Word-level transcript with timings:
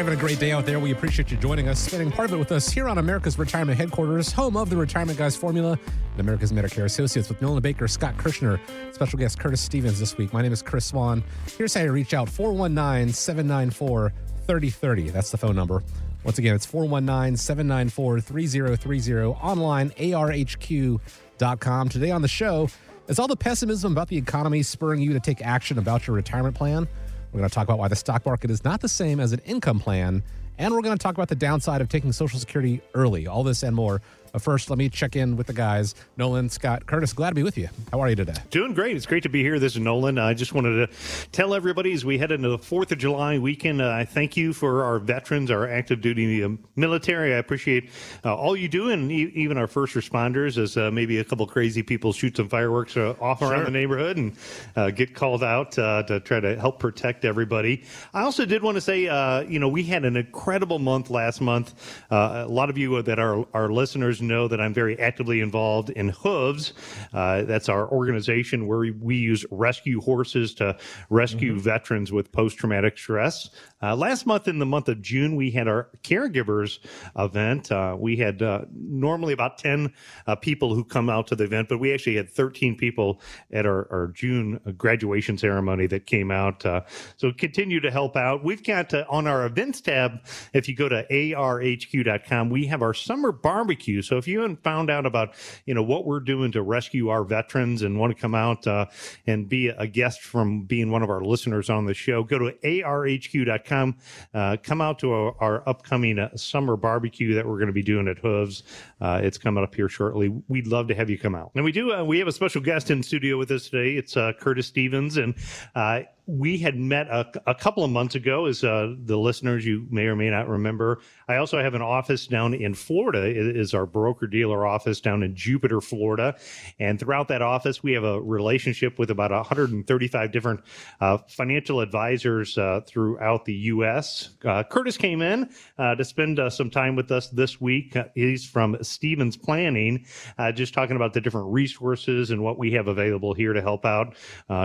Having 0.00 0.14
a 0.14 0.16
great 0.16 0.38
day 0.38 0.50
out 0.50 0.64
there. 0.64 0.80
We 0.80 0.92
appreciate 0.92 1.30
you 1.30 1.36
joining 1.36 1.68
us, 1.68 1.78
spending 1.78 2.10
part 2.10 2.30
of 2.30 2.36
it 2.36 2.38
with 2.38 2.52
us 2.52 2.70
here 2.70 2.88
on 2.88 2.96
America's 2.96 3.38
Retirement 3.38 3.76
Headquarters, 3.76 4.32
home 4.32 4.56
of 4.56 4.70
the 4.70 4.76
Retirement 4.78 5.18
Guys 5.18 5.36
Formula 5.36 5.72
and 5.72 6.20
America's 6.20 6.52
Medicare 6.52 6.84
Associates 6.84 7.28
with 7.28 7.42
Nolan 7.42 7.60
Baker, 7.60 7.86
Scott 7.86 8.16
Kirshner, 8.16 8.58
special 8.94 9.18
guest 9.18 9.38
Curtis 9.38 9.60
Stevens 9.60 10.00
this 10.00 10.16
week. 10.16 10.32
My 10.32 10.40
name 10.40 10.54
is 10.54 10.62
Chris 10.62 10.86
Swan. 10.86 11.22
Here's 11.58 11.74
how 11.74 11.82
you 11.82 11.92
reach 11.92 12.14
out 12.14 12.30
419 12.30 13.12
794 13.12 14.10
3030. 14.46 15.10
That's 15.10 15.30
the 15.30 15.36
phone 15.36 15.54
number. 15.54 15.82
Once 16.24 16.38
again, 16.38 16.54
it's 16.54 16.64
419 16.64 17.36
794 17.36 18.20
3030. 18.22 19.22
Online, 19.26 19.90
arhq.com. 19.90 21.88
Today 21.90 22.10
on 22.10 22.22
the 22.22 22.28
show, 22.28 22.70
is 23.08 23.18
all 23.18 23.28
the 23.28 23.36
pessimism 23.36 23.92
about 23.92 24.08
the 24.08 24.16
economy 24.16 24.62
spurring 24.62 25.02
you 25.02 25.12
to 25.12 25.20
take 25.20 25.42
action 25.42 25.76
about 25.76 26.06
your 26.06 26.16
retirement 26.16 26.56
plan? 26.56 26.88
We're 27.32 27.38
going 27.38 27.48
to 27.48 27.54
talk 27.54 27.64
about 27.64 27.78
why 27.78 27.88
the 27.88 27.96
stock 27.96 28.26
market 28.26 28.50
is 28.50 28.64
not 28.64 28.80
the 28.80 28.88
same 28.88 29.20
as 29.20 29.32
an 29.32 29.40
income 29.44 29.78
plan. 29.78 30.22
And 30.58 30.74
we're 30.74 30.82
going 30.82 30.96
to 30.96 31.02
talk 31.02 31.14
about 31.14 31.28
the 31.28 31.36
downside 31.36 31.80
of 31.80 31.88
taking 31.88 32.12
Social 32.12 32.38
Security 32.38 32.82
early. 32.94 33.26
All 33.26 33.44
this 33.44 33.62
and 33.62 33.74
more. 33.74 34.02
But 34.32 34.42
first, 34.42 34.70
let 34.70 34.78
me 34.78 34.88
check 34.88 35.16
in 35.16 35.36
with 35.36 35.46
the 35.48 35.52
guys. 35.52 35.94
Nolan, 36.16 36.48
Scott, 36.48 36.86
Curtis, 36.86 37.12
glad 37.12 37.30
to 37.30 37.34
be 37.34 37.42
with 37.42 37.58
you. 37.58 37.68
How 37.90 38.00
are 38.00 38.08
you 38.08 38.16
today? 38.16 38.34
Doing 38.50 38.74
great. 38.74 38.96
It's 38.96 39.06
great 39.06 39.24
to 39.24 39.28
be 39.28 39.42
here. 39.42 39.58
This 39.58 39.74
is 39.74 39.80
Nolan. 39.80 40.18
I 40.18 40.34
just 40.34 40.52
wanted 40.52 40.86
to 40.88 40.96
tell 41.32 41.52
everybody 41.54 41.92
as 41.92 42.04
we 42.04 42.18
head 42.18 42.30
into 42.30 42.48
the 42.48 42.58
4th 42.58 42.92
of 42.92 42.98
July 42.98 43.38
weekend, 43.38 43.82
uh, 43.82 43.90
I 43.90 44.04
thank 44.04 44.36
you 44.36 44.52
for 44.52 44.84
our 44.84 44.98
veterans, 44.98 45.50
our 45.50 45.68
active 45.68 46.00
duty 46.00 46.44
um, 46.44 46.60
military. 46.76 47.34
I 47.34 47.38
appreciate 47.38 47.90
uh, 48.24 48.34
all 48.34 48.56
you 48.56 48.68
do, 48.68 48.90
and 48.90 49.10
e- 49.10 49.32
even 49.34 49.56
our 49.58 49.66
first 49.66 49.94
responders, 49.94 50.58
as 50.58 50.76
uh, 50.76 50.90
maybe 50.90 51.18
a 51.18 51.24
couple 51.24 51.46
crazy 51.46 51.82
people 51.82 52.12
shoot 52.12 52.36
some 52.36 52.48
fireworks 52.48 52.96
uh, 52.96 53.14
off 53.20 53.42
around 53.42 53.64
the 53.64 53.70
neighborhood 53.70 54.16
and 54.16 54.36
uh, 54.76 54.90
get 54.90 55.14
called 55.14 55.42
out 55.42 55.76
uh, 55.78 56.02
to 56.04 56.20
try 56.20 56.38
to 56.38 56.58
help 56.58 56.78
protect 56.78 57.24
everybody. 57.24 57.82
I 58.14 58.22
also 58.22 58.44
did 58.44 58.62
want 58.62 58.76
to 58.76 58.80
say, 58.80 59.08
uh, 59.08 59.40
you 59.40 59.58
know, 59.58 59.68
we 59.68 59.82
had 59.82 60.04
an 60.04 60.16
incredible 60.16 60.78
month 60.78 61.10
last 61.10 61.40
month. 61.40 61.74
Uh, 62.10 62.44
a 62.46 62.48
lot 62.48 62.70
of 62.70 62.78
you 62.78 63.02
that 63.02 63.18
are 63.18 63.44
our 63.54 63.68
listeners 63.70 64.19
know 64.22 64.48
that 64.48 64.60
I'm 64.60 64.74
very 64.74 64.98
actively 64.98 65.40
involved 65.40 65.90
in 65.90 66.10
Hooves. 66.10 66.72
Uh, 67.12 67.42
that's 67.42 67.68
our 67.68 67.88
organization 67.90 68.66
where 68.66 68.78
we, 68.78 68.90
we 68.90 69.16
use 69.16 69.44
rescue 69.50 70.00
horses 70.00 70.54
to 70.54 70.76
rescue 71.08 71.58
veterans 71.58 72.12
with 72.12 72.32
post 72.32 72.58
traumatic 72.58 72.98
stress. 72.98 73.50
Uh, 73.82 73.96
last 73.96 74.26
month, 74.26 74.46
in 74.46 74.58
the 74.58 74.66
month 74.66 74.88
of 74.88 75.00
June, 75.00 75.36
we 75.36 75.50
had 75.50 75.66
our 75.66 75.88
caregivers 76.02 76.78
event. 77.16 77.72
Uh, 77.72 77.96
we 77.98 78.16
had 78.16 78.42
uh, 78.42 78.64
normally 78.74 79.32
about 79.32 79.58
10 79.58 79.92
uh, 80.26 80.36
people 80.36 80.74
who 80.74 80.84
come 80.84 81.08
out 81.08 81.26
to 81.26 81.34
the 81.34 81.44
event, 81.44 81.68
but 81.68 81.78
we 81.78 81.92
actually 81.92 82.16
had 82.16 82.28
13 82.28 82.76
people 82.76 83.20
at 83.52 83.64
our, 83.64 83.90
our 83.90 84.08
June 84.08 84.60
graduation 84.76 85.38
ceremony 85.38 85.86
that 85.86 86.06
came 86.06 86.30
out. 86.30 86.64
Uh, 86.66 86.82
so 87.16 87.32
continue 87.32 87.80
to 87.80 87.90
help 87.90 88.16
out. 88.16 88.44
We've 88.44 88.62
got 88.62 88.92
uh, 88.92 89.04
on 89.08 89.26
our 89.26 89.46
events 89.46 89.80
tab, 89.80 90.26
if 90.52 90.68
you 90.68 90.74
go 90.74 90.88
to 90.88 91.06
arhq.com, 91.10 92.50
we 92.50 92.66
have 92.66 92.82
our 92.82 92.94
summer 92.94 93.32
barbecue. 93.32 94.02
So 94.10 94.16
if 94.16 94.26
you 94.26 94.40
haven't 94.40 94.64
found 94.64 94.90
out 94.90 95.06
about, 95.06 95.34
you 95.66 95.72
know, 95.72 95.84
what 95.84 96.04
we're 96.04 96.18
doing 96.18 96.50
to 96.52 96.62
rescue 96.62 97.10
our 97.10 97.22
veterans 97.22 97.82
and 97.82 97.96
want 97.96 98.12
to 98.12 98.20
come 98.20 98.34
out 98.34 98.66
uh, 98.66 98.86
and 99.28 99.48
be 99.48 99.68
a 99.68 99.86
guest 99.86 100.22
from 100.22 100.62
being 100.62 100.90
one 100.90 101.04
of 101.04 101.10
our 101.10 101.20
listeners 101.20 101.70
on 101.70 101.84
the 101.86 101.94
show, 101.94 102.24
go 102.24 102.36
to 102.36 102.52
arhq.com. 102.64 103.96
Uh, 104.34 104.56
come 104.60 104.80
out 104.80 104.98
to 104.98 105.12
our, 105.12 105.36
our 105.38 105.68
upcoming 105.68 106.18
uh, 106.18 106.36
summer 106.36 106.76
barbecue 106.76 107.34
that 107.34 107.46
we're 107.46 107.58
going 107.58 107.68
to 107.68 107.72
be 107.72 107.84
doing 107.84 108.08
at 108.08 108.18
Hooves. 108.18 108.64
Uh, 109.00 109.20
it's 109.22 109.38
coming 109.38 109.62
up 109.62 109.76
here 109.76 109.88
shortly. 109.88 110.28
We'd 110.48 110.66
love 110.66 110.88
to 110.88 110.94
have 110.96 111.08
you 111.08 111.16
come 111.16 111.36
out. 111.36 111.52
And 111.54 111.64
we 111.64 111.70
do. 111.70 111.92
Uh, 111.92 112.02
we 112.02 112.18
have 112.18 112.26
a 112.26 112.32
special 112.32 112.60
guest 112.60 112.90
in 112.90 113.04
studio 113.04 113.38
with 113.38 113.52
us 113.52 113.68
today. 113.68 113.92
It's 113.92 114.16
uh, 114.16 114.32
Curtis 114.40 114.66
Stevens, 114.66 115.18
and 115.18 115.36
uh, 115.76 116.00
we 116.26 116.58
had 116.58 116.76
met 116.76 117.08
a, 117.08 117.26
a 117.46 117.54
couple 117.54 117.84
of 117.84 117.90
months 117.90 118.14
ago, 118.14 118.46
as 118.46 118.62
uh, 118.62 118.94
the 119.04 119.16
listeners 119.16 119.66
you 119.66 119.86
may 119.90 120.06
or 120.06 120.16
may 120.16 120.30
not 120.30 120.48
remember. 120.48 121.00
I 121.28 121.36
also 121.36 121.60
have 121.60 121.74
an 121.74 121.82
office 121.82 122.26
down 122.26 122.54
in 122.54 122.74
Florida. 122.74 123.24
It 123.24 123.56
is 123.56 123.74
our 123.74 123.86
broker 123.86 124.26
dealer 124.26 124.66
office 124.66 125.00
down 125.00 125.22
in 125.22 125.34
Jupiter, 125.34 125.80
Florida, 125.80 126.36
and 126.78 126.98
throughout 126.98 127.28
that 127.28 127.42
office, 127.42 127.82
we 127.82 127.92
have 127.92 128.04
a 128.04 128.20
relationship 128.20 128.98
with 128.98 129.10
about 129.10 129.30
135 129.30 130.32
different 130.32 130.60
uh, 131.00 131.18
financial 131.28 131.80
advisors 131.80 132.56
uh, 132.58 132.80
throughout 132.86 133.44
the 133.44 133.54
U.S. 133.54 134.30
Uh, 134.44 134.62
Curtis 134.62 134.96
came 134.96 135.22
in 135.22 135.50
uh, 135.78 135.94
to 135.94 136.04
spend 136.04 136.38
uh, 136.38 136.50
some 136.50 136.70
time 136.70 136.96
with 136.96 137.10
us 137.10 137.28
this 137.28 137.60
week. 137.60 137.96
He's 138.14 138.44
from 138.44 138.76
Stevens 138.82 139.36
Planning, 139.36 140.06
just 140.54 140.74
talking 140.74 140.96
about 140.96 141.12
the 141.12 141.20
different 141.20 141.52
resources 141.52 142.30
and 142.30 142.42
what 142.42 142.58
we 142.58 142.72
have 142.72 142.88
available 142.88 143.34
here 143.34 143.52
to 143.52 143.62
help 143.62 143.84
out. 143.84 144.14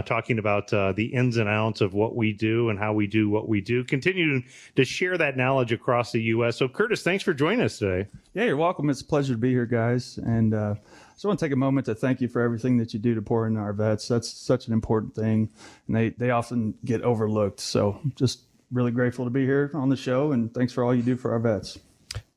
Talking 0.05 0.39
about 0.39 0.67
the 0.67 1.09
ins 1.13 1.38
and 1.38 1.44
outs 1.47 1.81
of 1.81 1.94
what 1.94 2.16
we 2.16 2.33
do 2.33 2.69
and 2.69 2.79
how 2.79 2.94
we 2.94 3.07
do 3.07 3.29
what 3.29 3.47
we 3.47 3.61
do. 3.61 3.83
Continue 3.83 4.41
to 4.75 4.85
share 4.85 5.17
that 5.17 5.38
knowledge 5.38 5.72
across 5.72 6.11
the 6.11 6.22
U.S. 6.23 6.57
So, 6.57 6.67
Curtis, 6.67 7.03
thanks 7.03 7.23
for 7.23 7.33
joining 7.33 7.61
us 7.61 7.79
today. 7.79 8.09
Yeah, 8.33 8.45
you're 8.45 8.57
welcome. 8.57 8.89
It's 8.89 9.01
a 9.01 9.06
pleasure 9.06 9.33
to 9.33 9.39
be 9.39 9.51
here, 9.51 9.66
guys. 9.66 10.17
And 10.17 10.53
uh, 10.53 10.75
I 10.78 11.13
just 11.13 11.25
want 11.25 11.39
to 11.39 11.45
take 11.45 11.53
a 11.53 11.57
moment 11.57 11.85
to 11.85 11.95
thank 11.95 12.22
you 12.22 12.28
for 12.28 12.41
everything 12.41 12.78
that 12.78 12.94
you 12.94 13.00
do 13.00 13.16
to 13.16 13.22
pour 13.22 13.47
into 13.47 13.59
our 13.59 13.73
vets. 13.73 14.07
That's 14.07 14.29
such 14.29 14.67
an 14.67 14.73
important 14.73 15.16
thing, 15.16 15.50
and 15.88 15.95
they 15.95 16.09
they 16.09 16.31
often 16.31 16.75
get 16.83 17.01
overlooked. 17.01 17.59
So 17.59 18.00
just 18.16 18.41
really 18.72 18.91
grateful 18.91 19.25
to 19.25 19.31
be 19.31 19.45
here 19.45 19.72
on 19.73 19.89
the 19.89 19.95
show, 19.95 20.31
and 20.31 20.53
thanks 20.53 20.73
for 20.73 20.83
all 20.83 20.94
you 20.94 21.03
do 21.03 21.16
for 21.16 21.31
our 21.31 21.39
vets. 21.39 21.79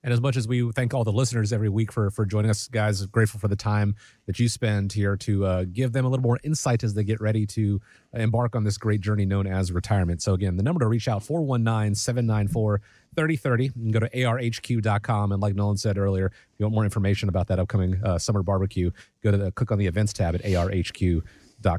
And 0.09 0.15
as 0.15 0.23
much 0.23 0.39
as 0.39 0.49
we 0.49 0.73
thank 0.73 0.95
all 0.95 1.05
the 1.05 1.13
listeners 1.13 1.53
every 1.53 1.69
week 1.69 1.93
for 1.93 2.11
for 2.11 2.25
joining 2.25 2.51
us, 2.51 2.67
guys, 2.67 3.05
grateful 3.05 3.39
for 3.39 3.49
the 3.49 3.57
time 3.57 3.95
that 4.25 4.39
you 4.39 4.49
spend 4.49 4.95
here 4.95 5.19
to 5.19 5.45
uh, 5.45 5.65
give 5.71 5.93
them 5.93 6.07
a 6.07 6.09
little 6.09 6.23
more 6.23 6.41
insight 6.43 6.83
as 6.83 6.95
they 6.95 7.05
get 7.05 7.21
ready 7.21 7.45
to 7.49 7.79
embark 8.15 8.57
on 8.57 8.65
this 8.65 8.79
great 8.79 9.03
journey 9.03 9.27
known 9.27 9.47
as 9.47 9.71
retirement. 9.71 10.23
So 10.23 10.33
again, 10.33 10.57
the 10.57 10.63
number 10.63 10.81
to 10.81 10.87
reach 10.87 11.09
out 11.09 11.21
419-794-3030. 11.25 13.65
You 13.65 13.71
can 13.71 13.91
go 13.91 14.01
to 14.01 14.09
arhq.com 14.09 15.33
and 15.33 15.43
like 15.43 15.55
Nolan 15.55 15.77
said 15.77 15.99
earlier, 15.99 16.29
if 16.29 16.33
you 16.57 16.65
want 16.65 16.75
more 16.75 16.85
information 16.85 17.29
about 17.29 17.49
that 17.49 17.59
upcoming 17.59 18.03
uh, 18.03 18.19
summer 18.19 18.43
barbecue, 18.43 18.91
go 19.23 19.31
to 19.31 19.37
the 19.37 19.53
click 19.53 19.71
on 19.71 19.77
the 19.77 19.89
events 19.89 20.15
tab 20.15 20.35
at 20.35 20.43
arhq 20.43 21.23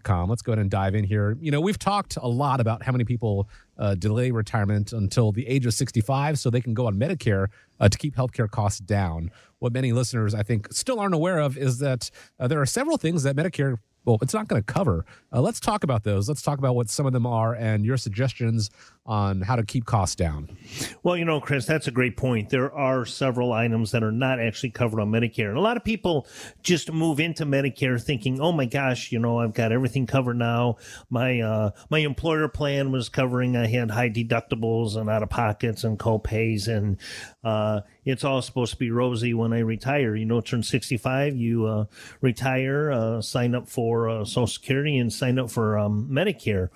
com. 0.04 0.30
Let's 0.30 0.42
go 0.42 0.52
ahead 0.52 0.60
and 0.60 0.70
dive 0.70 0.96
in 0.96 1.04
here. 1.04 1.38
You 1.40 1.52
know, 1.52 1.62
we've 1.62 1.80
talked 1.80 2.18
a 2.18 2.28
lot 2.28 2.60
about 2.60 2.84
how 2.84 2.92
many 2.92 3.04
people 3.06 3.50
uh, 3.78 3.96
delay 3.96 4.32
retirement 4.32 4.94
until 4.94 5.32
the 5.32 5.48
age 5.48 5.66
of 5.66 5.74
65 5.74 6.38
so 6.40 6.50
they 6.50 6.62
can 6.62 6.74
go 6.74 6.88
on 6.88 6.98
Medicare 6.98 7.48
uh, 7.80 7.90
to 7.90 7.98
keep 7.98 8.16
healthcare 8.16 8.50
costs 8.50 8.80
down. 8.80 9.32
What 9.60 9.74
many 9.74 9.92
listeners, 9.92 10.34
I 10.34 10.44
think, 10.44 10.72
still 10.72 11.00
aren't 11.00 11.16
aware 11.16 11.40
of 11.40 11.58
is 11.58 11.80
that 11.80 12.12
uh, 12.40 12.48
there 12.48 12.62
are 12.62 12.66
several 12.66 12.98
things 12.98 13.24
that 13.24 13.36
Medicare 13.36 13.78
well, 14.06 14.18
it's 14.22 14.34
not 14.34 14.48
going 14.48 14.62
to 14.62 14.66
cover. 14.66 15.06
Uh, 15.32 15.42
let's 15.42 15.60
talk 15.60 15.84
about 15.84 16.04
those. 16.04 16.28
Let's 16.28 16.42
talk 16.42 16.58
about 16.58 16.76
what 16.76 16.90
some 16.90 17.06
of 17.06 17.14
them 17.14 17.26
are 17.26 17.54
and 17.54 17.86
your 17.86 17.98
suggestions 17.98 18.70
on 19.06 19.42
how 19.42 19.56
to 19.56 19.64
keep 19.64 19.86
costs 19.86 20.16
down. 20.16 20.56
Well, 21.02 21.18
you 21.18 21.26
know, 21.26 21.42
Chris, 21.42 21.66
that's 21.66 21.88
a 21.88 21.92
great 21.92 22.16
point. 22.16 22.50
There 22.50 22.72
are 22.72 23.06
several 23.06 23.54
items 23.54 23.92
that 23.92 24.04
are 24.04 24.12
not 24.12 24.40
actually 24.40 24.70
covered 24.70 25.00
on 25.00 25.12
Medicare. 25.12 25.50
And 25.50 25.58
a 25.58 25.62
lot 25.62 25.78
of 25.78 25.84
people 25.84 26.28
just 26.62 26.92
move 26.92 27.20
into 27.20 27.46
Medicare 27.46 28.02
thinking, 28.02 28.40
"Oh 28.40 28.52
my 28.52 28.66
gosh, 28.66 29.12
you 29.12 29.18
know, 29.18 29.40
I've 29.40 29.54
got 29.54 29.72
everything 29.72 30.06
covered 30.06 30.38
now. 30.38 30.78
My 31.10 31.42
uh 31.42 31.72
my 31.90 32.00
employer 32.00 32.48
plan 32.48 32.92
was 32.92 33.10
covering 33.10 33.58
I 33.58 33.66
had 33.68 33.90
high 33.90 34.10
deductibles 34.10 34.96
and 34.96 35.10
out 35.10 35.24
of 35.24 35.30
pockets 35.30 35.84
and 35.84 35.98
co-pays 35.98 36.68
and 36.68 36.98
uh 37.44 37.82
it's 38.06 38.24
all 38.24 38.42
supposed 38.42 38.74
to 38.74 38.78
be 38.78 38.92
rosy 38.92 39.34
when 39.34 39.54
I 39.54 39.60
retire. 39.60 40.16
You 40.16 40.26
know, 40.26 40.42
turn 40.42 40.64
65, 40.64 41.36
you 41.36 41.66
uh 41.66 41.86
retire, 42.22 42.92
uh 42.92 43.22
sign 43.22 43.56
up 43.56 43.68
for 43.68 44.10
uh, 44.10 44.26
Social 44.26 44.48
Security 44.48 44.98
and 44.98 45.12
sign 45.12 45.40
up 45.40 45.50
for 45.50 45.78
um 45.78 46.10
Medicare. 46.12 46.70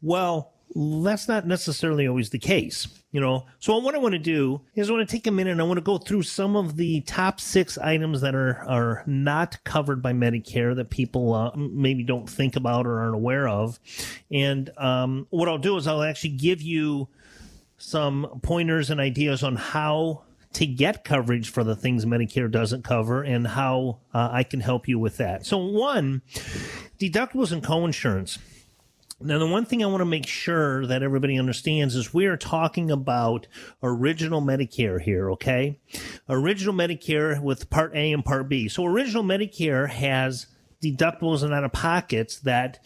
Well, 0.00 0.52
that's 0.74 1.28
not 1.28 1.46
necessarily 1.46 2.06
always 2.06 2.30
the 2.30 2.38
case, 2.38 2.86
you 3.10 3.20
know. 3.20 3.46
So 3.58 3.78
what 3.78 3.94
I 3.94 3.98
want 3.98 4.12
to 4.12 4.18
do 4.18 4.60
is 4.74 4.88
I 4.88 4.92
want 4.92 5.08
to 5.08 5.12
take 5.12 5.26
a 5.26 5.30
minute 5.30 5.52
and 5.52 5.60
I 5.60 5.64
want 5.64 5.78
to 5.78 5.82
go 5.82 5.98
through 5.98 6.22
some 6.22 6.56
of 6.56 6.76
the 6.76 7.00
top 7.02 7.40
six 7.40 7.78
items 7.78 8.20
that 8.20 8.34
are 8.34 8.64
are 8.68 9.02
not 9.06 9.62
covered 9.64 10.02
by 10.02 10.12
Medicare 10.12 10.76
that 10.76 10.90
people 10.90 11.34
uh, 11.34 11.50
maybe 11.56 12.04
don't 12.04 12.28
think 12.28 12.56
about 12.56 12.86
or 12.86 13.00
aren't 13.00 13.14
aware 13.14 13.48
of. 13.48 13.80
And 14.30 14.70
um, 14.76 15.26
what 15.30 15.48
I'll 15.48 15.58
do 15.58 15.76
is 15.76 15.86
I'll 15.86 16.02
actually 16.02 16.36
give 16.36 16.60
you 16.60 17.08
some 17.78 18.40
pointers 18.42 18.90
and 18.90 19.00
ideas 19.00 19.42
on 19.42 19.56
how 19.56 20.24
to 20.54 20.66
get 20.66 21.04
coverage 21.04 21.50
for 21.50 21.64
the 21.64 21.76
things 21.76 22.04
Medicare 22.06 22.50
doesn't 22.50 22.84
cover 22.84 23.22
and 23.22 23.46
how 23.46 24.00
uh, 24.14 24.28
I 24.32 24.42
can 24.44 24.60
help 24.60 24.88
you 24.88 24.98
with 24.98 25.18
that. 25.18 25.44
So 25.46 25.58
one, 25.58 26.22
deductibles 26.98 27.52
and 27.52 27.62
coinsurance 27.62 28.38
Now, 29.20 29.38
the 29.38 29.46
one 29.48 29.64
thing 29.64 29.82
I 29.82 29.86
want 29.86 30.00
to 30.00 30.04
make 30.04 30.26
sure 30.26 30.86
that 30.86 31.02
everybody 31.02 31.38
understands 31.38 31.96
is 31.96 32.14
we 32.14 32.26
are 32.26 32.36
talking 32.36 32.90
about 32.90 33.48
original 33.82 34.40
Medicare 34.40 35.00
here, 35.00 35.30
okay? 35.32 35.80
Original 36.28 36.72
Medicare 36.72 37.40
with 37.42 37.68
Part 37.68 37.94
A 37.94 38.12
and 38.12 38.24
Part 38.24 38.48
B. 38.48 38.68
So, 38.68 38.86
original 38.86 39.24
Medicare 39.24 39.88
has 39.88 40.46
deductibles 40.82 41.42
and 41.42 41.52
out 41.52 41.64
of 41.64 41.72
pockets 41.72 42.38
that 42.40 42.78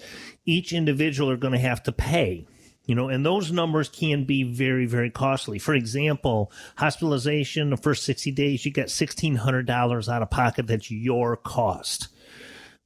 each 0.46 0.72
individual 0.72 1.30
are 1.30 1.36
going 1.36 1.52
to 1.52 1.58
have 1.58 1.82
to 1.82 1.92
pay 1.92 2.46
you 2.84 2.94
know, 2.96 3.08
and 3.08 3.25
those 3.25 3.52
numbers 3.52 3.88
can 3.88 4.25
be 4.25 4.43
very, 4.43 4.87
very 4.87 5.11
costly. 5.11 5.58
For 5.58 5.75
example, 5.75 6.50
hospitalization 6.76 7.70
the 7.70 7.76
first 7.76 8.05
60 8.05 8.32
days, 8.32 8.64
you 8.64 8.73
get 8.73 8.88
$1,600 8.88 10.12
out 10.12 10.23
of 10.23 10.31
pocket. 10.31 10.67
That's 10.67 10.90
your 10.90 11.37
cost. 11.37 12.08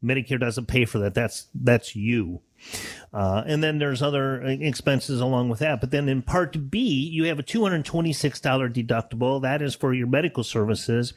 Medicare 0.05 0.39
doesn't 0.39 0.67
pay 0.67 0.85
for 0.85 0.99
that. 0.99 1.15
That's, 1.15 1.47
that's 1.55 1.97
you. 1.97 2.43
Uh, 3.13 3.43
and 3.47 3.63
then 3.63 3.79
there's 3.79 4.03
other 4.03 4.43
expenses 4.43 5.21
along 5.21 5.49
with 5.49 5.61
that. 5.61 5.81
But 5.81 5.91
then 5.91 6.09
in 6.09 6.21
part 6.21 6.71
B, 6.71 6.79
you 6.79 7.25
have 7.25 7.39
a 7.39 7.43
$226 7.43 7.85
deductible. 8.73 9.41
That 9.43 9.63
is 9.63 9.75
for 9.75 9.95
your 9.95 10.07
medical 10.07 10.45
services. 10.45 11.15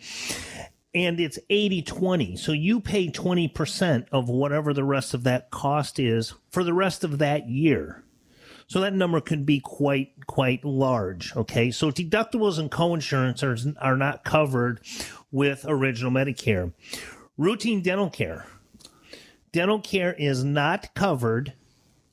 And 0.95 1.19
it's 1.19 1.37
80 1.49 1.81
20. 1.83 2.35
So 2.37 2.51
you 2.53 2.79
pay 2.79 3.09
20% 3.09 4.07
of 4.11 4.29
whatever 4.29 4.73
the 4.73 4.83
rest 4.83 5.13
of 5.13 5.23
that 5.23 5.51
cost 5.51 5.99
is 5.99 6.33
for 6.49 6.63
the 6.63 6.73
rest 6.73 7.03
of 7.03 7.19
that 7.19 7.49
year. 7.49 8.03
So 8.69 8.81
that 8.81 8.93
number 8.93 9.19
can 9.19 9.45
be 9.45 9.59
quite, 9.59 10.27
quite 10.27 10.63
large. 10.63 11.35
Okay. 11.35 11.71
So 11.71 11.89
deductibles 11.89 12.59
and 12.59 12.69
coinsurance 12.69 13.43
are, 13.43 13.75
are 13.83 13.97
not 13.97 14.23
covered 14.23 14.79
with 15.31 15.65
original 15.67 16.11
Medicare. 16.11 16.71
Routine 17.35 17.81
dental 17.81 18.11
care. 18.11 18.45
Dental 19.51 19.79
care 19.79 20.13
is 20.13 20.43
not 20.43 20.93
covered 20.93 21.53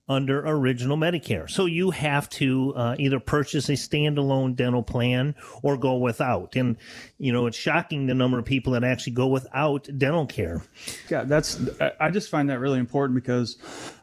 under 0.09 0.47
original 0.47 0.97
Medicare. 0.97 1.51
So 1.51 1.67
you 1.67 1.91
have 1.91 2.31
to 2.31 2.73
uh, 2.75 2.97
either 2.99 3.21
purchase 3.21 3.69
a 3.69 3.73
standalone 3.73 4.55
dental 4.55 4.83
plan 4.83 5.35
or 5.63 5.77
go 5.77 5.97
without. 5.97 6.57
And, 6.57 6.77
you 7.19 7.33
know, 7.33 7.47
it's 7.47 7.57
shocking 7.59 8.07
the 8.07 8.15
number 8.15 8.39
of 8.39 8.45
people 8.45 8.73
that 8.75 8.85
actually 8.85 9.15
go 9.15 9.27
without 9.27 9.89
dental 9.99 10.25
care. 10.25 10.63
Yeah, 11.11 11.25
that's, 11.25 11.61
I 12.01 12.11
just 12.11 12.31
find 12.31 12.49
that 12.51 12.61
really 12.61 12.79
important 12.79 13.17
because 13.17 13.59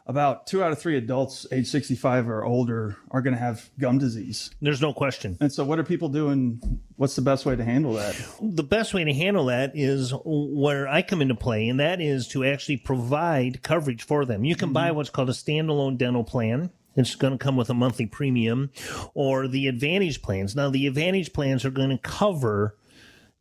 about 0.06 0.46
two 0.46 0.62
out 0.62 0.70
of 0.70 0.78
three 0.78 0.96
adults 0.96 1.46
age 1.50 1.66
65 1.66 2.28
or 2.28 2.44
older 2.44 2.96
are 3.10 3.22
going 3.22 3.34
to 3.34 3.40
have 3.40 3.70
gum 3.78 3.98
disease. 3.98 4.50
There's 4.60 4.80
no 4.80 4.92
question. 4.92 5.38
And 5.40 5.52
so, 5.52 5.64
what 5.64 5.78
are 5.78 5.84
people 5.84 6.08
doing? 6.08 6.80
What's 6.96 7.16
the 7.16 7.22
best 7.22 7.46
way 7.46 7.56
to 7.56 7.64
handle 7.64 7.94
that? 7.94 8.14
The 8.40 8.62
best 8.62 8.94
way 8.94 9.04
to 9.04 9.12
handle 9.12 9.46
that 9.46 9.72
is 9.74 10.12
where 10.24 10.86
I 10.88 11.02
come 11.02 11.22
into 11.22 11.34
play, 11.34 11.68
and 11.68 11.80
that 11.80 12.00
is 12.00 12.28
to 12.28 12.44
actually 12.44 12.76
provide 12.78 13.62
coverage 13.62 14.02
for 14.02 14.24
them. 14.24 14.44
You 14.44 14.56
can 14.56 14.68
mm-hmm. 14.68 14.74
buy 14.74 14.90
what's 14.92 15.10
called 15.10 15.30
a 15.30 15.32
standalone 15.32 15.96
dental 15.96 16.24
plan. 16.24 16.70
It's 16.96 17.16
going 17.16 17.32
to 17.32 17.42
come 17.42 17.56
with 17.56 17.70
a 17.70 17.74
monthly 17.74 18.06
premium 18.06 18.70
or 19.14 19.48
the 19.48 19.66
advantage 19.66 20.22
plans. 20.22 20.54
Now, 20.54 20.70
the 20.70 20.86
advantage 20.86 21.32
plans 21.32 21.64
are 21.64 21.70
going 21.70 21.90
to 21.90 21.98
cover 21.98 22.76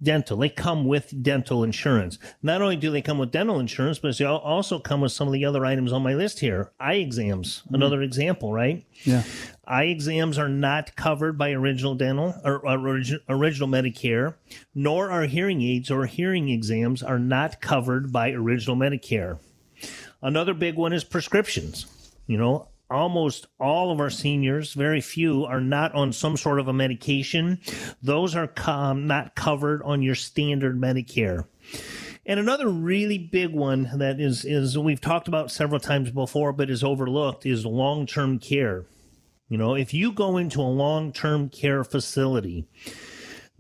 dental. 0.04 0.38
They 0.38 0.50
come 0.50 0.86
with 0.86 1.24
dental 1.24 1.64
insurance. 1.64 2.20
Not 2.42 2.62
only 2.62 2.76
do 2.76 2.92
they 2.92 3.02
come 3.02 3.18
with 3.18 3.32
dental 3.32 3.60
insurance, 3.60 4.00
but 4.00 4.18
they 4.18 4.26
also 4.26 4.80
come 4.80 5.02
with 5.02 5.12
some 5.12 5.28
of 5.28 5.34
the 5.34 5.46
other 5.46 5.66
items 5.66 5.92
on 5.92 6.04
my 6.04 6.14
list 6.14 6.40
here. 6.40 6.72
Eye 6.80 6.96
exams, 6.96 7.64
mm-hmm. 7.66 7.76
another 7.76 8.02
example, 8.02 8.54
right? 8.54 8.86
Yeah. 9.04 9.24
Eye 9.66 9.86
exams 9.86 10.38
are 10.38 10.50
not 10.50 10.96
covered 10.96 11.38
by 11.38 11.52
original 11.52 11.96
dental 11.96 12.36
or, 12.44 12.62
original 13.30 13.70
Medicare, 13.70 14.36
nor 14.76 15.10
are 15.10 15.24
hearing 15.24 15.62
aids 15.62 15.90
or 15.90 16.06
hearing 16.06 16.50
exams 16.50 17.02
are 17.02 17.20
not 17.20 17.62
covered 17.62 18.12
by 18.12 18.32
original 18.32 18.76
Medicare. 18.76 19.40
Another 20.22 20.54
big 20.54 20.76
one 20.76 20.94
is 20.94 21.04
prescriptions. 21.04 21.86
You 22.28 22.38
know, 22.38 22.70
almost 22.94 23.48
all 23.60 23.92
of 23.92 24.00
our 24.00 24.10
seniors, 24.10 24.74
very 24.74 25.02
few, 25.02 25.46
are 25.46 25.62
not 25.62 25.94
on 25.94 26.14
some 26.14 26.38
sort 26.38 26.60
of 26.60 26.68
a 26.68 26.74
medication. 26.74 27.60
Those 28.02 28.36
are 28.36 28.48
com- 28.48 29.08
not 29.08 29.36
covered 29.36 29.82
on 29.84 30.02
your 30.02 30.16
standard 30.16 30.80
Medicare. 30.80 31.46
And 32.26 32.40
another 32.40 32.70
really 32.70 33.18
big 33.18 33.52
one 33.54 33.90
that 33.96 34.22
is 34.22 34.46
is 34.46 34.78
we've 34.78 35.02
talked 35.02 35.28
about 35.28 35.52
several 35.52 35.80
times 35.80 36.10
before, 36.12 36.54
but 36.54 36.70
is 36.70 36.84
overlooked 36.84 37.46
is 37.46 37.66
long 37.66 38.06
term 38.06 38.40
care. 38.40 38.86
You 39.50 39.58
know, 39.58 39.76
if 39.76 39.94
you 39.94 40.14
go 40.14 40.38
into 40.38 40.62
a 40.62 40.64
long 40.64 41.12
term 41.12 41.50
care 41.50 41.84
facility, 41.84 42.66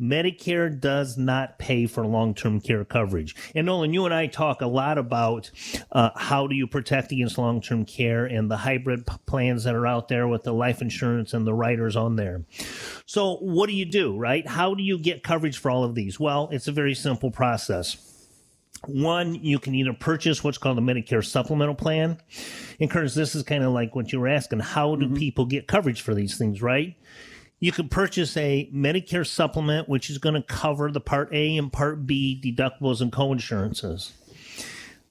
Medicare 0.02 0.80
does 0.80 1.18
not 1.18 1.60
pay 1.60 1.86
for 1.86 2.06
long 2.06 2.34
term 2.34 2.60
care 2.60 2.84
coverage. 2.84 3.36
And 3.54 3.68
Nolan, 3.68 3.94
you 3.94 4.06
and 4.06 4.14
I 4.14 4.28
talk 4.28 4.62
a 4.62 4.68
lot 4.68 4.98
about 4.98 5.52
uh, 5.92 6.10
how 6.16 6.48
do 6.48 6.56
you 6.56 6.68
protect 6.68 7.12
against 7.12 7.38
long 7.38 7.62
term 7.62 7.86
care 7.86 8.26
and 8.26 8.50
the 8.50 8.58
hybrid 8.58 9.06
plans 9.26 9.64
that 9.66 9.76
are 9.76 9.88
out 9.88 10.08
there 10.08 10.28
with 10.28 10.44
the 10.44 10.54
life 10.54 10.82
insurance 10.82 11.34
and 11.34 11.46
the 11.46 11.54
riders 11.54 11.96
on 11.96 12.16
there. 12.16 12.44
So, 13.06 13.38
what 13.38 13.68
do 13.68 13.76
you 13.76 13.86
do, 13.86 14.18
right? 14.18 14.48
How 14.48 14.74
do 14.74 14.84
you 14.84 14.98
get 14.98 15.24
coverage 15.24 15.58
for 15.58 15.70
all 15.70 15.84
of 15.84 15.96
these? 15.96 16.20
Well, 16.20 16.50
it's 16.52 16.68
a 16.68 16.72
very 16.72 16.96
simple 16.96 17.32
process. 17.32 18.10
One, 18.86 19.36
you 19.36 19.60
can 19.60 19.76
either 19.76 19.94
purchase 19.94 20.44
what's 20.44 20.58
called 20.58 20.78
a 20.78 20.82
Medicare 20.82 21.24
supplemental 21.24 21.76
plan. 21.76 22.18
And 22.82 22.92
Curtis, 22.92 23.14
this 23.14 23.34
is 23.34 23.44
kind 23.44 23.64
of 23.64 23.72
like 23.72 23.96
what 23.96 24.12
you 24.12 24.20
were 24.20 24.28
asking. 24.28 24.60
How 24.60 24.96
do 24.96 25.06
mm-hmm. 25.06 25.16
people 25.16 25.46
get 25.46 25.68
coverage 25.68 26.02
for 26.02 26.14
these 26.14 26.38
things, 26.38 26.62
right? 26.62 26.96
You 27.64 27.72
can 27.72 27.88
purchase 27.88 28.36
a 28.36 28.70
Medicare 28.74 29.26
supplement, 29.26 29.88
which 29.88 30.10
is 30.10 30.18
going 30.18 30.36
to 30.36 30.42
cover 30.42 30.92
the 30.92 31.00
Part 31.00 31.30
A 31.32 31.56
and 31.56 31.72
Part 31.72 32.06
B 32.06 32.38
deductibles 32.44 33.00
and 33.00 33.10
coinsurances. 33.10 34.12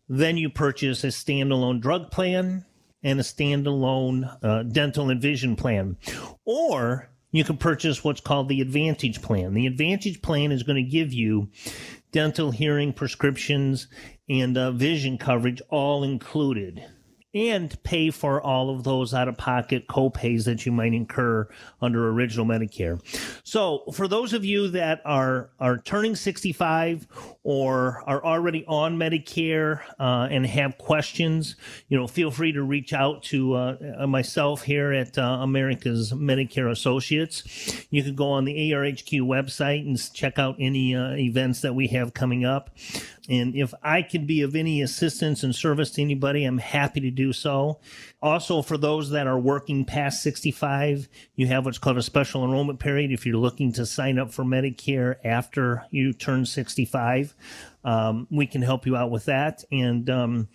Then 0.06 0.36
you 0.36 0.50
purchase 0.50 1.02
a 1.02 1.06
standalone 1.06 1.80
drug 1.80 2.10
plan 2.10 2.66
and 3.02 3.18
a 3.18 3.22
standalone 3.22 4.36
uh, 4.44 4.64
dental 4.64 5.08
and 5.08 5.18
vision 5.18 5.56
plan. 5.56 5.96
Or 6.44 7.08
you 7.30 7.42
can 7.42 7.56
purchase 7.56 8.04
what's 8.04 8.20
called 8.20 8.50
the 8.50 8.60
Advantage 8.60 9.22
plan. 9.22 9.54
The 9.54 9.66
Advantage 9.66 10.20
plan 10.20 10.52
is 10.52 10.62
going 10.62 10.84
to 10.84 10.90
give 10.90 11.10
you 11.10 11.48
dental, 12.10 12.50
hearing, 12.50 12.92
prescriptions, 12.92 13.86
and 14.28 14.58
uh, 14.58 14.72
vision 14.72 15.16
coverage 15.16 15.62
all 15.70 16.04
included 16.04 16.84
and 17.34 17.82
pay 17.82 18.10
for 18.10 18.42
all 18.42 18.70
of 18.70 18.84
those 18.84 19.14
out 19.14 19.28
of 19.28 19.36
pocket 19.36 19.86
copays 19.88 20.44
that 20.44 20.66
you 20.66 20.72
might 20.72 20.92
incur 20.92 21.48
under 21.80 22.10
original 22.10 22.44
Medicare. 22.44 23.00
So 23.42 23.84
for 23.92 24.06
those 24.06 24.32
of 24.32 24.44
you 24.44 24.68
that 24.68 25.00
are 25.04 25.50
are 25.58 25.78
turning 25.78 26.14
65 26.14 27.06
or 27.42 28.02
are 28.06 28.22
already 28.24 28.64
on 28.66 28.98
Medicare 28.98 29.80
uh, 29.98 30.28
and 30.30 30.46
have 30.46 30.76
questions, 30.78 31.56
you 31.88 31.98
know, 31.98 32.06
feel 32.06 32.30
free 32.30 32.52
to 32.52 32.62
reach 32.62 32.92
out 32.92 33.22
to 33.24 33.54
uh, 33.54 34.06
myself 34.06 34.62
here 34.62 34.92
at 34.92 35.16
uh, 35.18 35.38
America's 35.40 36.12
Medicare 36.12 36.70
Associates. 36.70 37.86
You 37.90 38.02
can 38.02 38.14
go 38.14 38.30
on 38.30 38.44
the 38.44 38.54
ARHQ 38.54 39.22
website 39.22 39.86
and 39.86 39.98
check 40.12 40.38
out 40.38 40.56
any 40.58 40.94
uh, 40.94 41.14
events 41.14 41.62
that 41.62 41.74
we 41.74 41.88
have 41.88 42.14
coming 42.14 42.44
up. 42.44 42.70
And 43.28 43.54
if 43.54 43.72
I 43.82 44.02
can 44.02 44.26
be 44.26 44.42
of 44.42 44.56
any 44.56 44.82
assistance 44.82 45.42
and 45.42 45.54
service 45.54 45.90
to 45.92 46.02
anybody, 46.02 46.44
I'm 46.44 46.58
happy 46.58 47.00
to 47.00 47.10
do 47.10 47.32
so. 47.32 47.78
Also, 48.20 48.62
for 48.62 48.76
those 48.76 49.10
that 49.10 49.26
are 49.26 49.38
working 49.38 49.84
past 49.84 50.22
65, 50.22 51.08
you 51.36 51.46
have 51.46 51.64
what's 51.64 51.78
called 51.78 51.98
a 51.98 52.02
special 52.02 52.44
enrollment 52.44 52.80
period. 52.80 53.12
If 53.12 53.24
you're 53.24 53.36
looking 53.36 53.72
to 53.74 53.86
sign 53.86 54.18
up 54.18 54.32
for 54.32 54.44
Medicare 54.44 55.16
after 55.24 55.84
you 55.90 56.12
turn 56.12 56.46
65, 56.46 57.34
um, 57.84 58.26
we 58.30 58.46
can 58.46 58.62
help 58.62 58.86
you 58.86 58.96
out 58.96 59.10
with 59.10 59.26
that. 59.26 59.64
And 59.70 60.10
um, 60.10 60.48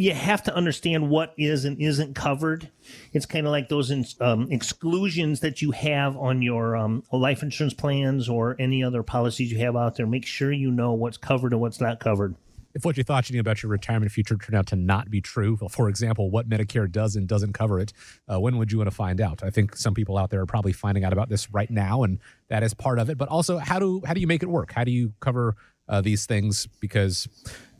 you 0.00 0.14
have 0.14 0.42
to 0.44 0.54
understand 0.54 1.10
what 1.10 1.34
is 1.36 1.64
and 1.64 1.80
isn't 1.80 2.14
covered. 2.14 2.70
It's 3.12 3.26
kind 3.26 3.46
of 3.46 3.52
like 3.52 3.68
those 3.68 3.90
um, 4.20 4.50
exclusions 4.50 5.40
that 5.40 5.60
you 5.60 5.72
have 5.72 6.16
on 6.16 6.40
your 6.42 6.76
um, 6.76 7.02
life 7.12 7.42
insurance 7.42 7.74
plans 7.74 8.28
or 8.28 8.56
any 8.58 8.82
other 8.82 9.02
policies 9.02 9.52
you 9.52 9.58
have 9.58 9.76
out 9.76 9.96
there. 9.96 10.06
Make 10.06 10.24
sure 10.24 10.52
you 10.52 10.70
know 10.70 10.92
what's 10.92 11.18
covered 11.18 11.52
and 11.52 11.60
what's 11.60 11.80
not 11.80 12.00
covered. 12.00 12.34
If 12.72 12.84
what 12.84 12.96
you 12.96 13.02
thought 13.02 13.28
you 13.28 13.34
knew 13.34 13.40
about 13.40 13.62
your 13.62 13.70
retirement 13.70 14.12
future 14.12 14.36
turned 14.36 14.54
out 14.54 14.68
to 14.68 14.76
not 14.76 15.10
be 15.10 15.20
true, 15.20 15.58
for 15.70 15.88
example, 15.88 16.30
what 16.30 16.48
Medicare 16.48 16.90
does 16.90 17.16
and 17.16 17.26
doesn't 17.26 17.52
cover 17.52 17.80
it, 17.80 17.92
uh, 18.32 18.38
when 18.38 18.58
would 18.58 18.70
you 18.70 18.78
want 18.78 18.88
to 18.88 18.94
find 18.94 19.20
out? 19.20 19.42
I 19.42 19.50
think 19.50 19.76
some 19.76 19.92
people 19.92 20.16
out 20.16 20.30
there 20.30 20.40
are 20.40 20.46
probably 20.46 20.72
finding 20.72 21.02
out 21.02 21.12
about 21.12 21.28
this 21.28 21.50
right 21.50 21.68
now, 21.68 22.04
and 22.04 22.20
that 22.48 22.62
is 22.62 22.72
part 22.72 23.00
of 23.00 23.10
it. 23.10 23.18
But 23.18 23.28
also, 23.28 23.58
how 23.58 23.80
do 23.80 24.02
how 24.06 24.14
do 24.14 24.20
you 24.20 24.28
make 24.28 24.44
it 24.44 24.48
work? 24.48 24.72
How 24.72 24.84
do 24.84 24.92
you 24.92 25.12
cover 25.18 25.56
uh, 25.90 26.00
these 26.00 26.24
things 26.24 26.68
because 26.78 27.28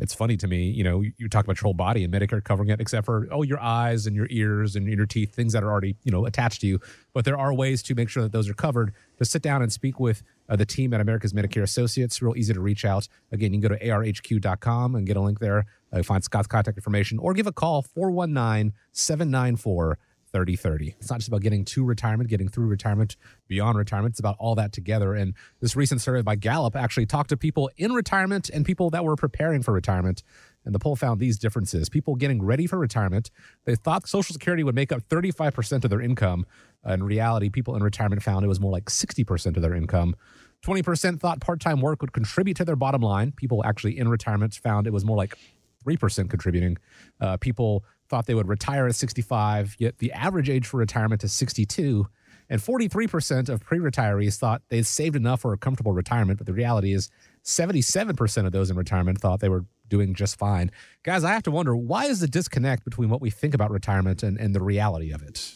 it's 0.00 0.12
funny 0.12 0.36
to 0.36 0.48
me. 0.48 0.68
You 0.70 0.82
know, 0.82 1.00
you, 1.00 1.28
talk 1.28 1.44
about 1.44 1.60
your 1.60 1.66
whole 1.66 1.74
body 1.74 2.02
and 2.02 2.12
Medicare 2.12 2.42
covering 2.42 2.68
it, 2.68 2.80
except 2.80 3.06
for 3.06 3.28
oh, 3.30 3.42
your 3.42 3.60
eyes 3.60 4.06
and 4.06 4.16
your 4.16 4.26
ears 4.30 4.74
and 4.74 4.86
your 4.88 5.06
teeth, 5.06 5.32
things 5.32 5.52
that 5.52 5.62
are 5.62 5.70
already 5.70 5.96
you 6.02 6.10
know 6.10 6.26
attached 6.26 6.60
to 6.62 6.66
you. 6.66 6.80
But 7.14 7.24
there 7.24 7.38
are 7.38 7.54
ways 7.54 7.82
to 7.84 7.94
make 7.94 8.08
sure 8.08 8.22
that 8.22 8.32
those 8.32 8.48
are 8.48 8.54
covered. 8.54 8.92
To 9.18 9.24
sit 9.24 9.42
down 9.42 9.62
and 9.62 9.72
speak 9.72 10.00
with 10.00 10.22
uh, 10.48 10.56
the 10.56 10.66
team 10.66 10.92
at 10.92 11.00
America's 11.00 11.32
Medicare 11.32 11.62
Associates, 11.62 12.20
real 12.20 12.36
easy 12.36 12.52
to 12.52 12.60
reach 12.60 12.84
out. 12.84 13.06
Again, 13.30 13.52
you 13.52 13.60
can 13.60 13.68
go 13.68 13.76
to 13.76 13.84
arhq.com 13.84 14.94
and 14.96 15.06
get 15.06 15.16
a 15.16 15.20
link 15.20 15.38
there. 15.38 15.66
Uh, 15.92 16.02
find 16.02 16.24
Scott's 16.24 16.48
contact 16.48 16.78
information 16.78 17.18
or 17.18 17.34
give 17.34 17.46
a 17.46 17.52
call 17.52 17.82
419 17.82 18.72
794 18.92 19.98
3030. 20.32 20.96
It's 20.98 21.10
not 21.10 21.18
just 21.18 21.28
about 21.28 21.40
getting 21.40 21.64
to 21.66 21.84
retirement, 21.84 22.30
getting 22.30 22.48
through 22.48 22.66
retirement, 22.66 23.16
beyond 23.48 23.76
retirement. 23.76 24.12
It's 24.12 24.20
about 24.20 24.36
all 24.38 24.54
that 24.54 24.72
together. 24.72 25.14
And 25.14 25.34
this 25.60 25.76
recent 25.76 26.00
survey 26.00 26.22
by 26.22 26.36
Gallup 26.36 26.76
actually 26.76 27.06
talked 27.06 27.30
to 27.30 27.36
people 27.36 27.70
in 27.76 27.92
retirement 27.92 28.48
and 28.50 28.64
people 28.64 28.90
that 28.90 29.04
were 29.04 29.16
preparing 29.16 29.62
for 29.62 29.72
retirement. 29.72 30.22
And 30.64 30.74
the 30.74 30.78
poll 30.78 30.94
found 30.94 31.20
these 31.20 31.38
differences. 31.38 31.88
People 31.88 32.16
getting 32.16 32.42
ready 32.42 32.66
for 32.66 32.78
retirement, 32.78 33.30
they 33.64 33.74
thought 33.74 34.06
Social 34.06 34.32
Security 34.32 34.62
would 34.62 34.74
make 34.74 34.92
up 34.92 35.00
35% 35.08 35.84
of 35.84 35.90
their 35.90 36.00
income. 36.00 36.46
in 36.86 37.02
reality, 37.02 37.48
people 37.48 37.76
in 37.76 37.82
retirement 37.82 38.22
found 38.22 38.44
it 38.44 38.48
was 38.48 38.60
more 38.60 38.72
like 38.72 38.86
60% 38.86 39.56
of 39.56 39.62
their 39.62 39.74
income. 39.74 40.14
20% 40.64 41.18
thought 41.18 41.40
part 41.40 41.60
time 41.60 41.80
work 41.80 42.02
would 42.02 42.12
contribute 42.12 42.56
to 42.58 42.64
their 42.64 42.76
bottom 42.76 43.00
line. 43.00 43.32
People 43.32 43.64
actually 43.64 43.98
in 43.98 44.08
retirement 44.08 44.54
found 44.54 44.86
it 44.86 44.92
was 44.92 45.04
more 45.04 45.16
like 45.16 45.34
3% 45.86 46.28
contributing. 46.28 46.76
Uh, 47.20 47.36
people 47.38 47.84
thought 48.10 48.26
they 48.26 48.34
would 48.34 48.48
retire 48.48 48.86
at 48.86 48.96
65, 48.96 49.76
yet 49.78 49.98
the 49.98 50.12
average 50.12 50.50
age 50.50 50.66
for 50.66 50.76
retirement 50.76 51.24
is 51.24 51.32
62. 51.32 52.06
And 52.50 52.60
43% 52.60 53.48
of 53.48 53.64
pre 53.64 53.78
retirees 53.78 54.36
thought 54.36 54.62
they'd 54.68 54.84
saved 54.84 55.14
enough 55.14 55.40
for 55.40 55.52
a 55.52 55.56
comfortable 55.56 55.92
retirement, 55.92 56.38
but 56.38 56.46
the 56.46 56.52
reality 56.52 56.92
is 56.92 57.08
77% 57.44 58.44
of 58.44 58.52
those 58.52 58.70
in 58.70 58.76
retirement 58.76 59.20
thought 59.20 59.40
they 59.40 59.48
were 59.48 59.64
doing 59.88 60.14
just 60.14 60.36
fine. 60.36 60.70
Guys, 61.04 61.22
I 61.22 61.32
have 61.32 61.44
to 61.44 61.50
wonder 61.50 61.76
why 61.76 62.06
is 62.06 62.20
the 62.20 62.28
disconnect 62.28 62.84
between 62.84 63.08
what 63.08 63.20
we 63.20 63.30
think 63.30 63.54
about 63.54 63.70
retirement 63.70 64.22
and, 64.22 64.38
and 64.38 64.54
the 64.54 64.62
reality 64.62 65.12
of 65.12 65.22
it? 65.22 65.54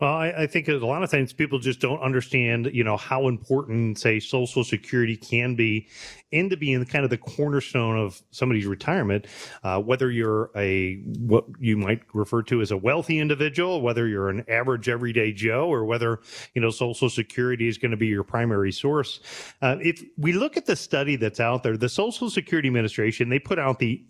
Well, 0.00 0.12
I, 0.12 0.28
I, 0.28 0.46
think 0.46 0.68
a 0.68 0.74
lot 0.74 1.02
of 1.02 1.10
times 1.10 1.32
people 1.32 1.58
just 1.58 1.80
don't 1.80 2.00
understand, 2.00 2.68
you 2.74 2.84
know, 2.84 2.98
how 2.98 3.28
important, 3.28 3.98
say, 3.98 4.20
Social 4.20 4.62
Security 4.62 5.16
can 5.16 5.54
be 5.54 5.88
into 6.32 6.56
being 6.56 6.84
kind 6.84 7.04
of 7.04 7.10
the 7.10 7.18
cornerstone 7.18 7.98
of 7.98 8.20
somebody's 8.30 8.66
retirement. 8.66 9.26
Uh, 9.62 9.80
whether 9.80 10.10
you're 10.10 10.50
a 10.56 10.96
what 11.18 11.44
you 11.60 11.76
might 11.76 12.02
refer 12.12 12.42
to 12.42 12.60
as 12.60 12.70
a 12.70 12.76
wealthy 12.76 13.18
individual, 13.18 13.80
whether 13.80 14.08
you're 14.08 14.28
an 14.28 14.44
average 14.48 14.88
everyday 14.88 15.32
Joe, 15.32 15.68
or 15.68 15.84
whether 15.84 16.20
you 16.54 16.60
know 16.60 16.70
Social 16.70 17.08
Security 17.08 17.68
is 17.68 17.78
going 17.78 17.90
to 17.90 17.96
be 17.96 18.08
your 18.08 18.24
primary 18.24 18.72
source. 18.72 19.20
Uh, 19.62 19.76
if 19.80 20.02
we 20.18 20.32
look 20.32 20.56
at 20.56 20.66
the 20.66 20.76
study 20.76 21.16
that's 21.16 21.40
out 21.40 21.62
there, 21.62 21.76
the 21.76 21.88
Social 21.88 22.28
Security 22.28 22.68
Administration 22.68 23.28
they 23.28 23.38
put 23.38 23.58
out 23.58 23.78
the 23.78 24.04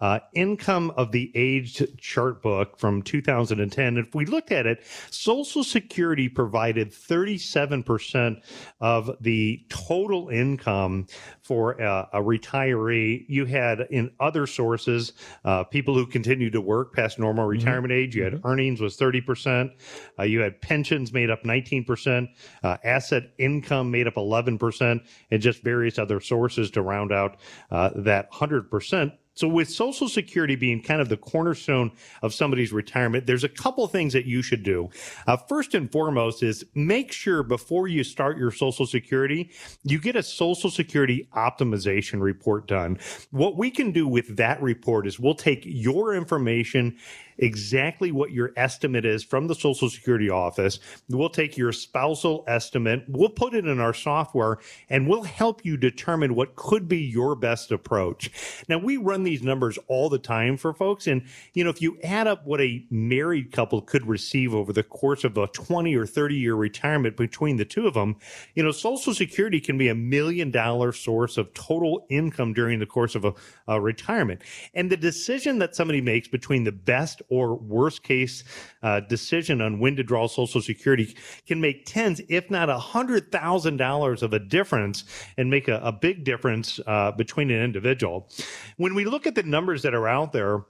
uh, 0.00 0.18
income 0.34 0.92
of 0.96 1.12
the 1.12 1.30
aged 1.34 1.98
chart 1.98 2.42
book 2.42 2.78
from 2.78 3.02
2010. 3.02 3.96
If 3.96 4.14
we 4.14 4.24
looked 4.24 4.52
at 4.52 4.66
it, 4.66 4.84
Social 5.10 5.62
Security 5.62 6.28
provided 6.28 6.90
37% 6.90 8.42
of 8.80 9.10
the 9.20 9.64
total 9.68 10.28
income 10.28 11.06
for 11.50 11.72
a, 11.72 12.08
a 12.12 12.22
retiree. 12.22 13.24
You 13.26 13.44
had 13.44 13.80
in 13.90 14.12
other 14.20 14.46
sources 14.46 15.14
uh, 15.44 15.64
people 15.64 15.94
who 15.94 16.06
continued 16.06 16.52
to 16.52 16.60
work 16.60 16.94
past 16.94 17.18
normal 17.18 17.42
mm-hmm. 17.42 17.58
retirement 17.58 17.90
mm-hmm. 17.90 18.02
age. 18.04 18.14
You 18.14 18.22
had 18.22 18.34
mm-hmm. 18.34 18.46
earnings 18.46 18.80
was 18.80 18.96
30%. 18.96 19.72
Uh, 20.16 20.22
you 20.22 20.42
had 20.42 20.62
pensions 20.62 21.12
made 21.12 21.28
up 21.28 21.42
19%, 21.42 22.28
uh, 22.62 22.76
asset 22.84 23.32
income 23.38 23.90
made 23.90 24.06
up 24.06 24.14
11%, 24.14 25.00
and 25.32 25.42
just 25.42 25.64
various 25.64 25.98
other 25.98 26.20
sources 26.20 26.70
to 26.70 26.82
round 26.82 27.10
out 27.10 27.38
uh, 27.72 27.90
that 27.96 28.30
100%. 28.30 29.10
So, 29.40 29.48
with 29.48 29.70
Social 29.70 30.06
Security 30.06 30.54
being 30.54 30.82
kind 30.82 31.00
of 31.00 31.08
the 31.08 31.16
cornerstone 31.16 31.92
of 32.20 32.34
somebody's 32.34 32.74
retirement, 32.74 33.26
there's 33.26 33.42
a 33.42 33.48
couple 33.48 33.88
things 33.88 34.12
that 34.12 34.26
you 34.26 34.42
should 34.42 34.62
do. 34.62 34.90
Uh, 35.26 35.38
first 35.38 35.74
and 35.74 35.90
foremost 35.90 36.42
is 36.42 36.62
make 36.74 37.10
sure 37.10 37.42
before 37.42 37.88
you 37.88 38.04
start 38.04 38.36
your 38.36 38.50
Social 38.50 38.84
Security, 38.84 39.50
you 39.82 39.98
get 39.98 40.14
a 40.14 40.22
Social 40.22 40.68
Security 40.68 41.26
optimization 41.34 42.20
report 42.20 42.68
done. 42.68 42.98
What 43.30 43.56
we 43.56 43.70
can 43.70 43.92
do 43.92 44.06
with 44.06 44.36
that 44.36 44.60
report 44.60 45.06
is 45.06 45.18
we'll 45.18 45.34
take 45.34 45.62
your 45.64 46.14
information 46.14 46.98
exactly 47.40 48.12
what 48.12 48.30
your 48.30 48.52
estimate 48.56 49.04
is 49.04 49.24
from 49.24 49.48
the 49.48 49.54
Social 49.54 49.90
Security 49.90 50.30
office. 50.30 50.78
We'll 51.08 51.30
take 51.30 51.56
your 51.56 51.72
spousal 51.72 52.44
estimate, 52.46 53.04
we'll 53.08 53.30
put 53.30 53.54
it 53.54 53.66
in 53.66 53.80
our 53.80 53.94
software, 53.94 54.58
and 54.88 55.08
we'll 55.08 55.24
help 55.24 55.64
you 55.64 55.76
determine 55.76 56.34
what 56.34 56.54
could 56.54 56.86
be 56.86 56.98
your 56.98 57.34
best 57.34 57.72
approach. 57.72 58.30
Now, 58.68 58.78
we 58.78 58.96
run 58.96 59.24
these 59.24 59.42
numbers 59.42 59.78
all 59.88 60.08
the 60.08 60.18
time 60.18 60.56
for 60.56 60.72
folks. 60.72 61.06
And, 61.06 61.22
you 61.54 61.64
know, 61.64 61.70
if 61.70 61.82
you 61.82 61.98
add 62.04 62.26
up 62.26 62.46
what 62.46 62.60
a 62.60 62.84
married 62.90 63.52
couple 63.52 63.80
could 63.80 64.06
receive 64.06 64.54
over 64.54 64.72
the 64.72 64.82
course 64.82 65.24
of 65.24 65.36
a 65.36 65.46
20 65.48 65.94
or 65.96 66.06
30 66.06 66.36
year 66.36 66.54
retirement 66.54 67.16
between 67.16 67.56
the 67.56 67.64
two 67.64 67.86
of 67.86 67.94
them, 67.94 68.16
you 68.54 68.62
know, 68.62 68.70
Social 68.70 69.14
Security 69.14 69.60
can 69.60 69.78
be 69.78 69.88
a 69.88 69.94
million 69.94 70.50
dollar 70.50 70.92
source 70.92 71.36
of 71.38 71.52
total 71.54 72.06
income 72.10 72.52
during 72.52 72.78
the 72.78 72.86
course 72.86 73.14
of 73.14 73.24
a, 73.24 73.32
a 73.66 73.80
retirement. 73.80 74.42
And 74.74 74.90
the 74.90 74.96
decision 74.96 75.58
that 75.58 75.74
somebody 75.74 76.00
makes 76.00 76.28
between 76.28 76.64
the 76.64 76.72
best 76.72 77.22
or 77.30 77.54
worst 77.54 78.02
case 78.02 78.44
uh, 78.82 79.00
decision 79.00 79.60
on 79.60 79.78
when 79.80 79.96
to 79.96 80.02
draw 80.02 80.26
Social 80.26 80.60
Security 80.60 81.16
can 81.46 81.60
make 81.60 81.86
tens, 81.86 82.20
if 82.28 82.50
not 82.50 82.68
a 82.68 82.78
hundred 82.78 83.32
thousand 83.32 83.78
dollars 83.78 84.22
of 84.22 84.32
a 84.32 84.38
difference, 84.38 85.04
and 85.38 85.48
make 85.48 85.68
a, 85.68 85.80
a 85.82 85.92
big 85.92 86.24
difference 86.24 86.80
uh, 86.86 87.12
between 87.12 87.50
an 87.50 87.62
individual. 87.62 88.28
When 88.76 88.94
we 88.94 89.04
look 89.04 89.26
at 89.26 89.34
the 89.34 89.42
numbers 89.42 89.82
that 89.82 89.94
are 89.94 90.08
out 90.08 90.32
there 90.32 90.64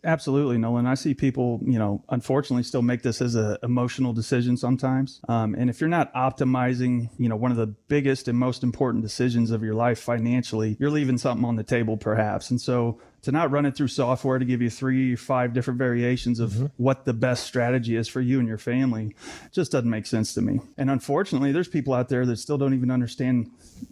Absolutely, 0.04 0.58
Nolan. 0.58 0.86
I 0.86 0.94
see 0.94 1.14
people, 1.14 1.60
you 1.64 1.78
know, 1.78 2.04
unfortunately 2.10 2.62
still 2.62 2.82
make 2.82 3.02
this 3.02 3.22
as 3.22 3.34
an 3.36 3.56
emotional 3.62 4.12
decision 4.12 4.56
sometimes. 4.56 5.20
Um, 5.28 5.54
and 5.54 5.70
if 5.70 5.80
you're 5.80 5.88
not 5.88 6.12
optimizing, 6.14 7.08
you 7.18 7.28
know, 7.28 7.36
one 7.36 7.50
of 7.50 7.56
the 7.56 7.68
biggest 7.68 8.28
and 8.28 8.38
most 8.38 8.62
important 8.62 9.02
decisions 9.02 9.50
of 9.50 9.62
your 9.62 9.74
life 9.74 9.98
financially, 9.98 10.76
you're 10.78 10.90
leaving 10.90 11.16
something 11.16 11.46
on 11.46 11.56
the 11.56 11.62
table 11.62 11.96
perhaps. 11.96 12.50
And 12.50 12.60
so 12.60 13.00
to 13.24 13.32
not 13.32 13.50
run 13.50 13.64
it 13.64 13.74
through 13.74 13.88
software 13.88 14.38
to 14.38 14.44
give 14.44 14.60
you 14.60 14.68
three, 14.68 15.16
five 15.16 15.54
different 15.54 15.78
variations 15.78 16.40
of 16.40 16.50
mm-hmm. 16.50 16.66
what 16.76 17.06
the 17.06 17.12
best 17.14 17.46
strategy 17.46 17.96
is 17.96 18.06
for 18.06 18.20
you 18.20 18.38
and 18.38 18.46
your 18.46 18.58
family 18.58 19.16
just 19.50 19.72
doesn't 19.72 19.88
make 19.88 20.04
sense 20.06 20.34
to 20.34 20.42
me. 20.42 20.60
And 20.76 20.90
unfortunately, 20.90 21.50
there's 21.50 21.68
people 21.68 21.94
out 21.94 22.10
there 22.10 22.26
that 22.26 22.36
still 22.36 22.58
don't 22.58 22.74
even 22.74 22.90
understand 22.90 23.50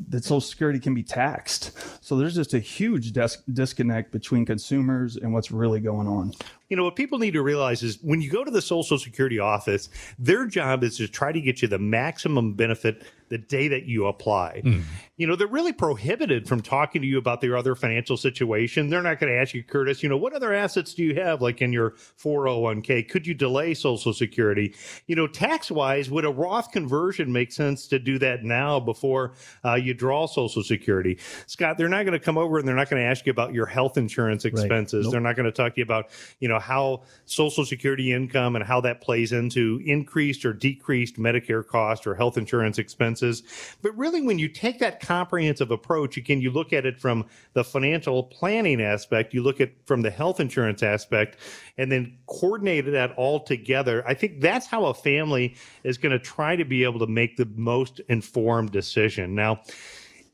that 0.09 0.25
Social 0.25 0.41
Security 0.43 0.79
can 0.79 0.95
be 0.95 1.03
taxed. 1.03 1.73
So 2.05 2.17
there's 2.17 2.35
just 2.35 2.53
a 2.53 2.59
huge 2.59 3.13
disconnect 3.13 4.13
between 4.13 4.45
consumers 4.45 5.17
and 5.17 5.33
what's 5.33 5.51
really 5.51 5.81
going 5.81 6.07
on. 6.07 6.35
You 6.73 6.77
know, 6.77 6.85
what 6.85 6.97
people 6.97 7.19
need 7.19 7.33
to 7.33 7.43
realize 7.43 7.83
is 7.83 7.99
when 8.01 8.23
you 8.23 8.31
go 8.31 8.45
to 8.45 8.51
the 8.51 8.63
Social 8.63 8.99
Security 8.99 9.39
office, 9.39 9.91
their 10.19 10.47
job 10.47 10.83
is 10.83 10.97
to 10.97 11.07
try 11.07 11.31
to 11.31 11.39
get 11.39 11.61
you 11.61 11.69
the 11.69 11.79
maximum 11.79 12.55
benefit 12.55 13.03
the 13.33 13.39
day 13.39 13.67
that 13.67 13.87
you 13.87 14.07
apply. 14.07 14.61
Mm. 14.63 14.83
You 15.17 15.27
know, 15.27 15.37
they're 15.37 15.47
really 15.47 15.73
prohibited 15.73 16.47
from 16.47 16.61
talking 16.61 17.01
to 17.01 17.09
you 17.09 17.17
about 17.17 17.41
their 17.41 17.57
other 17.57 17.75
financial 17.75 18.19
situation. 18.19 18.91
They're 18.91 19.01
not 19.01 19.21
going 19.21 19.33
to 19.33 19.39
ask 19.39 19.55
you, 19.55 19.63
Curtis, 19.63 20.03
you 20.03 20.11
know, 20.11 20.19
what 20.19 20.35
other 20.35 20.53
assets 20.53 20.93
do 20.93 21.03
you 21.03 21.15
have, 21.15 21.41
like 21.41 21.63
in 21.63 21.73
your 21.73 21.93
401k? 22.23 23.09
Could 23.09 23.27
you 23.27 23.33
delay 23.33 23.73
Social 23.73 24.13
Security? 24.13 24.75
You 25.07 25.17
know, 25.17 25.27
tax 25.27 25.71
wise, 25.71 26.11
would 26.11 26.27
a 26.27 26.31
Roth 26.31 26.73
conversion 26.73 27.33
make 27.33 27.53
sense 27.53 27.87
to 27.87 27.99
do 27.99 28.19
that 28.19 28.45
now 28.45 28.79
before 28.79 29.33
uh, 29.65 29.77
you 29.77 29.95
draw 29.95 30.27
Social 30.27 30.63
Security? 30.63 31.19
Scott, 31.47 31.79
they're 31.79 31.89
not 31.89 32.05
going 32.05 32.19
to 32.19 32.23
come 32.23 32.37
over 32.37 32.59
and 32.59 32.69
they're 32.69 32.77
not 32.77 32.91
going 32.91 33.03
to 33.03 33.09
ask 33.09 33.25
you 33.25 33.31
about 33.31 33.55
your 33.55 33.67
health 33.67 33.97
insurance 33.97 34.45
expenses. 34.45 34.93
Right. 34.93 35.03
Nope. 35.05 35.13
They're 35.13 35.21
not 35.23 35.37
going 35.37 35.47
to 35.47 35.53
talk 35.53 35.75
to 35.75 35.81
you 35.81 35.85
about, 35.85 36.11
you 36.39 36.49
know, 36.49 36.59
how 36.63 37.03
Social 37.27 37.65
Security 37.65 38.13
income 38.13 38.57
and 38.57 38.65
how 38.65 38.81
that 38.81 39.01
plays 39.01 39.33
into 39.33 39.81
increased 39.85 40.45
or 40.45 40.53
decreased 40.53 41.17
Medicare 41.17 41.67
cost 41.67 42.07
or 42.07 42.15
health 42.15 42.39
insurance 42.39 42.79
expenses. 42.79 43.43
But 43.83 43.97
really, 43.97 44.23
when 44.23 44.39
you 44.39 44.49
take 44.49 44.79
that 44.79 45.01
comprehensive 45.01 45.71
approach, 45.71 46.17
again, 46.17 46.41
you 46.41 46.51
look 46.51 46.73
at 46.73 46.87
it 46.87 46.99
from 46.99 47.27
the 47.53 47.65
financial 47.65 48.23
planning 48.23 48.81
aspect, 48.81 49.35
you 49.35 49.43
look 49.43 49.61
at 49.61 49.73
from 49.85 50.03
the 50.03 50.11
health 50.11 50.41
insurance 50.41 50.83
aspect, 50.83 51.37
and 51.77 51.91
then 51.91 52.17
coordinate 52.27 52.91
that 52.91 53.13
all 53.17 53.41
together. 53.41 54.03
I 54.07 54.15
think 54.15 54.41
that's 54.41 54.67
how 54.67 54.87
a 54.87 54.95
family 54.95 55.57
is 55.85 55.99
going 55.99 56.13
to 56.13 56.19
try 56.19 56.57
to 56.57 56.65
be 56.65 56.85
able 56.85 57.01
to 57.01 57.07
make 57.07 57.37
the 57.37 57.49
most 57.57 58.01
informed 58.09 58.71
decision. 58.71 59.35
Now, 59.35 59.63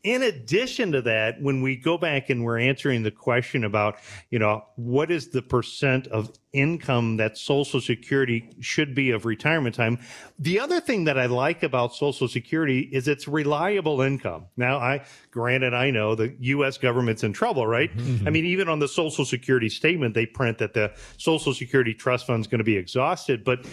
in 0.08 0.22
addition 0.22 0.92
to 0.92 1.02
that, 1.02 1.42
when 1.42 1.60
we 1.60 1.76
go 1.76 1.98
back 1.98 2.30
and 2.30 2.42
we're 2.42 2.58
answering 2.58 3.02
the 3.02 3.10
question 3.10 3.62
about, 3.62 3.96
you 4.30 4.38
know, 4.38 4.64
what 4.76 5.10
is 5.10 5.28
the 5.28 5.42
percent 5.42 6.06
of 6.06 6.32
income 6.52 7.18
that 7.18 7.36
Social 7.36 7.80
Security 7.80 8.50
should 8.60 8.94
be 8.94 9.10
of 9.10 9.26
retirement 9.26 9.74
time. 9.74 9.98
The 10.38 10.60
other 10.60 10.80
thing 10.80 11.04
that 11.04 11.18
I 11.18 11.26
like 11.26 11.62
about 11.62 11.94
Social 11.94 12.26
Security 12.26 12.80
is 12.80 13.06
it's 13.06 13.28
reliable 13.28 14.00
income. 14.00 14.46
Now, 14.56 14.78
I 14.78 15.04
granted 15.30 15.74
I 15.74 15.90
know 15.90 16.14
the 16.14 16.34
U.S. 16.40 16.78
government's 16.78 17.22
in 17.22 17.32
trouble, 17.32 17.66
right? 17.66 17.94
Mm-hmm. 17.94 18.26
I 18.26 18.30
mean, 18.30 18.46
even 18.46 18.68
on 18.68 18.78
the 18.78 18.88
Social 18.88 19.24
Security 19.24 19.68
statement, 19.68 20.14
they 20.14 20.24
print 20.24 20.58
that 20.58 20.72
the 20.72 20.92
Social 21.18 21.52
Security 21.52 21.92
trust 21.92 22.26
fund 22.26 22.40
is 22.40 22.46
going 22.46 22.58
to 22.58 22.64
be 22.64 22.76
exhausted, 22.76 23.44
but 23.44 23.66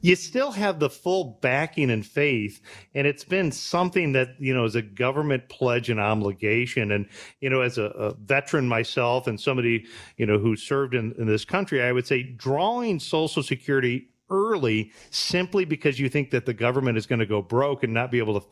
you 0.00 0.14
still 0.14 0.52
have 0.52 0.78
the 0.78 0.90
full 0.90 1.38
backing 1.40 1.90
and 1.90 2.06
faith, 2.06 2.60
and 2.94 3.06
it's 3.06 3.24
been 3.24 3.50
something 3.50 4.12
that 4.12 4.36
you 4.38 4.54
know 4.54 4.64
is 4.64 4.76
a 4.76 4.82
government 4.82 5.48
pledge 5.48 5.90
and 5.90 5.98
obligation. 5.98 6.92
And 6.92 7.08
you 7.40 7.50
know, 7.50 7.60
as 7.60 7.76
a, 7.76 7.84
a 7.84 8.14
veteran 8.14 8.68
myself 8.68 9.26
and 9.26 9.40
somebody 9.40 9.86
you 10.16 10.26
know 10.26 10.38
who 10.38 10.54
served 10.56 10.94
in, 10.94 11.12
in 11.18 11.26
this 11.26 11.44
country, 11.44 11.82
I 11.82 11.92
would 11.92 12.06
say 12.06 12.19
drawing 12.22 12.98
Social 12.98 13.42
Security 13.42 14.08
early 14.30 14.92
simply 15.10 15.64
because 15.64 15.98
you 15.98 16.08
think 16.08 16.30
that 16.30 16.46
the 16.46 16.54
government 16.54 16.96
is 16.96 17.06
going 17.06 17.18
to 17.18 17.26
go 17.26 17.42
broke 17.42 17.82
and 17.82 17.92
not 17.92 18.10
be 18.10 18.18
able 18.18 18.40
to 18.40 18.46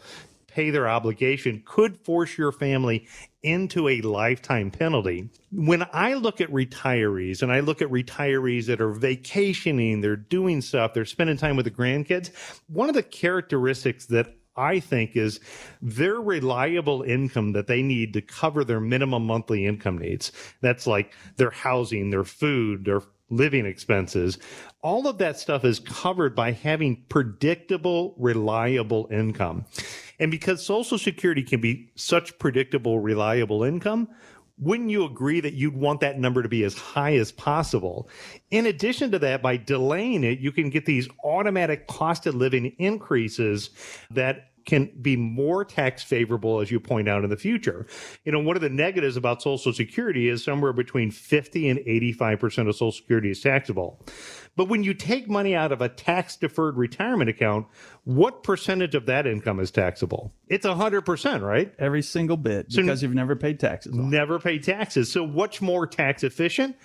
pay 0.49 0.71
their 0.71 0.89
obligation 0.89 1.63
could 1.65 1.97
force 2.05 2.37
your 2.37 2.51
family 2.51 3.07
into 3.43 3.87
a 3.89 4.01
lifetime 4.01 4.71
penalty. 4.71 5.29
When 5.53 5.87
I 5.93 6.15
look 6.15 6.41
at 6.41 6.51
retirees 6.51 7.43
and 7.43 7.53
I 7.53 7.61
look 7.61 7.81
at 7.81 7.89
retirees 7.89 8.67
that 8.67 8.81
are 8.81 8.93
vacationing, 8.93 10.01
they're 10.01 10.17
doing 10.17 10.61
stuff, 10.61 10.95
they're 10.95 11.05
spending 11.05 11.37
time 11.37 11.55
with 11.55 11.67
the 11.67 11.71
grandkids, 11.71 12.31
one 12.67 12.89
of 12.89 12.97
the 12.97 13.05
characteristics 13.05 14.07
that 14.07 14.35
I 14.57 14.81
think 14.81 15.15
is 15.15 15.39
their 15.81 16.21
reliable 16.21 17.03
income 17.03 17.53
that 17.53 17.69
they 17.69 17.81
need 17.81 18.13
to 18.15 18.21
cover 18.21 18.65
their 18.65 18.81
minimum 18.81 19.25
monthly 19.25 19.65
income 19.65 19.99
needs. 19.99 20.33
That's 20.61 20.87
like 20.87 21.15
their 21.37 21.51
housing, 21.51 22.11
their 22.11 22.25
food, 22.25 22.85
their 22.85 23.03
living 23.31 23.67
expenses. 23.67 24.39
All 24.83 25.07
of 25.07 25.19
that 25.19 25.39
stuff 25.39 25.65
is 25.65 25.81
covered 25.81 26.35
by 26.35 26.53
having 26.53 27.05
predictable, 27.09 28.15
reliable 28.19 29.09
income. 29.11 29.65
And 30.19 30.31
because 30.31 30.65
Social 30.65 30.99
Security 30.99 31.43
can 31.43 31.61
be 31.61 31.91
such 31.95 32.39
predictable, 32.39 32.99
reliable 33.01 33.65
income, 33.65 34.09
wouldn't 34.61 34.91
you 34.91 35.05
agree 35.05 35.41
that 35.41 35.55
you'd 35.55 35.77
want 35.77 36.01
that 36.01 36.19
number 36.19 36.43
to 36.43 36.49
be 36.49 36.65
as 36.65 36.77
high 36.77 37.15
as 37.15 37.31
possible? 37.31 38.09
In 38.51 38.67
addition 38.67 39.13
to 39.13 39.19
that, 39.21 39.41
by 39.41 39.57
delaying 39.57 40.25
it, 40.25 40.41
you 40.41 40.51
can 40.51 40.69
get 40.69 40.85
these 40.85 41.09
automatic 41.23 41.87
cost 41.87 42.27
of 42.27 42.35
living 42.35 42.75
increases 42.79 43.71
that 44.11 44.48
can 44.69 44.91
be 45.01 45.17
more 45.17 45.65
tax 45.65 46.05
favorable, 46.05 46.61
as 46.61 46.71
you 46.71 46.79
point 46.79 47.09
out 47.09 47.25
in 47.25 47.31
the 47.31 47.39
future. 47.39 47.87
You 48.25 48.33
know, 48.33 48.39
one 48.39 48.55
of 48.55 48.61
the 48.61 48.69
negatives 48.69 49.17
about 49.17 49.41
Social 49.41 49.73
Security 49.73 50.29
is 50.29 50.45
somewhere 50.45 50.75
between 50.75 51.11
50 51.11 51.71
and 51.71 51.79
85% 51.81 52.69
of 52.69 52.75
Social 52.75 52.93
Security 52.93 53.31
is 53.31 53.41
taxable. 53.41 53.99
But 54.57 54.67
when 54.67 54.83
you 54.83 54.93
take 54.93 55.31
money 55.31 55.55
out 55.55 55.73
of 55.73 55.81
a 55.81 55.89
tax 55.89 56.37
deferred 56.37 56.77
retirement 56.77 57.31
account, 57.31 57.67
what 58.05 58.43
percentage 58.43 58.95
of 58.95 59.07
that 59.07 59.27
income 59.27 59.59
is 59.59 59.71
taxable? 59.71 60.35
It's 60.49 60.67
100%, 60.67 61.41
right? 61.43 61.73
Every 61.79 62.03
single 62.03 62.37
bit 62.37 62.69
because 62.69 63.01
so 63.01 63.07
you've 63.07 63.15
never 63.15 63.37
paid 63.37 63.59
taxes. 63.61 63.95
Never 63.95 64.39
paid 64.39 64.65
taxes. 64.65 65.11
So 65.11 65.25
what's 65.25 65.63
more 65.63 65.87
tax 65.87 66.25
efficient? 66.25 66.77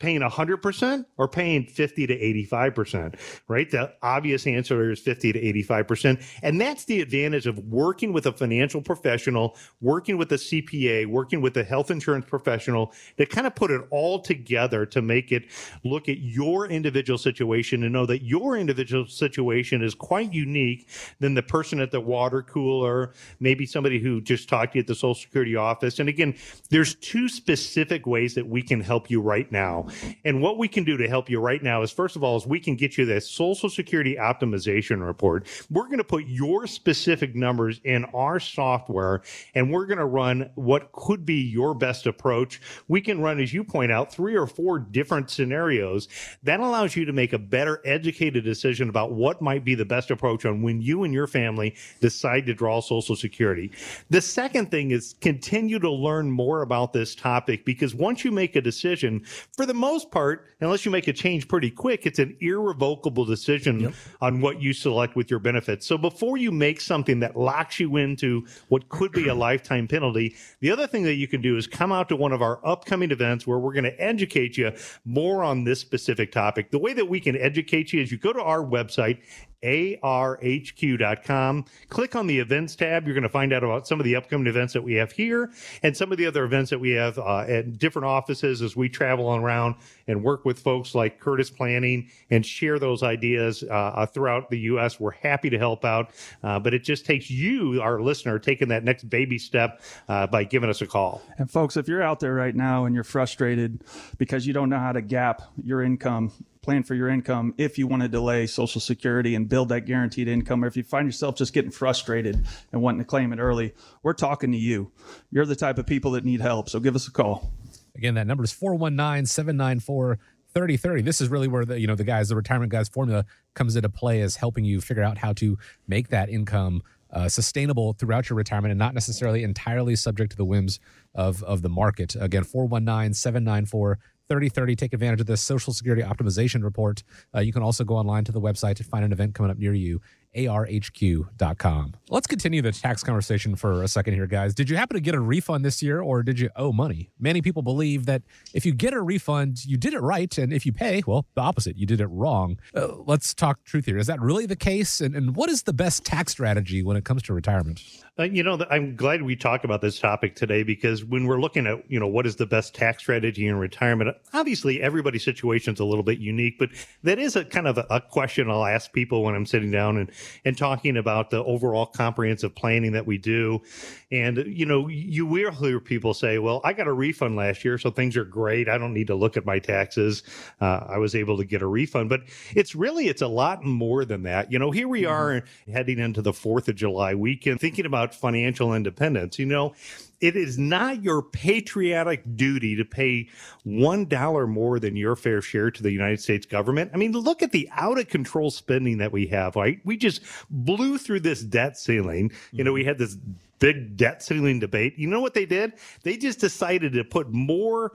Paying 0.00 0.22
100% 0.22 1.04
or 1.18 1.28
paying 1.28 1.66
50 1.66 2.06
to 2.08 2.18
85%, 2.18 3.14
right? 3.48 3.70
The 3.70 3.92
obvious 4.02 4.46
answer 4.46 4.90
is 4.90 4.98
50 4.98 5.34
to 5.34 5.52
85%. 5.62 6.24
And 6.42 6.60
that's 6.60 6.86
the 6.86 7.00
advantage 7.00 7.46
of 7.46 7.58
working 7.58 8.12
with 8.12 8.26
a 8.26 8.32
financial 8.32 8.80
professional, 8.80 9.56
working 9.80 10.16
with 10.16 10.32
a 10.32 10.36
CPA, 10.36 11.06
working 11.06 11.42
with 11.42 11.56
a 11.58 11.62
health 11.62 11.90
insurance 11.90 12.24
professional 12.24 12.92
to 13.18 13.26
kind 13.26 13.46
of 13.46 13.54
put 13.54 13.70
it 13.70 13.82
all 13.90 14.18
together 14.18 14.86
to 14.86 15.02
make 15.02 15.30
it 15.32 15.44
look 15.84 16.08
at 16.08 16.18
your 16.18 16.66
individual 16.66 17.18
situation 17.18 17.84
and 17.84 17.92
know 17.92 18.06
that 18.06 18.22
your 18.22 18.56
individual 18.56 19.06
situation 19.06 19.82
is 19.82 19.94
quite 19.94 20.32
unique 20.32 20.88
than 21.20 21.34
the 21.34 21.42
person 21.42 21.78
at 21.78 21.90
the 21.90 22.00
water 22.00 22.42
cooler, 22.42 23.12
maybe 23.38 23.66
somebody 23.66 23.98
who 24.00 24.22
just 24.22 24.48
talked 24.48 24.72
to 24.72 24.78
you 24.78 24.80
at 24.80 24.86
the 24.86 24.94
Social 24.94 25.14
Security 25.14 25.56
office. 25.56 25.98
And 25.98 26.08
again, 26.08 26.34
there's 26.70 26.94
two 26.94 27.28
specific 27.28 28.06
ways 28.06 28.34
that 28.34 28.48
we 28.48 28.62
can 28.62 28.80
help 28.80 29.10
you 29.10 29.20
right 29.20 29.50
now. 29.52 29.88
And 30.24 30.42
what 30.42 30.58
we 30.58 30.68
can 30.68 30.84
do 30.84 30.96
to 30.96 31.08
help 31.08 31.28
you 31.30 31.40
right 31.40 31.62
now 31.62 31.82
is, 31.82 31.90
first 31.90 32.16
of 32.16 32.24
all, 32.24 32.36
is 32.36 32.46
we 32.46 32.60
can 32.60 32.76
get 32.76 32.98
you 32.98 33.04
this 33.04 33.28
Social 33.30 33.68
Security 33.68 34.16
optimization 34.16 35.04
report. 35.04 35.46
We're 35.70 35.86
going 35.86 35.98
to 35.98 36.04
put 36.04 36.26
your 36.26 36.66
specific 36.66 37.34
numbers 37.34 37.80
in 37.84 38.04
our 38.06 38.40
software, 38.40 39.22
and 39.54 39.72
we're 39.72 39.86
going 39.86 39.98
to 39.98 40.06
run 40.06 40.50
what 40.54 40.92
could 40.92 41.24
be 41.24 41.42
your 41.42 41.74
best 41.74 42.06
approach. 42.06 42.60
We 42.88 43.00
can 43.00 43.20
run, 43.20 43.40
as 43.40 43.52
you 43.52 43.64
point 43.64 43.92
out, 43.92 44.12
three 44.12 44.36
or 44.36 44.46
four 44.46 44.78
different 44.78 45.30
scenarios. 45.30 46.08
That 46.42 46.60
allows 46.60 46.96
you 46.96 47.04
to 47.04 47.12
make 47.12 47.32
a 47.32 47.38
better 47.38 47.80
educated 47.84 48.44
decision 48.44 48.88
about 48.88 49.12
what 49.12 49.42
might 49.42 49.64
be 49.64 49.74
the 49.74 49.84
best 49.84 50.10
approach 50.10 50.44
on 50.44 50.62
when 50.62 50.80
you 50.80 51.04
and 51.04 51.12
your 51.12 51.26
family 51.26 51.74
decide 52.00 52.46
to 52.46 52.54
draw 52.54 52.80
Social 52.80 53.16
Security. 53.16 53.70
The 54.10 54.20
second 54.20 54.70
thing 54.70 54.90
is 54.90 55.14
continue 55.20 55.78
to 55.78 55.90
learn 55.90 56.30
more 56.30 56.62
about 56.62 56.92
this 56.92 57.14
topic 57.14 57.64
because 57.64 57.94
once 57.94 58.24
you 58.24 58.32
make 58.32 58.56
a 58.56 58.60
decision, 58.60 59.24
for 59.56 59.66
the 59.66 59.74
most 59.80 60.10
part, 60.10 60.46
unless 60.60 60.84
you 60.84 60.90
make 60.90 61.08
a 61.08 61.12
change 61.12 61.48
pretty 61.48 61.70
quick, 61.70 62.06
it's 62.06 62.18
an 62.18 62.36
irrevocable 62.40 63.24
decision 63.24 63.80
yep. 63.80 63.94
on 64.20 64.40
what 64.40 64.60
you 64.60 64.72
select 64.72 65.16
with 65.16 65.30
your 65.30 65.40
benefits. 65.40 65.86
So 65.86 65.98
before 65.98 66.36
you 66.36 66.52
make 66.52 66.80
something 66.80 67.20
that 67.20 67.36
locks 67.36 67.80
you 67.80 67.96
into 67.96 68.46
what 68.68 68.88
could 68.88 69.10
be 69.12 69.28
a 69.28 69.34
lifetime 69.46 69.88
penalty, 69.88 70.36
the 70.60 70.70
other 70.70 70.86
thing 70.86 71.02
that 71.04 71.14
you 71.14 71.26
can 71.26 71.40
do 71.40 71.56
is 71.56 71.66
come 71.66 71.90
out 71.90 72.08
to 72.10 72.16
one 72.16 72.32
of 72.32 72.42
our 72.42 72.64
upcoming 72.64 73.10
events 73.10 73.46
where 73.46 73.58
we're 73.58 73.72
going 73.72 73.84
to 73.84 74.00
educate 74.00 74.56
you 74.56 74.72
more 75.04 75.42
on 75.42 75.64
this 75.64 75.80
specific 75.80 76.30
topic. 76.30 76.70
The 76.70 76.78
way 76.78 76.92
that 76.92 77.08
we 77.08 77.18
can 77.18 77.36
educate 77.36 77.92
you 77.92 78.00
is 78.02 78.12
you 78.12 78.18
go 78.18 78.32
to 78.32 78.42
our 78.42 78.62
website, 78.62 79.22
arhq.com. 79.62 81.64
Click 81.88 82.16
on 82.16 82.26
the 82.26 82.38
events 82.38 82.76
tab. 82.76 83.04
You're 83.04 83.14
going 83.14 83.22
to 83.22 83.28
find 83.28 83.52
out 83.52 83.62
about 83.62 83.86
some 83.86 84.00
of 84.00 84.04
the 84.04 84.16
upcoming 84.16 84.46
events 84.46 84.72
that 84.72 84.82
we 84.82 84.94
have 84.94 85.12
here 85.12 85.50
and 85.82 85.96
some 85.96 86.12
of 86.12 86.18
the 86.18 86.26
other 86.26 86.44
events 86.44 86.70
that 86.70 86.78
we 86.78 86.92
have 86.92 87.18
uh, 87.18 87.40
at 87.40 87.78
different 87.78 88.06
offices 88.06 88.62
as 88.62 88.74
we 88.74 88.88
travel 88.88 89.34
around 89.34 89.74
and 90.06 90.24
work 90.24 90.44
with 90.44 90.58
folks 90.58 90.94
like 90.94 91.20
Curtis 91.20 91.50
Planning 91.50 92.10
and 92.30 92.44
share 92.44 92.78
those 92.78 93.02
ideas 93.02 93.62
uh, 93.62 93.72
uh 93.72 94.06
throughout 94.06 94.50
the 94.50 94.58
U.S. 94.60 94.98
We're 94.98 95.10
happy 95.10 95.50
to 95.50 95.58
help 95.58 95.84
out, 95.84 96.10
uh, 96.42 96.58
but 96.58 96.74
it 96.74 96.82
just 96.82 97.04
takes 97.04 97.30
you, 97.30 97.80
our 97.82 98.00
listener, 98.00 98.38
taking 98.38 98.68
that 98.68 98.84
next 98.84 99.08
baby 99.08 99.38
step 99.38 99.82
uh, 100.08 100.26
by 100.26 100.44
giving 100.44 100.70
us 100.70 100.80
a 100.80 100.86
call. 100.86 101.22
And 101.38 101.50
folks, 101.50 101.76
if 101.76 101.88
you're 101.88 102.02
out 102.02 102.20
there 102.20 102.34
right 102.34 102.54
now 102.54 102.86
and 102.86 102.94
you're 102.94 103.04
frustrated 103.04 103.84
because 104.18 104.46
you 104.46 104.52
don't 104.52 104.70
know 104.70 104.78
how 104.78 104.92
to 104.92 105.02
gap 105.02 105.42
your 105.62 105.82
income 105.82 106.32
plan 106.62 106.82
for 106.82 106.94
your 106.94 107.08
income 107.08 107.54
if 107.56 107.78
you 107.78 107.86
want 107.86 108.02
to 108.02 108.08
delay 108.08 108.46
Social 108.46 108.80
Security 108.80 109.34
and 109.34 109.48
build 109.48 109.70
that 109.70 109.82
guaranteed 109.82 110.28
income, 110.28 110.62
or 110.62 110.66
if 110.66 110.76
you 110.76 110.82
find 110.82 111.06
yourself 111.06 111.36
just 111.36 111.52
getting 111.52 111.70
frustrated 111.70 112.46
and 112.72 112.82
wanting 112.82 113.00
to 113.00 113.04
claim 113.04 113.32
it 113.32 113.38
early, 113.38 113.74
we're 114.02 114.12
talking 114.12 114.52
to 114.52 114.58
you. 114.58 114.92
You're 115.30 115.46
the 115.46 115.56
type 115.56 115.78
of 115.78 115.86
people 115.86 116.12
that 116.12 116.24
need 116.24 116.40
help. 116.40 116.68
So 116.68 116.80
give 116.80 116.94
us 116.94 117.08
a 117.08 117.10
call. 117.10 117.52
Again, 117.96 118.14
that 118.14 118.26
number 118.26 118.44
is 118.44 118.52
419 118.52 119.26
794 119.26 120.18
3030. 120.52 121.02
This 121.02 121.20
is 121.20 121.28
really 121.28 121.48
where 121.48 121.64
the, 121.64 121.80
you 121.80 121.86
know, 121.86 121.94
the 121.94 122.04
guys, 122.04 122.28
the 122.28 122.36
retirement 122.36 122.72
guys 122.72 122.88
formula 122.88 123.24
comes 123.54 123.76
into 123.76 123.88
play 123.88 124.20
as 124.20 124.36
helping 124.36 124.64
you 124.64 124.80
figure 124.80 125.02
out 125.02 125.18
how 125.18 125.32
to 125.34 125.58
make 125.86 126.08
that 126.08 126.28
income 126.28 126.82
uh, 127.12 127.28
sustainable 127.28 127.92
throughout 127.92 128.28
your 128.28 128.36
retirement 128.36 128.70
and 128.70 128.78
not 128.78 128.94
necessarily 128.94 129.42
entirely 129.42 129.96
subject 129.96 130.30
to 130.30 130.36
the 130.36 130.44
whims 130.44 130.78
of, 131.14 131.42
of 131.42 131.62
the 131.62 131.68
market. 131.68 132.14
Again, 132.18 132.44
419 132.44 133.14
794 133.14 133.98
3030. 134.30 134.76
Take 134.76 134.92
advantage 134.92 135.20
of 135.20 135.26
this 135.26 135.40
Social 135.42 135.72
Security 135.72 136.02
Optimization 136.02 136.62
Report. 136.62 137.02
Uh, 137.34 137.40
you 137.40 137.52
can 137.52 137.64
also 137.64 137.82
go 137.82 137.96
online 137.96 138.22
to 138.24 138.32
the 138.32 138.40
website 138.40 138.76
to 138.76 138.84
find 138.84 139.04
an 139.04 139.10
event 139.10 139.34
coming 139.34 139.50
up 139.50 139.58
near 139.58 139.74
you 139.74 140.00
arhq.com. 140.36 141.94
Let's 142.08 142.26
continue 142.26 142.62
the 142.62 142.72
tax 142.72 143.02
conversation 143.02 143.56
for 143.56 143.82
a 143.82 143.88
second 143.88 144.14
here, 144.14 144.26
guys. 144.26 144.54
Did 144.54 144.70
you 144.70 144.76
happen 144.76 144.96
to 144.96 145.00
get 145.00 145.14
a 145.14 145.20
refund 145.20 145.64
this 145.64 145.82
year 145.82 146.00
or 146.00 146.22
did 146.22 146.38
you 146.38 146.50
owe 146.56 146.72
money? 146.72 147.10
Many 147.18 147.42
people 147.42 147.62
believe 147.62 148.06
that 148.06 148.22
if 148.54 148.64
you 148.64 148.72
get 148.72 148.92
a 148.92 149.00
refund, 149.00 149.64
you 149.64 149.76
did 149.76 149.94
it 149.94 150.00
right. 150.00 150.36
And 150.38 150.52
if 150.52 150.64
you 150.66 150.72
pay, 150.72 151.02
well, 151.06 151.26
the 151.34 151.40
opposite, 151.40 151.76
you 151.76 151.86
did 151.86 152.00
it 152.00 152.06
wrong. 152.06 152.58
Uh, 152.74 152.96
let's 153.06 153.34
talk 153.34 153.64
truth 153.64 153.86
here. 153.86 153.98
Is 153.98 154.06
that 154.06 154.20
really 154.20 154.46
the 154.46 154.56
case? 154.56 155.00
And, 155.00 155.14
and 155.14 155.36
what 155.36 155.50
is 155.50 155.64
the 155.64 155.72
best 155.72 156.04
tax 156.04 156.32
strategy 156.32 156.82
when 156.82 156.96
it 156.96 157.04
comes 157.04 157.22
to 157.24 157.34
retirement? 157.34 157.82
Uh, 158.18 158.24
you 158.24 158.42
know, 158.42 158.58
I'm 158.70 158.96
glad 158.96 159.22
we 159.22 159.34
talk 159.34 159.64
about 159.64 159.80
this 159.80 159.98
topic 159.98 160.36
today 160.36 160.62
because 160.62 161.04
when 161.04 161.26
we're 161.26 161.40
looking 161.40 161.66
at, 161.66 161.78
you 161.88 161.98
know, 161.98 162.06
what 162.06 162.26
is 162.26 162.36
the 162.36 162.46
best 162.46 162.74
tax 162.74 163.02
strategy 163.02 163.46
in 163.46 163.56
retirement, 163.56 164.16
obviously 164.34 164.82
everybody's 164.82 165.24
situation 165.24 165.74
is 165.74 165.80
a 165.80 165.84
little 165.84 166.02
bit 166.02 166.18
unique, 166.18 166.58
but 166.58 166.70
that 167.02 167.18
is 167.18 167.36
a 167.36 167.44
kind 167.44 167.66
of 167.66 167.78
a, 167.78 167.86
a, 167.88 168.00
question 168.00 168.50
I'll 168.50 168.66
ask 168.66 168.92
people 168.92 169.22
when 169.22 169.34
I'm 169.34 169.46
sitting 169.46 169.70
down 169.70 169.96
and, 169.96 170.10
and 170.44 170.58
talking 170.58 170.96
about 170.96 171.30
the 171.30 171.42
overall 171.44 171.86
comprehensive 171.86 172.54
planning 172.54 172.92
that 172.92 173.06
we 173.06 173.16
do. 173.16 173.62
And, 174.10 174.38
you 174.46 174.66
know, 174.66 174.88
you 174.88 175.24
will 175.24 175.52
hear 175.52 175.78
people 175.78 176.14
say, 176.14 176.38
well, 176.38 176.60
I 176.64 176.72
got 176.72 176.88
a 176.88 176.92
refund 176.92 177.36
last 177.36 177.64
year, 177.64 177.78
so 177.78 177.90
things 177.90 178.16
are 178.16 178.24
great. 178.24 178.68
I 178.68 178.76
don't 178.76 178.92
need 178.92 179.06
to 179.06 179.14
look 179.14 179.36
at 179.36 179.46
my 179.46 179.60
taxes. 179.60 180.24
Uh, 180.60 180.84
I 180.88 180.98
was 180.98 181.14
able 181.14 181.36
to 181.38 181.44
get 181.44 181.62
a 181.62 181.66
refund, 181.66 182.08
but 182.08 182.22
it's 182.56 182.74
really, 182.74 183.06
it's 183.06 183.22
a 183.22 183.28
lot 183.28 183.64
more 183.64 184.04
than 184.04 184.24
that. 184.24 184.50
You 184.50 184.58
know, 184.58 184.72
here 184.72 184.88
we 184.88 185.02
mm-hmm. 185.02 185.12
are 185.12 185.44
heading 185.72 186.00
into 186.00 186.22
the 186.22 186.32
4th 186.32 186.66
of 186.66 186.74
July 186.74 187.14
weekend, 187.14 187.60
thinking 187.60 187.86
about 187.86 188.00
about 188.00 188.14
financial 188.14 188.74
independence. 188.74 189.38
You 189.38 189.46
know, 189.46 189.74
it 190.20 190.36
is 190.36 190.58
not 190.58 191.02
your 191.02 191.22
patriotic 191.22 192.22
duty 192.36 192.76
to 192.76 192.84
pay 192.84 193.28
one 193.64 194.04
dollar 194.04 194.46
more 194.46 194.78
than 194.78 194.96
your 194.96 195.16
fair 195.16 195.40
share 195.40 195.70
to 195.70 195.82
the 195.82 195.90
United 195.90 196.20
States 196.20 196.46
government. 196.46 196.90
I 196.94 196.96
mean, 196.96 197.12
look 197.12 197.42
at 197.42 197.52
the 197.52 197.68
out 197.72 197.98
of 197.98 198.08
control 198.08 198.50
spending 198.50 198.98
that 198.98 199.12
we 199.12 199.26
have, 199.28 199.56
right? 199.56 199.80
We 199.84 199.96
just 199.96 200.22
blew 200.50 200.98
through 200.98 201.20
this 201.20 201.42
debt 201.42 201.78
ceiling. 201.78 202.32
You 202.52 202.64
know, 202.64 202.72
we 202.72 202.84
had 202.84 202.98
this 202.98 203.16
big 203.58 203.96
debt 203.96 204.22
ceiling 204.22 204.58
debate. 204.58 204.94
You 204.98 205.06
know 205.06 205.20
what 205.20 205.34
they 205.34 205.46
did? 205.46 205.74
They 206.02 206.16
just 206.16 206.40
decided 206.40 206.92
to 206.94 207.04
put 207.04 207.30
more 207.32 207.92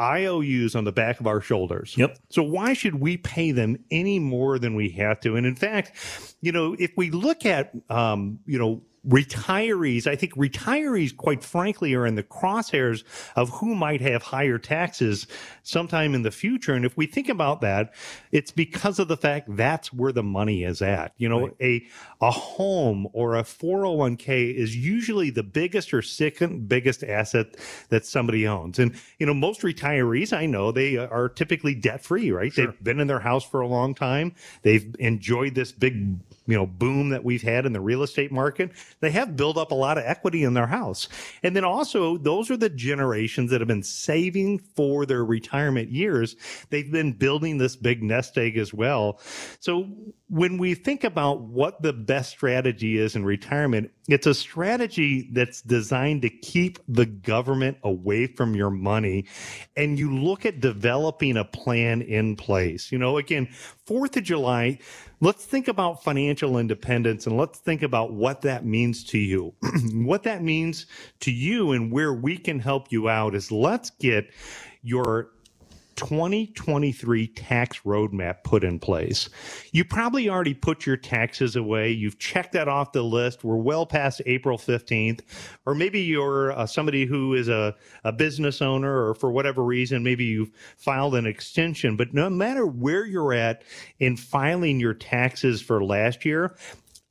IOUs 0.00 0.76
on 0.76 0.84
the 0.84 0.92
back 0.92 1.18
of 1.18 1.26
our 1.26 1.40
shoulders. 1.40 1.96
Yep. 1.96 2.18
So 2.30 2.42
why 2.42 2.72
should 2.72 2.96
we 2.96 3.16
pay 3.16 3.50
them 3.50 3.84
any 3.90 4.18
more 4.18 4.58
than 4.58 4.74
we 4.74 4.90
have 4.90 5.20
to? 5.20 5.36
And 5.36 5.44
in 5.44 5.56
fact, 5.56 5.92
you 6.40 6.52
know, 6.52 6.76
if 6.78 6.92
we 6.96 7.10
look 7.10 7.44
at, 7.44 7.72
um, 7.90 8.38
you 8.46 8.58
know, 8.58 8.82
retirees, 9.06 10.06
I 10.06 10.16
think 10.16 10.34
retirees, 10.34 11.16
quite 11.16 11.42
frankly, 11.42 11.94
are 11.94 12.06
in 12.06 12.14
the 12.14 12.22
crosshairs 12.22 13.04
of 13.36 13.50
who 13.50 13.74
might 13.74 14.00
have 14.00 14.22
higher 14.22 14.58
taxes 14.58 15.26
sometime 15.62 16.14
in 16.14 16.22
the 16.22 16.30
future. 16.30 16.74
And 16.74 16.84
if 16.84 16.96
we 16.96 17.06
think 17.06 17.28
about 17.28 17.60
that, 17.60 17.94
it's 18.32 18.50
because 18.50 18.98
of 18.98 19.08
the 19.08 19.16
fact 19.16 19.56
that's 19.56 19.92
where 19.92 20.12
the 20.12 20.22
money 20.22 20.64
is 20.64 20.82
at. 20.82 21.12
You 21.16 21.28
know, 21.28 21.40
right. 21.42 21.56
a 21.60 21.86
a 22.20 22.30
home 22.30 23.06
or 23.12 23.36
a 23.36 23.42
401k 23.42 24.54
is 24.54 24.76
usually 24.76 25.30
the 25.30 25.42
biggest 25.42 25.94
or 25.94 26.02
second 26.02 26.68
biggest 26.68 27.04
asset 27.04 27.56
that 27.90 28.04
somebody 28.04 28.46
owns. 28.46 28.78
And 28.78 28.94
you 29.18 29.26
know, 29.26 29.34
most 29.34 29.62
retirees 29.62 30.32
I 30.32 30.46
know 30.46 30.72
they 30.72 30.96
are 30.96 31.28
typically 31.28 31.74
debt 31.74 32.02
free, 32.02 32.30
right? 32.30 32.52
Sure. 32.52 32.66
They've 32.66 32.84
been 32.84 33.00
in 33.00 33.06
their 33.06 33.20
house 33.20 33.44
for 33.44 33.60
a 33.60 33.68
long 33.68 33.94
time. 33.94 34.34
They've 34.62 34.94
enjoyed 34.98 35.54
this 35.54 35.72
big 35.72 36.18
you 36.48 36.56
know 36.56 36.66
boom 36.66 37.10
that 37.10 37.22
we've 37.22 37.42
had 37.42 37.66
in 37.66 37.72
the 37.72 37.80
real 37.80 38.02
estate 38.02 38.32
market 38.32 38.72
they 39.00 39.10
have 39.10 39.36
built 39.36 39.56
up 39.56 39.70
a 39.70 39.74
lot 39.74 39.98
of 39.98 40.04
equity 40.04 40.42
in 40.42 40.54
their 40.54 40.66
house 40.66 41.08
and 41.44 41.54
then 41.54 41.64
also 41.64 42.16
those 42.16 42.50
are 42.50 42.56
the 42.56 42.70
generations 42.70 43.50
that 43.50 43.60
have 43.60 43.68
been 43.68 43.82
saving 43.82 44.58
for 44.58 45.06
their 45.06 45.24
retirement 45.24 45.90
years 45.90 46.34
they've 46.70 46.90
been 46.90 47.12
building 47.12 47.58
this 47.58 47.76
big 47.76 48.02
nest 48.02 48.36
egg 48.36 48.56
as 48.56 48.74
well 48.74 49.20
so 49.60 49.86
when 50.28 50.58
we 50.58 50.74
think 50.74 51.04
about 51.04 51.40
what 51.40 51.80
the 51.80 51.92
best 51.92 52.30
strategy 52.30 52.98
is 52.98 53.16
in 53.16 53.24
retirement, 53.24 53.90
it's 54.08 54.26
a 54.26 54.34
strategy 54.34 55.28
that's 55.32 55.62
designed 55.62 56.22
to 56.22 56.28
keep 56.28 56.78
the 56.86 57.06
government 57.06 57.78
away 57.82 58.26
from 58.26 58.54
your 58.54 58.70
money. 58.70 59.24
And 59.76 59.98
you 59.98 60.14
look 60.14 60.44
at 60.44 60.60
developing 60.60 61.36
a 61.38 61.44
plan 61.44 62.02
in 62.02 62.36
place. 62.36 62.92
You 62.92 62.98
know, 62.98 63.16
again, 63.16 63.48
4th 63.86 64.18
of 64.18 64.24
July, 64.24 64.78
let's 65.20 65.44
think 65.44 65.68
about 65.68 66.02
financial 66.02 66.58
independence 66.58 67.26
and 67.26 67.36
let's 67.36 67.58
think 67.58 67.82
about 67.82 68.12
what 68.12 68.42
that 68.42 68.64
means 68.64 69.04
to 69.04 69.18
you. 69.18 69.54
what 69.92 70.22
that 70.22 70.42
means 70.42 70.86
to 71.20 71.30
you 71.30 71.72
and 71.72 71.90
where 71.92 72.12
we 72.12 72.36
can 72.36 72.58
help 72.60 72.92
you 72.92 73.08
out 73.08 73.34
is 73.34 73.50
let's 73.50 73.90
get 73.90 74.30
your 74.82 75.30
2023 75.98 77.26
tax 77.26 77.80
roadmap 77.80 78.44
put 78.44 78.62
in 78.62 78.78
place. 78.78 79.28
You 79.72 79.84
probably 79.84 80.30
already 80.30 80.54
put 80.54 80.86
your 80.86 80.96
taxes 80.96 81.56
away. 81.56 81.90
You've 81.90 82.20
checked 82.20 82.52
that 82.52 82.68
off 82.68 82.92
the 82.92 83.02
list. 83.02 83.42
We're 83.42 83.56
well 83.56 83.84
past 83.84 84.22
April 84.24 84.56
15th. 84.56 85.22
Or 85.66 85.74
maybe 85.74 86.00
you're 86.00 86.52
uh, 86.52 86.66
somebody 86.66 87.04
who 87.04 87.34
is 87.34 87.48
a, 87.48 87.74
a 88.04 88.12
business 88.12 88.62
owner, 88.62 89.08
or 89.08 89.14
for 89.16 89.32
whatever 89.32 89.64
reason, 89.64 90.04
maybe 90.04 90.24
you've 90.24 90.52
filed 90.76 91.16
an 91.16 91.26
extension. 91.26 91.96
But 91.96 92.14
no 92.14 92.30
matter 92.30 92.64
where 92.64 93.04
you're 93.04 93.32
at 93.32 93.64
in 93.98 94.16
filing 94.16 94.78
your 94.78 94.94
taxes 94.94 95.60
for 95.60 95.82
last 95.82 96.24
year, 96.24 96.54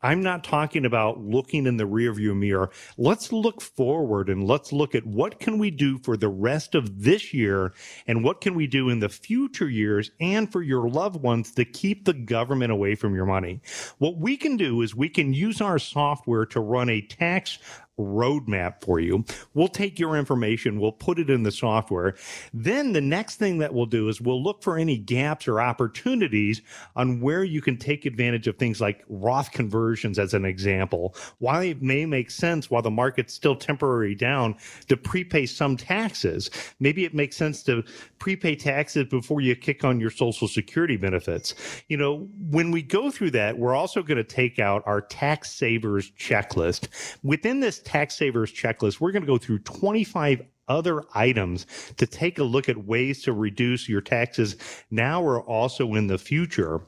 I'm 0.02 0.22
not 0.22 0.44
talking 0.44 0.86
about 0.86 1.20
looking 1.20 1.66
in 1.66 1.78
the 1.78 1.86
rearview 1.86 2.38
mirror. 2.38 2.70
Let's 2.98 3.32
look 3.32 3.62
forward 3.62 4.30
and 4.30 4.44
let's 4.44 4.72
look 4.72 4.94
at 4.94 5.06
what 5.06 5.40
can 5.40 5.58
we 5.58 5.72
do 5.72 5.98
for 6.00 6.16
the 6.16 6.30
rest 6.30 6.76
of 6.76 7.04
this 7.04 7.34
year 7.34 7.74
and 8.06 8.24
what 8.24 8.42
can 8.42 8.54
we 8.54 8.68
do 8.68 8.90
in 8.90 9.00
the 9.00 9.10
future 9.10 9.70
years 9.70 10.12
and 10.20 10.52
for 10.52 10.62
your 10.62 10.88
loved 10.88 11.22
ones 11.22 11.52
to 11.54 11.66
keep 11.66 12.06
the 12.06 12.14
government 12.14 12.72
away 12.72 12.94
from 12.94 13.16
your 13.16 13.26
money. 13.26 13.60
What 13.98 14.18
we 14.18 14.38
can 14.38 14.56
do 14.56 14.82
is 14.84 14.96
we 14.96 15.10
can 15.10 15.34
use 15.34 15.62
our 15.62 15.80
software 15.80 16.46
to 16.48 16.60
run 16.60 16.90
a 16.90 17.02
tax 17.02 17.58
roadmap 17.98 18.84
for 18.84 19.00
you. 19.00 19.26
We'll 19.54 19.68
take 19.68 20.00
your 20.00 20.16
information, 20.16 20.80
we'll 20.80 20.92
put 20.92 21.20
it 21.20 21.30
in 21.30 21.44
the 21.44 21.52
software. 21.52 22.16
Then 22.54 22.94
the 22.94 23.02
next 23.02 23.38
thing 23.38 23.58
that 23.60 23.74
we'll 23.74 23.86
do 23.86 24.10
is 24.10 24.22
we'll 24.22 24.42
look 24.42 24.64
for 24.64 24.78
any 24.78 24.98
gaps 24.98 25.48
or 25.48 25.62
opportunities 25.62 26.62
on 26.96 27.22
where 27.22 27.44
you 27.44 27.62
can 27.62 27.78
take 27.78 28.06
advantage 28.06 28.48
of 28.48 28.58
things 28.58 28.80
like 28.80 29.04
Roth 29.10 29.52
conversions 29.52 30.20
as 30.20 30.34
an 30.34 30.46
example. 30.46 31.16
Why 31.40 31.66
it 31.66 31.82
may 31.82 32.06
make 32.06 32.32
sense 32.32 32.70
while 32.70 32.82
the 32.82 32.92
market's 32.92 33.34
still 33.34 33.56
temporary 33.56 34.16
down 34.16 34.56
to 34.88 34.98
prepay 34.98 35.46
some 35.46 35.78
taxes. 35.78 36.50
Maybe 36.80 37.06
it 37.06 37.14
makes 37.14 37.36
sense 37.36 37.64
to 37.64 37.84
prepay 38.20 38.56
taxes 38.56 39.06
before 39.06 39.42
you 39.42 39.56
kick 39.56 39.84
on 39.84 40.00
your 40.00 40.10
social 40.10 40.48
security 40.48 40.98
benefits. 40.98 41.56
You 41.88 41.98
know, 41.98 42.28
when 42.50 42.72
we 42.72 42.82
go 42.82 43.12
through 43.12 43.32
that, 43.32 43.58
we're 43.58 43.76
also 43.76 44.04
going 44.04 44.18
to 44.18 44.24
take 44.24 44.60
out 44.60 44.84
our 44.86 45.02
tax 45.02 45.52
savers 45.52 46.12
checklist. 46.12 46.88
Within 47.24 47.60
this 47.60 47.80
tax 47.88 48.16
savers 48.16 48.52
checklist, 48.52 49.00
we're 49.00 49.14
going 49.14 49.24
to 49.24 49.28
go 49.28 49.38
through 49.38 49.60
25 49.60 50.42
other 50.68 51.02
items 51.16 51.66
to 51.96 52.06
take 52.06 52.38
a 52.38 52.44
look 52.44 52.68
at 52.68 52.78
ways 52.86 53.24
to 53.24 53.32
reduce 53.32 53.88
your 53.88 54.02
taxes 54.02 54.58
now 54.92 55.24
or 55.24 55.42
also 55.42 55.94
in 55.94 56.08
the 56.08 56.18
future. 56.18 56.82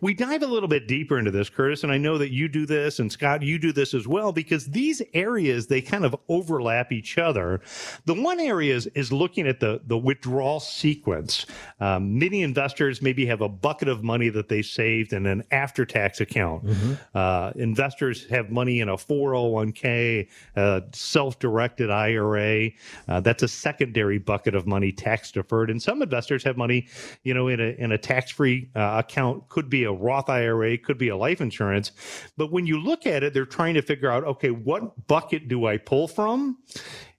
We 0.00 0.14
dive 0.14 0.42
a 0.42 0.46
little 0.46 0.68
bit 0.68 0.86
deeper 0.86 1.18
into 1.18 1.30
this, 1.30 1.48
Curtis, 1.48 1.82
and 1.82 1.92
I 1.92 1.98
know 1.98 2.18
that 2.18 2.32
you 2.32 2.48
do 2.48 2.66
this 2.66 2.98
and 2.98 3.10
Scott, 3.10 3.42
you 3.42 3.58
do 3.58 3.72
this 3.72 3.94
as 3.94 4.06
well, 4.06 4.32
because 4.32 4.66
these 4.66 5.02
areas, 5.14 5.66
they 5.66 5.80
kind 5.80 6.04
of 6.04 6.14
overlap 6.28 6.92
each 6.92 7.18
other. 7.18 7.60
The 8.04 8.14
one 8.14 8.40
area 8.40 8.74
is, 8.74 8.86
is 8.88 9.12
looking 9.12 9.46
at 9.46 9.60
the, 9.60 9.80
the 9.86 9.98
withdrawal 9.98 10.60
sequence. 10.60 11.46
Uh, 11.80 11.87
um, 11.88 12.18
many 12.18 12.42
investors 12.42 13.00
maybe 13.00 13.24
have 13.26 13.40
a 13.40 13.48
bucket 13.48 13.88
of 13.88 14.02
money 14.02 14.28
that 14.28 14.48
they 14.48 14.62
saved 14.62 15.12
in 15.12 15.26
an 15.26 15.42
after 15.50 15.84
tax 15.84 16.20
account. 16.20 16.64
Mm-hmm. 16.66 16.94
Uh, 17.14 17.52
investors 17.56 18.26
have 18.28 18.50
money 18.50 18.80
in 18.80 18.88
a 18.88 18.96
401k, 18.96 20.28
a 20.56 20.82
self 20.92 21.38
directed 21.38 21.90
IRA. 21.90 22.70
Uh, 23.06 23.20
that's 23.20 23.42
a 23.42 23.48
secondary 23.48 24.18
bucket 24.18 24.54
of 24.54 24.66
money 24.66 24.92
tax 24.92 25.32
deferred. 25.32 25.70
And 25.70 25.82
some 25.82 26.02
investors 26.02 26.44
have 26.44 26.56
money, 26.56 26.88
you 27.22 27.34
know, 27.34 27.48
in 27.48 27.60
a, 27.60 27.74
in 27.78 27.92
a 27.92 27.98
tax 27.98 28.30
free 28.30 28.68
uh, 28.74 29.02
account, 29.04 29.48
could 29.48 29.70
be 29.70 29.84
a 29.84 29.92
Roth 29.92 30.28
IRA, 30.28 30.76
could 30.78 30.98
be 30.98 31.08
a 31.08 31.16
life 31.16 31.40
insurance. 31.40 31.92
But 32.36 32.52
when 32.52 32.66
you 32.66 32.80
look 32.80 33.06
at 33.06 33.22
it, 33.22 33.32
they're 33.34 33.46
trying 33.46 33.74
to 33.74 33.82
figure 33.82 34.10
out, 34.10 34.24
okay, 34.24 34.50
what 34.50 35.06
bucket 35.06 35.48
do 35.48 35.66
I 35.66 35.78
pull 35.78 36.08
from? 36.08 36.58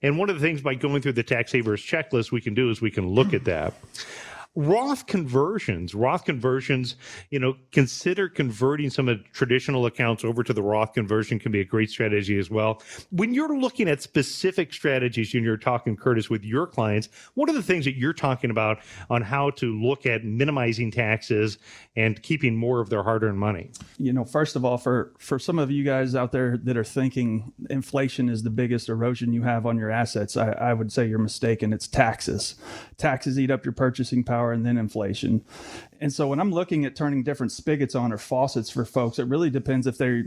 And 0.01 0.17
one 0.17 0.29
of 0.29 0.39
the 0.39 0.41
things 0.45 0.61
by 0.61 0.75
going 0.75 1.01
through 1.01 1.13
the 1.13 1.23
tax 1.23 1.51
savers 1.51 1.81
checklist 1.81 2.31
we 2.31 2.41
can 2.41 2.53
do 2.53 2.69
is 2.69 2.81
we 2.81 2.91
can 2.91 3.07
look 3.07 3.33
at 3.33 3.43
that. 3.45 3.73
Roth 4.55 5.05
conversions, 5.05 5.93
Roth 5.93 6.25
conversions, 6.25 6.95
you 7.29 7.39
know, 7.39 7.55
consider 7.71 8.27
converting 8.27 8.89
some 8.89 9.07
of 9.07 9.19
the 9.19 9.23
traditional 9.31 9.85
accounts 9.85 10.25
over 10.25 10.43
to 10.43 10.53
the 10.53 10.63
Roth 10.63 10.93
conversion 10.93 11.37
can 11.37 11.51
be 11.51 11.59
a 11.59 11.65
great 11.65 11.91
strategy 11.91 12.37
as 12.39 12.49
well. 12.49 12.81
When 13.11 13.33
you're 13.33 13.57
looking 13.57 13.87
at 13.87 14.01
specific 14.01 14.73
strategies 14.73 15.35
and 15.35 15.45
you're 15.45 15.55
talking, 15.55 15.95
Curtis, 15.95 16.31
with 16.31 16.43
your 16.43 16.65
clients, 16.65 17.09
what 17.35 17.47
are 17.47 17.53
the 17.53 17.61
things 17.61 17.85
that 17.85 17.95
you're 17.95 18.11
talking 18.11 18.49
about 18.49 18.79
on 19.09 19.21
how 19.21 19.51
to 19.51 19.79
look 19.79 20.07
at 20.07 20.23
minimizing 20.23 20.89
taxes 20.89 21.59
and 21.95 22.21
keeping 22.23 22.55
more 22.55 22.81
of 22.81 22.89
their 22.89 23.03
hard 23.03 23.23
earned 23.23 23.39
money? 23.39 23.69
You 23.97 24.13
know, 24.13 24.25
first 24.25 24.55
of 24.55 24.65
all, 24.65 24.79
for, 24.79 25.13
for 25.19 25.37
some 25.37 25.59
of 25.59 25.69
you 25.69 25.83
guys 25.83 26.15
out 26.15 26.31
there 26.31 26.57
that 26.57 26.75
are 26.75 26.83
thinking 26.83 27.53
inflation 27.69 28.29
is 28.29 28.41
the 28.41 28.49
biggest 28.49 28.89
erosion 28.89 29.31
you 29.31 29.43
have 29.43 29.67
on 29.67 29.77
your 29.77 29.91
assets, 29.91 30.35
I, 30.35 30.53
I 30.53 30.73
would 30.73 30.91
say 30.91 31.07
you're 31.07 31.19
mistaken. 31.19 31.71
It's 31.71 31.87
taxes. 31.87 32.55
Taxes 32.97 33.39
eat 33.39 33.51
up 33.51 33.63
your 33.63 33.73
purchasing 33.73 34.23
power 34.23 34.38
power 34.39 34.53
and 34.53 34.65
then 34.65 34.77
inflation. 34.77 35.43
And 36.01 36.13
so 36.13 36.27
when 36.27 36.39
I'm 36.39 36.51
looking 36.51 36.85
at 36.85 36.95
turning 36.95 37.23
different 37.23 37.51
spigots 37.51 37.93
on 37.93 38.13
or 38.13 38.17
faucets 38.17 38.69
for 38.69 38.85
folks, 38.85 39.19
it 39.19 39.27
really 39.27 39.49
depends 39.49 39.85
if 39.85 39.97
they 39.97 40.23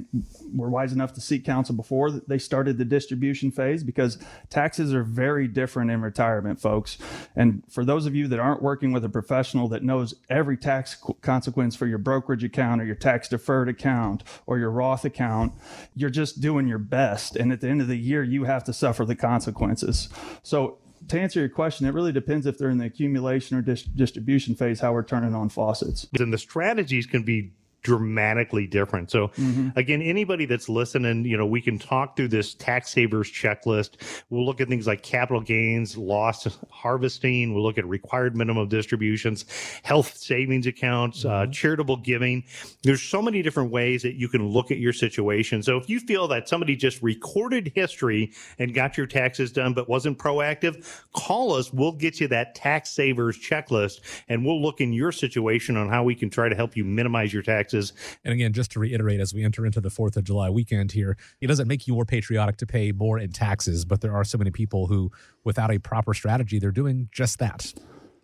were 0.54 0.68
wise 0.68 0.92
enough 0.92 1.14
to 1.14 1.20
seek 1.20 1.46
counsel 1.46 1.74
before 1.74 2.10
they 2.10 2.36
started 2.36 2.76
the 2.76 2.84
distribution 2.84 3.50
phase 3.50 3.82
because 3.82 4.18
taxes 4.50 4.92
are 4.92 5.02
very 5.02 5.48
different 5.48 5.90
in 5.90 6.02
retirement, 6.02 6.60
folks. 6.60 6.98
And 7.34 7.62
for 7.70 7.86
those 7.86 8.04
of 8.04 8.14
you 8.14 8.28
that 8.28 8.38
aren't 8.38 8.62
working 8.62 8.92
with 8.92 9.02
a 9.04 9.08
professional 9.08 9.66
that 9.68 9.82
knows 9.82 10.14
every 10.28 10.58
tax 10.58 11.02
consequence 11.22 11.74
for 11.74 11.86
your 11.86 11.98
brokerage 11.98 12.44
account 12.44 12.82
or 12.82 12.84
your 12.84 12.94
tax 12.94 13.28
deferred 13.28 13.70
account 13.70 14.22
or 14.44 14.58
your 14.58 14.70
Roth 14.70 15.06
account, 15.06 15.54
you're 15.94 16.10
just 16.10 16.42
doing 16.42 16.68
your 16.68 16.78
best. 16.78 17.34
And 17.34 17.50
at 17.50 17.62
the 17.62 17.68
end 17.68 17.80
of 17.80 17.88
the 17.88 17.96
year, 17.96 18.22
you 18.22 18.44
have 18.44 18.64
to 18.64 18.74
suffer 18.74 19.06
the 19.06 19.16
consequences. 19.16 20.10
So 20.42 20.76
to 21.08 21.20
answer 21.20 21.40
your 21.40 21.48
question, 21.48 21.86
it 21.86 21.94
really 21.94 22.12
depends 22.12 22.46
if 22.46 22.58
they're 22.58 22.70
in 22.70 22.78
the 22.78 22.86
accumulation 22.86 23.56
or 23.56 23.62
dis- 23.62 23.82
distribution 23.82 24.54
phase, 24.54 24.80
how 24.80 24.92
we're 24.92 25.02
turning 25.02 25.34
on 25.34 25.48
faucets. 25.48 26.06
And 26.18 26.32
the 26.32 26.38
strategies 26.38 27.06
can 27.06 27.22
be 27.22 27.52
dramatically 27.82 28.66
different. 28.66 29.10
So 29.10 29.28
mm-hmm. 29.28 29.70
again, 29.76 30.02
anybody 30.02 30.46
that's 30.46 30.68
listening, 30.68 31.24
you 31.24 31.36
know, 31.36 31.46
we 31.46 31.60
can 31.60 31.78
talk 31.78 32.16
through 32.16 32.28
this 32.28 32.54
tax 32.54 32.90
savers 32.90 33.30
checklist. 33.30 34.22
We'll 34.30 34.46
look 34.46 34.60
at 34.60 34.68
things 34.68 34.86
like 34.86 35.02
capital 35.02 35.40
gains, 35.40 35.96
loss 35.96 36.46
harvesting. 36.70 37.54
We'll 37.54 37.64
look 37.64 37.78
at 37.78 37.86
required 37.86 38.36
minimum 38.36 38.68
distributions, 38.68 39.44
health 39.82 40.16
savings 40.16 40.66
accounts, 40.66 41.24
uh, 41.24 41.28
mm-hmm. 41.28 41.50
uh, 41.50 41.52
charitable 41.52 41.96
giving. 41.98 42.44
There's 42.82 43.02
so 43.02 43.20
many 43.20 43.42
different 43.42 43.70
ways 43.70 44.02
that 44.02 44.14
you 44.14 44.28
can 44.28 44.46
look 44.46 44.70
at 44.70 44.78
your 44.78 44.92
situation. 44.92 45.62
So 45.62 45.76
if 45.76 45.88
you 45.88 45.98
feel 45.98 46.28
that 46.28 46.48
somebody 46.48 46.76
just 46.76 47.02
recorded 47.02 47.72
history 47.74 48.32
and 48.58 48.72
got 48.72 48.96
your 48.96 49.06
taxes 49.06 49.52
done, 49.52 49.74
but 49.74 49.88
wasn't 49.88 50.18
proactive, 50.18 50.86
call 51.14 51.54
us. 51.54 51.72
We'll 51.72 51.92
get 51.92 52.20
you 52.20 52.28
that 52.28 52.54
tax 52.54 52.90
savers 52.90 53.38
checklist 53.38 54.00
and 54.28 54.44
we'll 54.44 54.62
look 54.62 54.80
in 54.80 54.92
your 54.92 55.10
situation 55.10 55.76
on 55.76 55.88
how 55.88 56.04
we 56.04 56.14
can 56.14 56.30
try 56.30 56.48
to 56.48 56.54
help 56.54 56.76
you 56.76 56.84
minimize 56.84 57.32
your 57.32 57.42
taxes 57.42 57.71
taxes. 57.72 57.92
And 58.24 58.32
again, 58.32 58.52
just 58.52 58.70
to 58.72 58.80
reiterate, 58.80 59.20
as 59.20 59.34
we 59.34 59.44
enter 59.44 59.66
into 59.66 59.80
the 59.80 59.88
4th 59.88 60.16
of 60.16 60.24
July 60.24 60.50
weekend 60.50 60.92
here, 60.92 61.16
it 61.40 61.46
doesn't 61.46 61.68
make 61.68 61.86
you 61.86 61.94
more 61.94 62.04
patriotic 62.04 62.56
to 62.58 62.66
pay 62.66 62.92
more 62.92 63.18
in 63.18 63.32
taxes, 63.32 63.84
but 63.84 64.00
there 64.00 64.14
are 64.14 64.24
so 64.24 64.38
many 64.38 64.50
people 64.50 64.86
who, 64.86 65.10
without 65.44 65.70
a 65.70 65.78
proper 65.78 66.14
strategy, 66.14 66.58
they're 66.58 66.70
doing 66.70 67.08
just 67.12 67.38
that 67.38 67.72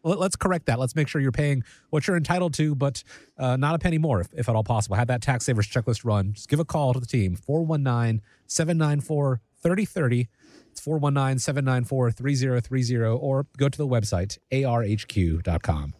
let's 0.05 0.37
correct 0.37 0.67
that. 0.67 0.79
Let's 0.79 0.95
make 0.95 1.09
sure 1.09 1.21
you're 1.21 1.33
paying 1.33 1.65
what 1.91 2.07
you're 2.07 2.17
entitled 2.17 2.55
to, 2.55 2.75
but 2.75 3.03
uh, 3.37 3.57
not 3.57 3.75
a 3.75 3.79
penny 3.79 3.99
more, 3.99 4.21
if, 4.21 4.29
if, 4.33 4.49
at 4.49 4.55
all 4.55 4.63
possible. 4.63 4.97
Have 4.97 5.09
that 5.09 5.21
tax 5.21 5.45
savers 5.45 5.67
checklist 5.67 6.03
run. 6.05 6.33
Just 6.33 6.49
give 6.49 6.61
a 6.61 6.65
call 6.65 6.95
to 6.95 7.01
the 7.01 7.05
team, 7.05 7.35
419 7.35 8.23
794 8.47 9.41
3030. 9.61 10.29
It's 10.71 10.81
419 10.81 11.41
794 11.41 12.13
3030, 12.13 13.05
or 13.05 13.47
go 13.59 13.69
to 13.69 13.77
the 13.77 13.89
website, 13.89 14.39
arhq.com 14.53 15.95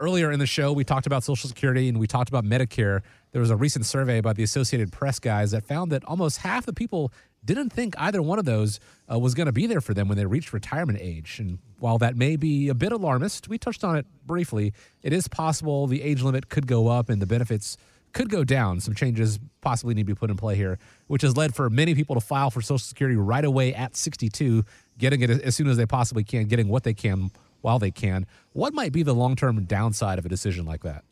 earlier 0.00 0.32
in 0.32 0.38
the 0.38 0.46
show, 0.46 0.72
we 0.72 0.82
talked 0.82 1.06
about 1.06 1.22
Social 1.22 1.48
Security 1.48 1.88
and 1.88 2.00
we 2.00 2.06
talked 2.06 2.30
about 2.30 2.44
Medicare. 2.44 3.02
There 3.32 3.40
was 3.40 3.50
a 3.50 3.56
recent 3.56 3.84
survey 3.84 4.20
by 4.20 4.32
the 4.32 4.42
Associated 4.42 4.90
Press 4.90 5.18
guys 5.18 5.50
that 5.50 5.64
found 5.64 5.92
that 5.92 6.04
almost 6.04 6.38
half 6.38 6.66
the 6.66 6.72
people 6.72 7.12
didn't 7.44 7.70
think 7.70 7.94
either 7.98 8.20
one 8.20 8.38
of 8.38 8.44
those 8.44 8.80
uh, 9.10 9.18
was 9.18 9.34
going 9.34 9.46
to 9.46 9.52
be 9.52 9.66
there 9.66 9.80
for 9.80 9.94
them 9.94 10.08
when 10.08 10.16
they 10.16 10.26
reached 10.26 10.52
retirement 10.52 10.98
age. 11.00 11.38
And 11.38 11.58
while 11.78 11.98
that 11.98 12.16
may 12.16 12.36
be 12.36 12.68
a 12.68 12.74
bit 12.74 12.92
alarmist, 12.92 13.48
we 13.48 13.58
touched 13.58 13.84
on 13.84 13.96
it 13.96 14.06
briefly. 14.26 14.72
It 15.02 15.12
is 15.12 15.28
possible 15.28 15.86
the 15.86 16.02
age 16.02 16.22
limit 16.22 16.48
could 16.48 16.66
go 16.66 16.88
up 16.88 17.08
and 17.08 17.20
the 17.20 17.26
benefits 17.26 17.76
could 18.12 18.28
go 18.28 18.42
down. 18.42 18.80
Some 18.80 18.94
changes 18.94 19.38
possibly 19.60 19.94
need 19.94 20.02
to 20.02 20.06
be 20.06 20.14
put 20.14 20.30
in 20.30 20.36
play 20.36 20.56
here, 20.56 20.78
which 21.06 21.22
has 21.22 21.36
led 21.36 21.54
for 21.54 21.70
many 21.70 21.94
people 21.94 22.14
to 22.14 22.20
file 22.20 22.50
for 22.50 22.60
Social 22.60 22.78
Security 22.78 23.16
right 23.16 23.44
away 23.44 23.72
at 23.72 23.96
62, 23.96 24.64
getting 24.98 25.20
it 25.20 25.30
as 25.30 25.54
soon 25.54 25.68
as 25.68 25.76
they 25.76 25.86
possibly 25.86 26.24
can, 26.24 26.46
getting 26.46 26.68
what 26.68 26.82
they 26.82 26.94
can 26.94 27.30
while 27.60 27.78
they 27.78 27.90
can. 27.90 28.26
What 28.52 28.74
might 28.74 28.92
be 28.92 29.02
the 29.02 29.14
long 29.14 29.36
term 29.36 29.64
downside 29.64 30.18
of 30.18 30.26
a 30.26 30.28
decision 30.28 30.64
like 30.64 30.82
that? 30.82 31.04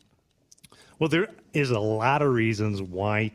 Well, 0.99 1.09
there 1.09 1.29
is 1.53 1.71
a 1.71 1.79
lot 1.79 2.21
of 2.21 2.33
reasons 2.33 2.81
why 2.81 3.31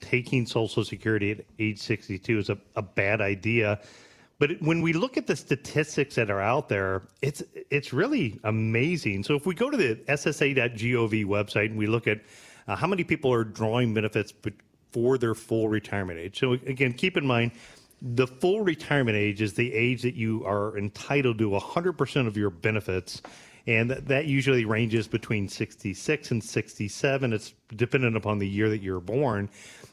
taking 0.00 0.46
Social 0.46 0.84
Security 0.84 1.30
at 1.30 1.44
age 1.58 1.78
62 1.78 2.38
is 2.38 2.50
a, 2.50 2.58
a 2.76 2.82
bad 2.82 3.20
idea. 3.20 3.80
But 4.38 4.60
when 4.60 4.82
we 4.82 4.92
look 4.92 5.16
at 5.16 5.26
the 5.26 5.36
statistics 5.36 6.16
that 6.16 6.30
are 6.30 6.40
out 6.40 6.68
there, 6.68 7.02
it's 7.22 7.42
it's 7.70 7.92
really 7.92 8.40
amazing. 8.44 9.22
So 9.22 9.34
if 9.34 9.46
we 9.46 9.54
go 9.54 9.70
to 9.70 9.76
the 9.76 9.94
SSA.gov 10.08 11.24
website 11.24 11.66
and 11.66 11.78
we 11.78 11.86
look 11.86 12.06
at 12.06 12.20
uh, 12.66 12.74
how 12.76 12.86
many 12.86 13.04
people 13.04 13.32
are 13.32 13.44
drawing 13.44 13.94
benefits 13.94 14.32
before 14.32 15.18
their 15.18 15.34
full 15.34 15.68
retirement 15.68 16.18
age. 16.18 16.38
So 16.38 16.52
again, 16.52 16.92
keep 16.92 17.16
in 17.16 17.26
mind 17.26 17.52
the 18.02 18.26
full 18.26 18.60
retirement 18.60 19.16
age 19.16 19.40
is 19.40 19.54
the 19.54 19.72
age 19.72 20.02
that 20.02 20.14
you 20.14 20.44
are 20.44 20.76
entitled 20.76 21.38
to 21.38 21.50
100% 21.50 22.26
of 22.26 22.36
your 22.36 22.50
benefits. 22.50 23.22
And 23.66 23.90
that 23.90 24.26
usually 24.26 24.66
ranges 24.66 25.08
between 25.08 25.48
66 25.48 26.30
and 26.30 26.44
67. 26.44 27.32
It's 27.32 27.54
dependent 27.74 28.16
upon 28.16 28.38
the 28.38 28.48
year 28.48 28.68
that 28.68 28.82
you're 28.82 29.00
born. 29.00 29.48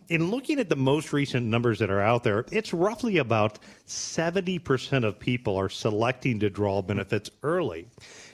In 0.10 0.30
looking 0.30 0.60
at 0.60 0.68
the 0.68 0.76
most 0.76 1.14
recent 1.14 1.46
numbers 1.46 1.80
that 1.80 1.90
are 1.90 2.02
out 2.02 2.24
there, 2.24 2.46
it's 2.52 2.74
roughly 2.74 3.18
about 3.18 3.60
70% 3.88 5.06
of 5.06 5.20
people 5.20 5.56
are 5.56 5.70
selecting 5.70 6.40
to 6.40 6.50
draw 6.50 6.82
benefits 6.82 7.30
early. 7.44 7.88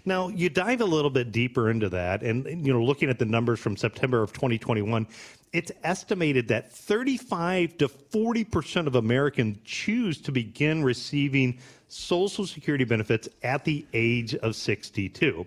Now, 0.05 0.29
you 0.29 0.49
dive 0.49 0.81
a 0.81 0.85
little 0.85 1.11
bit 1.11 1.31
deeper 1.31 1.69
into 1.69 1.89
that, 1.89 2.23
and 2.23 2.45
you 2.65 2.73
know, 2.73 2.83
looking 2.83 3.09
at 3.09 3.19
the 3.19 3.25
numbers 3.25 3.59
from 3.59 3.75
September 3.77 4.23
of 4.23 4.33
2021, 4.33 5.05
it's 5.53 5.71
estimated 5.83 6.47
that 6.47 6.71
35 6.71 7.77
to 7.77 7.87
40 7.87 8.43
percent 8.45 8.87
of 8.87 8.95
Americans 8.95 9.57
choose 9.63 10.19
to 10.21 10.31
begin 10.31 10.83
receiving 10.83 11.59
Social 11.89 12.45
Security 12.45 12.83
benefits 12.83 13.29
at 13.43 13.63
the 13.65 13.85
age 13.93 14.35
of 14.35 14.55
62. 14.55 15.45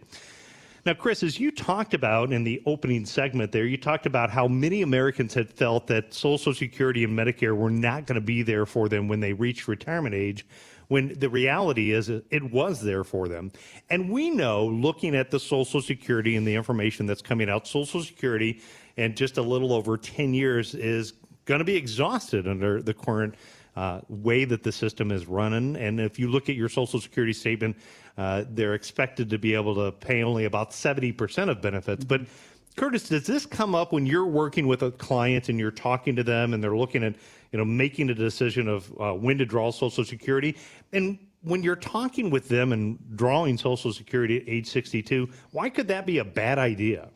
Now, 0.87 0.95
Chris, 0.95 1.23
as 1.23 1.39
you 1.39 1.51
talked 1.51 1.93
about 1.93 2.33
in 2.33 2.43
the 2.43 2.63
opening 2.65 3.05
segment 3.05 3.53
there, 3.53 3.67
you 3.67 3.77
talked 3.77 4.07
about 4.07 4.31
how 4.31 4.49
many 4.49 4.81
Americans 4.81 5.35
had 5.35 5.51
felt 5.51 5.87
that 5.89 6.15
Social 6.15 6.55
Security 6.55 7.05
and 7.05 7.19
Medicare 7.19 7.55
were 7.55 7.71
not 7.71 8.07
going 8.07 8.15
to 8.15 8.25
be 8.25 8.43
there 8.43 8.65
for 8.65 8.89
them 8.89 9.07
when 9.07 9.21
they 9.21 9.35
reached 9.35 9.69
retirement 9.69 10.15
age, 10.15 10.47
when 10.89 11.19
the 11.19 11.29
reality 11.29 11.93
is 11.93 12.09
it 12.09 12.51
was 12.51 12.81
there 12.81 13.05
for 13.05 13.29
them. 13.29 13.53
And 13.91 14.09
we 14.11 14.31
know, 14.31 14.67
looking 14.67 15.15
at 15.15 15.31
the 15.31 15.39
Social 15.39 15.83
Security 15.83 16.37
and 16.37 16.47
the 16.47 16.55
information 16.55 17.05
that's 17.05 17.23
coming 17.23 17.51
out, 17.51 17.67
Social 17.67 18.03
Security 18.03 18.63
in 18.97 19.15
just 19.15 19.37
a 19.37 19.43
little 19.43 19.75
over 19.75 19.99
10 19.99 20.33
years 20.33 20.75
is 20.75 21.13
going 21.45 21.59
to 21.59 21.65
be 21.65 21.77
exhausted 21.77 22.49
under 22.49 22.81
the 22.81 22.95
current 22.95 23.35
uh, 23.77 24.01
way 24.09 24.45
that 24.45 24.63
the 24.63 24.73
system 24.73 25.13
is 25.13 25.27
running. 25.27 25.77
And 25.77 26.01
if 26.01 26.19
you 26.19 26.29
look 26.29 26.49
at 26.49 26.57
your 26.57 26.69
Social 26.69 27.01
Security 27.01 27.33
statement, 27.33 27.77
uh, 28.21 28.45
they're 28.51 28.75
expected 28.75 29.31
to 29.31 29.39
be 29.39 29.55
able 29.55 29.75
to 29.75 29.91
pay 29.93 30.23
only 30.23 30.45
about 30.45 30.73
70% 30.73 31.49
of 31.49 31.63
benefits. 31.63 32.05
But 32.05 32.21
Curtis, 32.77 33.09
does 33.09 33.27
this 33.27 33.47
come 33.47 33.75
up 33.75 33.93
when 33.93 34.05
you're 34.05 34.27
working 34.27 34.67
with 34.67 34.83
a 34.83 34.91
client 34.91 35.49
and 35.49 35.59
you're 35.59 35.71
talking 35.71 36.17
to 36.17 36.23
them 36.23 36.53
and 36.53 36.63
they're 36.63 36.77
looking 36.77 37.03
at, 37.03 37.15
you 37.51 37.59
know, 37.59 37.65
making 37.65 38.11
a 38.11 38.15
decision 38.15 38.69
of 38.69 38.93
uh, 39.01 39.15
when 39.15 39.39
to 39.39 39.47
draw 39.47 39.71
Social 39.71 40.05
Security? 40.05 40.55
And 40.93 41.19
when 41.41 41.63
you're 41.63 41.77
talking 41.77 42.29
with 42.29 42.47
them 42.49 42.75
and 42.75 42.99
drawing 43.17 43.57
Social 43.57 43.91
Security 43.91 44.37
at 44.37 44.47
age 44.47 44.67
62, 44.67 45.27
why 45.53 45.71
could 45.71 45.89
that 45.89 46.05
be 46.05 46.19
a 46.19 46.25
bad 46.25 46.59
idea? 46.59 47.09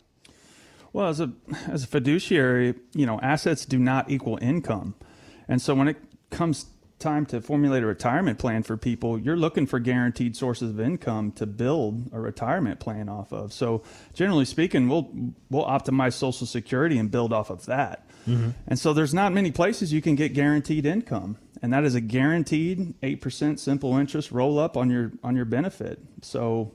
Well, 0.95 1.09
as 1.09 1.21
a 1.21 1.31
as 1.69 1.85
a 1.85 1.87
fiduciary, 1.87 2.77
you 2.95 3.05
know, 3.05 3.21
assets 3.21 3.67
do 3.67 3.79
not 3.79 4.11
equal 4.11 4.39
income, 4.41 4.95
and 5.49 5.61
so 5.61 5.75
when 5.75 5.89
it 5.89 5.99
comes 6.31 6.67
time 7.05 7.27
to 7.27 7.41
formulate 7.41 7.83
a 7.83 7.87
retirement 7.87 8.39
plan 8.39 8.63
for 8.63 8.77
people, 8.77 9.19
you're 9.19 9.37
looking 9.37 9.67
for 9.67 9.79
guaranteed 9.79 10.35
sources 10.35 10.71
of 10.71 10.81
income 10.81 11.31
to 11.33 11.47
build 11.47 12.11
a 12.13 12.19
retirement 12.19 12.81
plan 12.81 13.09
off 13.09 13.33
of. 13.33 13.53
So, 13.53 13.83
generally 14.15 14.47
speaking, 14.47 14.89
we'll 14.89 15.09
we'll 15.51 15.67
optimize 15.67 16.15
Social 16.15 16.47
Security 16.47 16.99
and 16.99 17.11
build 17.11 17.33
off 17.33 17.51
of 17.51 17.67
that. 17.67 18.09
Mm-hmm. 18.27 18.51
And 18.67 18.79
so, 18.79 18.93
there's 18.93 19.15
not 19.15 19.33
many 19.33 19.53
places 19.53 19.93
you 19.93 20.01
can 20.01 20.17
get 20.17 20.33
guaranteed 20.33 20.87
income, 20.87 21.37
and 21.63 21.73
that 21.73 21.85
is 21.85 21.95
a 21.95 22.01
guaranteed 22.01 22.95
eight 23.03 23.21
percent 23.21 23.61
simple 23.61 23.97
interest 23.97 24.33
roll 24.33 24.59
up 24.59 24.77
on 24.77 24.91
your 24.91 25.13
on 25.23 25.37
your 25.37 25.45
benefit. 25.45 26.01
So 26.23 26.73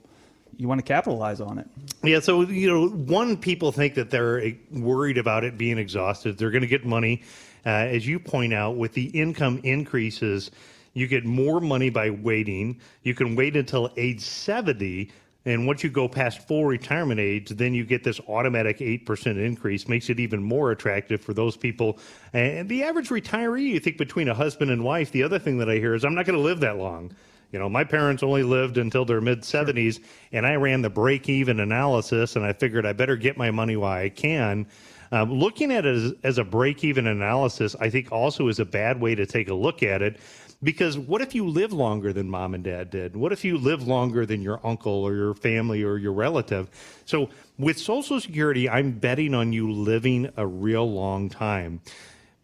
you 0.59 0.67
want 0.67 0.79
to 0.79 0.85
capitalize 0.85 1.39
on 1.39 1.57
it. 1.57 1.67
Yeah, 2.03 2.19
so 2.19 2.41
you 2.41 2.67
know, 2.67 2.89
one 2.89 3.37
people 3.37 3.71
think 3.71 3.95
that 3.95 4.09
they're 4.09 4.53
worried 4.71 5.17
about 5.17 5.45
it 5.45 5.57
being 5.57 5.77
exhausted. 5.77 6.37
They're 6.37 6.51
going 6.51 6.63
to 6.63 6.67
get 6.67 6.85
money, 6.85 7.23
uh, 7.65 7.69
as 7.69 8.07
you 8.07 8.19
point 8.19 8.53
out, 8.53 8.77
with 8.77 8.93
the 8.93 9.05
income 9.07 9.59
increases. 9.63 10.51
You 10.93 11.07
get 11.07 11.23
more 11.25 11.61
money 11.61 11.89
by 11.89 12.09
waiting. 12.09 12.79
You 13.03 13.13
can 13.13 13.35
wait 13.35 13.55
until 13.55 13.91
age 13.95 14.21
seventy 14.21 15.11
And 15.45 15.65
once 15.65 15.83
you 15.83 15.89
go 15.89 16.07
past 16.07 16.47
full 16.47 16.65
retirement 16.65 17.19
age, 17.19 17.49
then 17.49 17.73
you 17.73 17.85
get 17.85 18.03
this 18.03 18.19
automatic 18.27 18.79
8% 18.79 19.43
increase, 19.43 19.87
makes 19.87 20.09
it 20.09 20.19
even 20.19 20.43
more 20.43 20.71
attractive 20.71 21.21
for 21.21 21.33
those 21.33 21.55
people. 21.55 21.97
And 22.33 22.67
the 22.67 22.83
average 22.83 23.09
retiree, 23.09 23.63
you 23.63 23.79
think 23.79 23.97
between 23.97 24.27
a 24.27 24.33
husband 24.33 24.69
and 24.69 24.83
wife, 24.83 25.11
the 25.11 25.23
other 25.23 25.39
thing 25.39 25.57
that 25.59 25.69
I 25.69 25.75
hear 25.75 25.95
is, 25.95 26.03
I'm 26.03 26.13
not 26.13 26.25
going 26.25 26.37
to 26.37 26.43
live 26.43 26.59
that 26.59 26.77
long. 26.77 27.15
You 27.51 27.57
know, 27.57 27.69
my 27.69 27.83
parents 27.83 28.21
only 28.21 28.43
lived 28.43 28.77
until 28.77 29.05
their 29.05 29.21
mid 29.21 29.41
70s, 29.41 29.95
sure. 29.95 30.03
and 30.33 30.45
I 30.45 30.55
ran 30.55 30.81
the 30.81 30.89
break 30.89 31.29
even 31.29 31.59
analysis, 31.59 32.35
and 32.35 32.45
I 32.45 32.53
figured 32.53 32.85
I 32.85 32.93
better 32.93 33.15
get 33.15 33.37
my 33.37 33.49
money 33.49 33.75
while 33.75 33.97
I 33.97 34.09
can. 34.09 34.67
Um, 35.11 35.31
looking 35.33 35.71
at 35.71 35.85
it 35.85 35.95
as, 35.95 36.13
as 36.23 36.37
a 36.37 36.43
break 36.43 36.83
even 36.83 37.07
analysis, 37.07 37.75
I 37.79 37.89
think 37.89 38.11
also 38.11 38.47
is 38.47 38.59
a 38.59 38.65
bad 38.65 39.01
way 39.01 39.15
to 39.15 39.25
take 39.25 39.49
a 39.49 39.53
look 39.53 39.81
at 39.81 40.01
it 40.01 40.19
because 40.61 40.97
what 40.97 41.21
if 41.21 41.33
you 41.33 41.47
live 41.47 41.71
longer 41.71 42.11
than 42.11 42.29
mom 42.29 42.53
and 42.53 42.63
dad 42.63 42.89
did? 42.89 43.15
What 43.15 43.31
if 43.31 43.45
you 43.45 43.57
live 43.57 43.87
longer 43.87 44.25
than 44.25 44.41
your 44.41 44.59
uncle 44.65 44.91
or 44.91 45.15
your 45.15 45.33
family 45.33 45.83
or 45.83 45.97
your 45.97 46.11
relative? 46.11 46.69
So 47.05 47.29
with 47.57 47.79
Social 47.79 48.19
Security, 48.19 48.69
I'm 48.69 48.91
betting 48.91 49.33
on 49.33 49.53
you 49.53 49.71
living 49.71 50.29
a 50.35 50.45
real 50.45 50.91
long 50.91 51.29
time. 51.29 51.81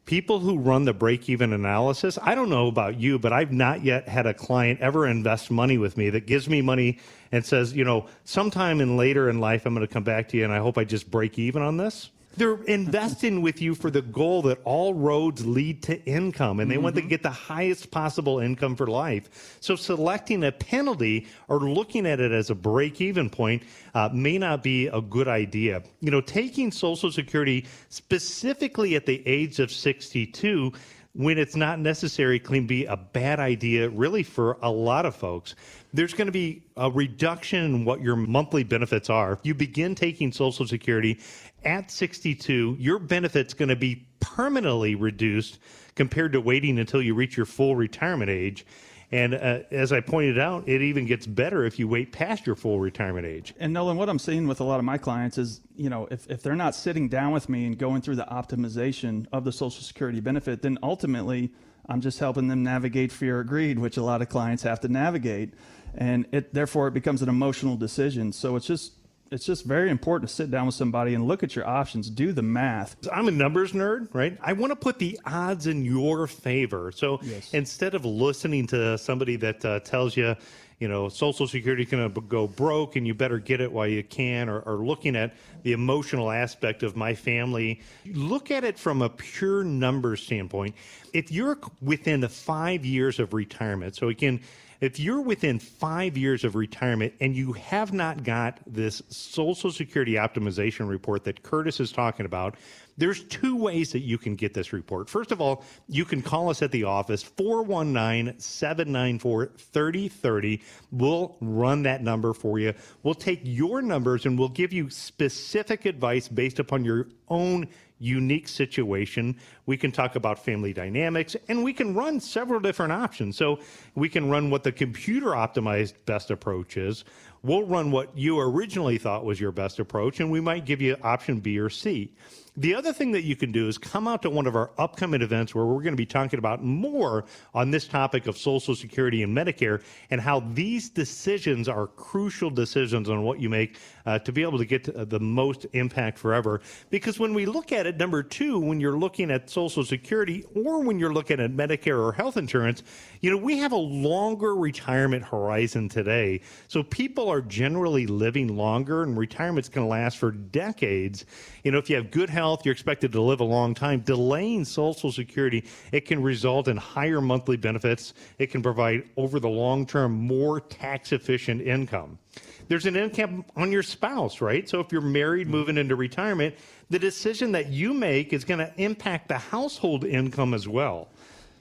People 0.06 0.39
who 0.39 0.60
run 0.60 0.86
the 0.86 0.93
break 0.93 1.30
even 1.30 1.51
analysis, 1.51 2.17
I 2.21 2.36
don't 2.36 2.49
know 2.49 2.67
about 2.67 2.99
you, 2.99 3.17
but 3.19 3.34
I've 3.34 3.51
not 3.51 3.84
yet 3.84 4.08
had 4.08 4.28
a 4.28 4.36
client 4.36 4.80
ever 4.80 5.08
invest 5.08 5.49
money 5.49 5.78
with 5.78 5.97
me 5.97 6.12
that 6.12 6.28
gives 6.28 6.47
me 6.47 6.62
money 6.62 6.99
and 7.32 7.43
says, 7.43 7.75
you 7.75 7.84
know, 7.84 8.06
sometime 8.23 8.82
in 8.82 8.97
later 8.97 9.30
in 9.30 9.39
life, 9.39 9.65
I'm 9.65 9.73
going 9.73 9.86
to 9.86 9.91
come 9.91 10.04
back 10.04 10.30
to 10.30 10.38
you 10.38 10.43
and 10.43 10.54
I 10.54 10.60
hope 10.60 10.78
I 10.78 10.84
just 10.84 11.10
break 11.10 11.39
even 11.39 11.63
on 11.63 11.78
this. 11.78 12.12
They're 12.38 12.62
investing 12.63 13.41
with 13.41 13.62
you 13.62 13.76
for 13.76 13.89
the 13.89 14.02
goal 14.02 14.41
that 14.43 14.60
all 14.63 14.93
roads 14.93 15.45
lead 15.45 15.84
to 15.84 16.04
income, 16.06 16.60
and 16.60 16.69
they 16.69 16.76
mm-hmm. 16.76 16.84
want 16.84 16.95
to 16.95 17.02
mm-hmm. 17.02 17.10
get 17.10 17.24
the 17.24 17.30
highest 17.30 17.91
possible 17.91 18.39
income 18.39 18.76
for 18.76 18.88
life. 18.88 19.58
So, 19.62 19.76
selecting 19.76 20.43
a 20.43 20.52
penalty 20.52 21.28
or 21.48 21.60
looking 21.60 22.06
at 22.06 22.19
it 22.19 22.32
as 22.32 22.50
a 22.50 22.56
break 22.56 23.00
even 23.00 23.30
point 23.30 23.63
uh, 23.93 24.10
may 24.13 24.38
not 24.38 24.63
be 24.63 24.88
a 24.88 25.02
good 25.02 25.28
idea. 25.28 25.84
You 26.02 26.12
know, 26.12 26.21
taking 26.21 26.71
Social 26.71 27.12
Security 27.12 27.65
specifically 27.89 28.95
at 28.95 29.06
the 29.06 29.26
age 29.26 29.60
of 29.60 29.71
62 29.71 30.74
when 31.15 31.38
it's 31.38 31.56
not 31.56 31.80
necessary 31.80 32.39
can 32.39 32.67
be 32.67 32.86
a 32.86 32.98
bad 32.98 33.39
idea, 33.39 33.89
really, 33.89 34.21
for 34.21 34.58
a 34.62 34.69
lot 34.69 35.06
of 35.06 35.15
folks. 35.15 35.56
There's 35.93 36.13
going 36.13 36.26
to 36.26 36.34
be 36.34 36.62
a 36.76 36.91
reduction 36.91 37.63
in 37.63 37.86
what 37.86 38.02
your 38.02 38.17
monthly 38.17 38.65
benefits 38.65 39.10
are. 39.10 39.34
If 39.34 39.39
you 39.43 39.56
begin 39.56 39.95
taking 39.95 40.34
Social 40.34 40.67
Security 40.67 41.19
at 41.65 41.91
62, 41.91 42.78
your 42.80 42.99
benefit's 42.99 43.54
going 43.54 43.69
to 43.69 43.75
be 43.75 44.06
permanently 44.19 44.95
reduced 44.95 45.60
compared 45.95 46.34
to 46.34 46.41
waiting 46.41 46.80
until 46.80 47.01
you 47.01 47.15
reach 47.15 47.38
your 47.38 47.45
full 47.45 47.75
retirement 47.75 48.30
age. 48.30 48.65
And 49.12 49.36
uh, 49.36 49.60
as 49.71 49.93
I 49.93 50.01
pointed 50.01 50.39
out, 50.39 50.67
it 50.67 50.82
even 50.82 51.06
gets 51.06 51.28
better 51.28 51.63
if 51.63 51.78
you 51.78 51.88
wait 51.88 52.12
past 52.12 52.45
your 52.45 52.56
full 52.56 52.80
retirement 52.80 53.25
age. 53.25 53.54
And 53.60 53.71
Nolan, 53.71 53.97
what 53.97 54.10
I'm 54.10 54.19
seeing 54.19 54.47
with 54.47 54.60
a 54.60 54.63
lot 54.63 54.80
of 54.80 54.86
my 54.86 54.97
clients 54.97 55.38
is, 55.38 55.62
you 55.75 55.89
know, 55.89 56.08
if, 56.10 56.30
if 56.30 56.41
they're 56.41 56.56
not 56.56 56.75
sitting 56.75 57.08
down 57.08 57.32
with 57.32 57.47
me 57.47 57.65
and 57.65 57.78
going 57.78 58.01
through 58.01 58.15
the 58.15 58.28
optimization 58.30 59.28
of 59.32 59.43
the 59.43 59.51
Social 59.51 59.84
Security 59.84 60.19
benefit, 60.19 60.63
then 60.63 60.78
ultimately 60.82 61.51
I'm 61.88 62.01
just 62.01 62.19
helping 62.19 62.47
them 62.47 62.63
navigate 62.63 63.12
fear 63.12 63.39
or 63.39 63.43
greed, 63.43 63.78
which 63.78 63.97
a 63.97 64.04
lot 64.04 64.21
of 64.21 64.30
clients 64.30 64.63
have 64.63 64.80
to 64.82 64.88
navigate. 64.88 65.54
And 65.93 66.25
it 66.32 66.54
therefore 66.54 66.88
it 66.88 66.93
becomes 66.93 67.21
an 67.21 67.30
emotional 67.30 67.78
decision. 67.78 68.34
So 68.34 68.56
it's 68.56 68.65
just 68.65 68.94
it's 69.31 69.45
just 69.45 69.65
very 69.65 69.89
important 69.89 70.29
to 70.29 70.35
sit 70.35 70.51
down 70.51 70.67
with 70.67 70.75
somebody 70.75 71.15
and 71.15 71.27
look 71.27 71.43
at 71.43 71.55
your 71.55 71.67
options, 71.67 72.09
do 72.09 72.31
the 72.31 72.41
math. 72.41 72.95
I'm 73.11 73.27
a 73.27 73.31
numbers 73.31 73.71
nerd, 73.71 74.13
right? 74.13 74.38
I 74.41 74.53
want 74.53 74.71
to 74.71 74.75
put 74.75 74.99
the 74.99 75.19
odds 75.25 75.67
in 75.67 75.83
your 75.83 76.27
favor. 76.27 76.91
So 76.91 77.19
yes. 77.23 77.53
instead 77.53 77.95
of 77.95 78.05
listening 78.05 78.67
to 78.67 78.97
somebody 78.97 79.35
that 79.38 79.65
uh, 79.65 79.79
tells 79.79 80.15
you, 80.15 80.35
you 80.79 80.88
know, 80.88 81.09
Social 81.09 81.47
Security 81.47 81.83
is 81.83 81.89
going 81.89 82.13
to 82.13 82.21
go 82.21 82.47
broke 82.47 82.97
and 82.97 83.07
you 83.07 83.13
better 83.13 83.39
get 83.39 83.61
it 83.61 83.71
while 83.71 83.88
you 83.88 84.03
can, 84.03 84.49
or, 84.49 84.59
or 84.59 84.85
looking 84.85 85.15
at 85.15 85.33
the 85.63 85.71
emotional 85.71 86.29
aspect 86.29 86.83
of 86.83 86.95
my 86.95 87.15
family, 87.15 87.81
look 88.05 88.51
at 88.51 88.63
it 88.63 88.77
from 88.77 89.01
a 89.01 89.09
pure 89.09 89.63
numbers 89.63 90.21
standpoint. 90.21 90.75
If 91.13 91.31
you're 91.31 91.57
within 91.81 92.27
five 92.27 92.85
years 92.85 93.19
of 93.19 93.33
retirement, 93.33 93.95
so 93.95 94.09
again, 94.09 94.41
if 94.81 94.99
you're 94.99 95.21
within 95.21 95.59
five 95.59 96.17
years 96.17 96.43
of 96.43 96.55
retirement 96.55 97.13
and 97.19 97.35
you 97.35 97.53
have 97.53 97.93
not 97.93 98.23
got 98.23 98.59
this 98.67 99.01
Social 99.09 99.71
Security 99.71 100.13
optimization 100.13 100.88
report 100.89 101.23
that 101.25 101.43
Curtis 101.43 101.79
is 101.79 101.91
talking 101.91 102.25
about, 102.25 102.55
there's 102.97 103.23
two 103.23 103.57
ways 103.57 103.91
that 103.91 103.99
you 103.99 104.17
can 104.17 104.35
get 104.35 104.53
this 104.53 104.71
report. 104.71 105.09
First 105.09 105.31
of 105.31 105.41
all, 105.41 105.63
you 105.88 106.05
can 106.05 106.21
call 106.21 106.49
us 106.49 106.61
at 106.61 106.71
the 106.71 106.85
office, 106.85 107.23
419 107.23 108.39
794 108.39 109.51
3030. 109.57 110.61
We'll 110.91 111.35
run 111.41 111.83
that 111.83 112.01
number 112.03 112.33
for 112.33 112.59
you. 112.59 112.73
We'll 113.03 113.13
take 113.13 113.41
your 113.43 113.81
numbers 113.81 114.25
and 114.25 114.39
we'll 114.39 114.49
give 114.49 114.71
you 114.71 114.89
specific 114.89 115.85
advice 115.85 116.27
based 116.27 116.59
upon 116.59 116.85
your 116.85 117.09
own 117.27 117.67
unique 117.99 118.47
situation. 118.47 119.38
We 119.65 119.77
can 119.77 119.91
talk 119.91 120.15
about 120.15 120.38
family 120.38 120.73
dynamics 120.73 121.36
and 121.47 121.63
we 121.63 121.73
can 121.73 121.93
run 121.93 122.19
several 122.19 122.60
different 122.60 122.91
options. 122.91 123.38
So 123.38 123.60
we 123.95 124.10
can 124.10 124.29
run 124.29 124.49
what 124.49 124.63
the 124.63 124.71
computer 124.71 125.27
optimized 125.27 125.93
best 126.05 126.31
approach 126.31 126.77
is. 126.77 127.05
We'll 127.45 127.63
run 127.63 127.91
what 127.91 128.17
you 128.17 128.39
originally 128.39 128.97
thought 128.97 129.23
was 129.23 129.39
your 129.39 129.51
best 129.51 129.77
approach, 129.77 130.19
and 130.19 130.31
we 130.31 130.41
might 130.41 130.65
give 130.65 130.81
you 130.81 130.97
option 131.03 131.39
B 131.39 131.60
or 131.60 131.69
C. 131.69 132.12
The 132.58 132.73
other 132.73 132.91
thing 132.91 133.12
that 133.12 133.23
you 133.23 133.36
can 133.36 133.51
do 133.51 133.67
is 133.67 133.77
come 133.77 134.08
out 134.08 134.23
to 134.23 134.31
one 134.31 134.47
of 134.47 134.55
our 134.55 134.71
upcoming 134.79 135.21
events 135.21 135.53
where 135.53 135.65
we're 135.65 135.84
going 135.84 135.93
to 135.93 135.97
be 135.97 136.08
talking 136.08 136.39
about 136.39 136.63
more 136.63 137.25
on 137.53 137.69
this 137.69 137.88
topic 137.88 138.25
of 138.25 138.36
Social 138.36 138.73
Security 138.73 139.21
and 139.21 139.38
Medicare 139.38 139.84
and 140.10 140.19
how 140.19 140.39
these 140.53 140.89
decisions 140.89 141.69
are 141.69 141.86
crucial 141.86 142.49
decisions 142.49 143.10
on 143.10 143.21
what 143.21 143.39
you 143.39 143.49
make 143.49 143.77
uh, 144.06 144.20
to 144.20 144.32
be 144.32 144.41
able 144.41 144.58
to 144.58 144.65
get 144.65 144.84
to 144.86 145.06
the 145.06 145.20
most 145.20 145.65
impact 145.74 146.18
forever. 146.18 146.62
Because 146.89 147.20
when 147.20 147.34
we 147.34 147.46
look 147.46 147.72
at 147.72 147.86
it, 147.88 147.98
number 147.98 148.24
two, 148.24 148.60
when 148.60 148.80
you're 148.80 148.98
looking 148.98 149.32
at 149.32 149.50
Social 149.50 149.84
Security 149.84 150.46
or 150.56 150.84
when 150.84 151.00
you're 151.00 151.13
looking 151.13 151.39
at 151.39 151.52
Medicare 151.52 152.00
or 152.00 152.12
health 152.12 152.38
insurance, 152.38 152.84
you 153.22 153.32
know, 153.32 153.38
we 153.38 153.58
have 153.58 153.72
a 153.72 153.78
longer 153.78 154.56
retirement 154.56 155.24
horizon 155.24 155.89
today. 155.89 156.41
So 156.68 156.84
people 156.84 157.30
are 157.30 157.41
generally 157.41 158.06
living 158.06 158.56
longer 158.56 159.04
and 159.04 159.18
retirement's 159.18 159.70
going 159.70 159.86
to 159.86 159.89
last 159.89 160.18
for 160.18 160.32
decades. 160.32 161.26
You 161.63 161.72
know, 161.72 161.78
if 161.78 161.89
you 161.89 161.96
have 161.96 162.12
good 162.12 162.30
health, 162.30 162.65
you're 162.65 162.74
expected 162.74 163.12
to 163.13 163.22
live 163.22 163.39
a 163.39 163.46
long 163.46 163.74
time. 163.74 164.02
Delaying 164.02 164.65
Social 164.65 165.12
Security, 165.12 165.65
it 165.91 166.06
can 166.06 166.22
result 166.22 166.68
in 166.68 166.78
higher 166.78 167.22
monthly 167.22 167.58
benefits. 167.58 168.13
It 168.38 168.52
can 168.52 168.62
provide, 168.62 169.10
over 169.18 169.39
the 169.39 169.50
long 169.50 169.86
term, 169.86 170.12
more 170.12 170.60
tax 170.60 171.12
efficient 171.12 171.62
income. 171.62 172.20
There's 172.67 172.86
an 172.86 172.95
income 172.95 173.45
on 173.56 173.71
your 173.71 173.84
spouse, 173.84 174.41
right? 174.41 174.67
So 174.67 174.80
if 174.80 174.91
you're 174.91 175.01
married, 175.01 175.47
moving 175.47 175.78
into 175.78 175.95
retirement, 175.95 176.56
the 176.89 176.99
decision 176.99 177.51
that 177.51 177.69
you 177.69 177.93
make 177.93 178.34
is 178.34 178.43
going 178.43 178.60
to 178.60 178.71
impact 178.78 179.28
the 179.28 179.38
household 179.38 180.04
income 180.04 180.54
as 180.54 180.67
well. 180.67 181.10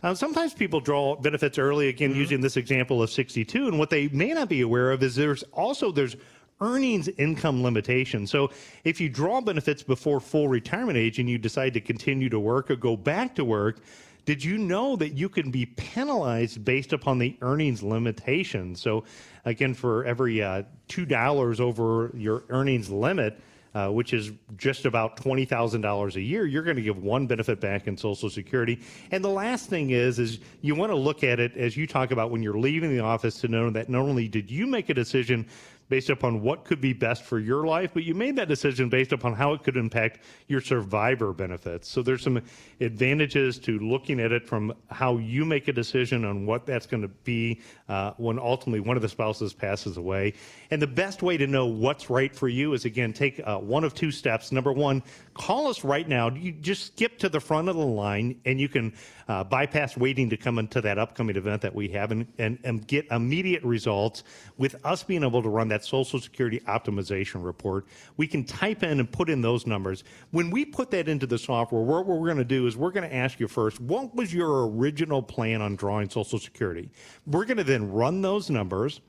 Uh, 0.02 0.14
sometimes 0.14 0.52
people 0.52 0.80
draw 0.80 1.16
benefits 1.16 1.58
early, 1.58 1.88
again, 1.88 2.10
mm-hmm. 2.10 2.20
using 2.20 2.40
this 2.40 2.56
example 2.56 3.02
of 3.02 3.10
62, 3.10 3.68
and 3.68 3.78
what 3.78 3.88
they 3.90 4.08
may 4.08 4.32
not 4.32 4.48
be 4.48 4.60
aware 4.60 4.92
of 4.92 5.02
is 5.02 5.14
there's 5.14 5.42
also 5.44 5.90
there's 5.90 6.16
earnings 6.60 7.08
income 7.08 7.62
limitation. 7.62 8.26
So 8.26 8.50
if 8.84 9.00
you 9.00 9.08
draw 9.08 9.40
benefits 9.40 9.82
before 9.82 10.20
full 10.20 10.48
retirement 10.48 10.96
age 10.96 11.18
and 11.18 11.28
you 11.28 11.38
decide 11.38 11.74
to 11.74 11.80
continue 11.80 12.28
to 12.28 12.38
work 12.38 12.70
or 12.70 12.76
go 12.76 12.96
back 12.96 13.34
to 13.36 13.44
work, 13.44 13.80
did 14.24 14.42
you 14.42 14.58
know 14.58 14.96
that 14.96 15.10
you 15.10 15.28
can 15.28 15.50
be 15.50 15.66
penalized 15.66 16.64
based 16.64 16.92
upon 16.92 17.18
the 17.18 17.36
earnings 17.42 17.82
limitation? 17.82 18.74
So 18.74 19.04
again, 19.44 19.74
for 19.74 20.04
every 20.04 20.42
uh, 20.42 20.62
$2 20.88 21.60
over 21.60 22.10
your 22.14 22.44
earnings 22.48 22.90
limit, 22.90 23.38
uh, 23.74 23.88
which 23.88 24.12
is 24.12 24.30
just 24.56 24.86
about 24.86 25.16
$20,000 25.16 26.14
a 26.14 26.20
year, 26.20 26.46
you're 26.46 26.62
going 26.62 26.76
to 26.76 26.82
give 26.82 27.02
one 27.02 27.26
benefit 27.26 27.60
back 27.60 27.88
in 27.88 27.96
Social 27.96 28.30
Security. 28.30 28.80
And 29.10 29.24
the 29.24 29.30
last 29.30 29.68
thing 29.68 29.90
is, 29.90 30.20
is 30.20 30.38
you 30.60 30.76
want 30.76 30.92
to 30.92 30.96
look 30.96 31.24
at 31.24 31.40
it 31.40 31.56
as 31.56 31.76
you 31.76 31.86
talk 31.86 32.12
about 32.12 32.30
when 32.30 32.40
you're 32.40 32.58
leaving 32.58 32.96
the 32.96 33.02
office 33.02 33.40
to 33.40 33.48
know 33.48 33.70
that 33.70 33.88
not 33.88 34.02
only 34.02 34.28
did 34.28 34.48
you 34.48 34.68
make 34.68 34.90
a 34.90 34.94
decision 34.94 35.46
based 35.88 36.10
upon 36.10 36.40
what 36.42 36.64
could 36.64 36.80
be 36.80 36.92
best 36.92 37.22
for 37.22 37.38
your 37.38 37.66
life, 37.66 37.90
but 37.94 38.04
you 38.04 38.14
made 38.14 38.36
that 38.36 38.48
decision 38.48 38.88
based 38.88 39.12
upon 39.12 39.34
how 39.34 39.52
it 39.52 39.62
could 39.62 39.76
impact 39.76 40.20
your 40.48 40.60
survivor 40.60 41.32
benefits. 41.32 41.88
So 41.88 42.02
there's 42.02 42.22
some 42.22 42.40
advantages 42.80 43.58
to 43.60 43.78
looking 43.78 44.20
at 44.20 44.32
it 44.32 44.46
from 44.46 44.72
how 44.90 45.18
you 45.18 45.44
make 45.44 45.68
a 45.68 45.72
decision 45.72 46.24
on 46.24 46.46
what 46.46 46.66
that's 46.66 46.86
going 46.86 47.02
to 47.02 47.08
be 47.08 47.60
uh, 47.88 48.12
when 48.16 48.38
ultimately 48.38 48.80
one 48.80 48.96
of 48.96 49.02
the 49.02 49.08
spouses 49.08 49.52
passes 49.52 49.96
away. 49.96 50.34
And 50.70 50.80
the 50.80 50.86
best 50.86 51.22
way 51.22 51.36
to 51.36 51.46
know 51.46 51.66
what's 51.66 52.10
right 52.10 52.34
for 52.34 52.48
you 52.48 52.72
is 52.72 52.84
again 52.84 53.12
take 53.12 53.40
uh, 53.44 53.58
one 53.58 53.84
of 53.84 53.94
two 53.94 54.10
steps. 54.10 54.52
Number 54.52 54.72
one, 54.72 55.02
call 55.34 55.68
us 55.68 55.84
right 55.84 56.08
now. 56.08 56.30
You 56.30 56.52
just 56.52 56.86
skip 56.86 57.18
to 57.18 57.28
the 57.28 57.40
front 57.40 57.68
of 57.68 57.76
the 57.76 57.84
line 57.84 58.40
and 58.44 58.60
you 58.60 58.68
can 58.68 58.94
uh, 59.28 59.44
bypass 59.44 59.96
waiting 59.96 60.28
to 60.30 60.36
come 60.36 60.58
into 60.58 60.80
that 60.80 60.98
upcoming 60.98 61.36
event 61.36 61.62
that 61.62 61.74
we 61.74 61.88
have 61.88 62.12
and, 62.12 62.26
and, 62.38 62.58
and 62.64 62.86
get 62.86 63.06
immediate 63.10 63.62
results 63.62 64.24
with 64.58 64.76
us 64.84 65.02
being 65.02 65.24
able 65.24 65.42
to 65.42 65.48
run 65.48 65.68
that 65.68 65.84
Social 65.84 66.20
Security 66.20 66.60
optimization 66.68 67.44
report. 67.44 67.86
We 68.16 68.26
can 68.26 68.44
type 68.44 68.82
in 68.82 69.00
and 69.00 69.10
put 69.10 69.30
in 69.30 69.40
those 69.40 69.66
numbers. 69.66 70.04
When 70.30 70.50
we 70.50 70.64
put 70.64 70.90
that 70.90 71.08
into 71.08 71.26
the 71.26 71.38
software, 71.38 71.82
what 71.82 72.06
we're 72.06 72.26
going 72.26 72.36
to 72.36 72.44
do 72.44 72.66
is 72.66 72.76
we're 72.76 72.90
going 72.90 73.08
to 73.08 73.14
ask 73.14 73.40
you 73.40 73.48
first, 73.48 73.80
what 73.80 74.14
was 74.14 74.32
your 74.32 74.68
original 74.68 75.22
plan 75.22 75.62
on 75.62 75.76
drawing 75.76 76.10
Social 76.10 76.38
Security? 76.38 76.90
We're 77.26 77.44
going 77.44 77.56
to 77.58 77.64
then 77.64 77.90
run 77.90 78.22
those 78.22 78.50
numbers 78.50 79.00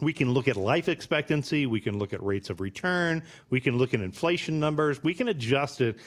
We 0.00 0.12
can 0.12 0.32
look 0.32 0.48
at 0.48 0.56
life 0.56 0.88
expectancy. 0.88 1.66
We 1.66 1.80
can 1.80 1.98
look 1.98 2.12
at 2.12 2.22
rates 2.22 2.50
of 2.50 2.60
return. 2.60 3.22
We 3.50 3.60
can 3.60 3.76
look 3.76 3.94
at 3.94 4.00
inflation 4.00 4.58
numbers. 4.58 5.02
We 5.02 5.14
can 5.14 5.28
adjust 5.28 5.80
it 5.80 5.98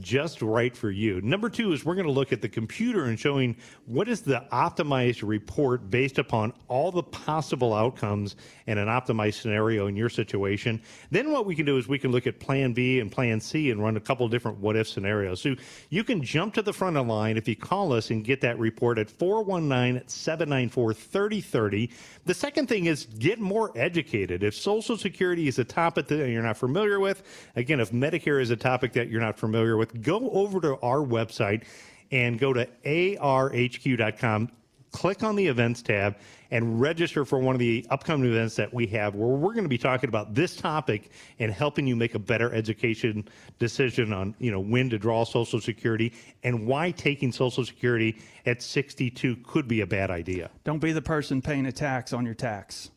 just 0.00 0.42
right 0.42 0.76
for 0.76 0.90
you. 0.90 1.20
Number 1.20 1.48
two 1.48 1.72
is 1.72 1.84
we're 1.84 1.94
going 1.94 2.06
to 2.06 2.12
look 2.12 2.32
at 2.32 2.40
the 2.40 2.48
computer 2.48 3.04
and 3.04 3.18
showing 3.18 3.56
what 3.86 4.08
is 4.08 4.20
the 4.20 4.44
optimized 4.52 5.26
report 5.26 5.90
based 5.90 6.18
upon 6.18 6.52
all 6.68 6.90
the 6.90 7.02
possible 7.02 7.74
outcomes 7.74 8.36
and 8.66 8.78
an 8.78 8.88
optimized 8.88 9.34
scenario 9.34 9.86
in 9.86 9.96
your 9.96 10.08
situation. 10.08 10.80
Then 11.10 11.32
what 11.32 11.46
we 11.46 11.54
can 11.54 11.66
do 11.66 11.76
is 11.76 11.88
we 11.88 11.98
can 11.98 12.12
look 12.12 12.26
at 12.26 12.40
plan 12.40 12.72
B 12.72 13.00
and 13.00 13.10
plan 13.10 13.40
C 13.40 13.70
and 13.70 13.82
run 13.82 13.96
a 13.96 14.00
couple 14.00 14.28
different 14.28 14.58
what 14.58 14.76
if 14.76 14.88
scenarios. 14.88 15.40
So 15.40 15.56
you 15.90 16.04
can 16.04 16.22
jump 16.22 16.54
to 16.54 16.62
the 16.62 16.72
front 16.72 16.96
of 16.96 17.06
the 17.06 17.12
line 17.12 17.36
if 17.36 17.48
you 17.48 17.56
call 17.56 17.92
us 17.92 18.10
and 18.10 18.24
get 18.24 18.40
that 18.42 18.58
report 18.58 18.98
at 18.98 19.10
419 19.10 20.06
794 20.08 20.94
3030. 20.94 21.90
The 22.24 22.34
second 22.34 22.68
thing 22.68 22.86
is 22.86 23.06
get 23.18 23.40
more 23.40 23.72
educated. 23.74 24.42
If 24.42 24.54
Social 24.54 24.96
Security 24.96 25.48
is 25.48 25.58
a 25.58 25.64
topic 25.64 26.08
that 26.08 26.28
you're 26.28 26.42
not 26.42 26.56
familiar 26.56 27.00
with, 27.00 27.22
again, 27.56 27.80
if 27.80 27.90
Medicare 27.90 28.40
is 28.40 28.50
a 28.50 28.56
topic 28.56 28.92
that 28.92 29.08
you're 29.08 29.20
not 29.20 29.38
familiar 29.38 29.76
with, 29.76 29.87
with, 29.92 30.02
go 30.02 30.30
over 30.30 30.60
to 30.60 30.76
our 30.80 30.98
website 30.98 31.64
and 32.10 32.38
go 32.38 32.52
to 32.52 32.66
arhq.com, 32.84 34.50
click 34.92 35.22
on 35.22 35.36
the 35.36 35.46
events 35.46 35.82
tab, 35.82 36.16
and 36.50 36.80
register 36.80 37.24
for 37.24 37.38
one 37.38 37.54
of 37.54 37.58
the 37.58 37.86
upcoming 37.90 38.30
events 38.30 38.56
that 38.56 38.72
we 38.72 38.86
have 38.86 39.14
where 39.14 39.28
we're 39.28 39.52
going 39.52 39.64
to 39.64 39.68
be 39.68 39.78
talking 39.78 40.08
about 40.08 40.34
this 40.34 40.56
topic 40.56 41.10
and 41.38 41.52
helping 41.52 41.86
you 41.86 41.94
make 41.94 42.14
a 42.14 42.18
better 42.18 42.52
education 42.54 43.28
decision 43.58 44.12
on 44.12 44.34
you 44.38 44.50
know 44.50 44.60
when 44.60 44.88
to 44.88 44.98
draw 44.98 45.24
social 45.24 45.60
security 45.60 46.12
and 46.42 46.66
why 46.66 46.90
taking 46.90 47.32
social 47.32 47.64
security 47.64 48.16
at 48.46 48.62
62 48.62 49.36
could 49.46 49.68
be 49.68 49.82
a 49.82 49.86
bad 49.86 50.10
idea. 50.10 50.50
Don't 50.64 50.78
be 50.78 50.92
the 50.92 51.02
person 51.02 51.42
paying 51.42 51.66
a 51.66 51.72
tax 51.72 52.12
on 52.12 52.24
your 52.24 52.34
tax. 52.34 52.90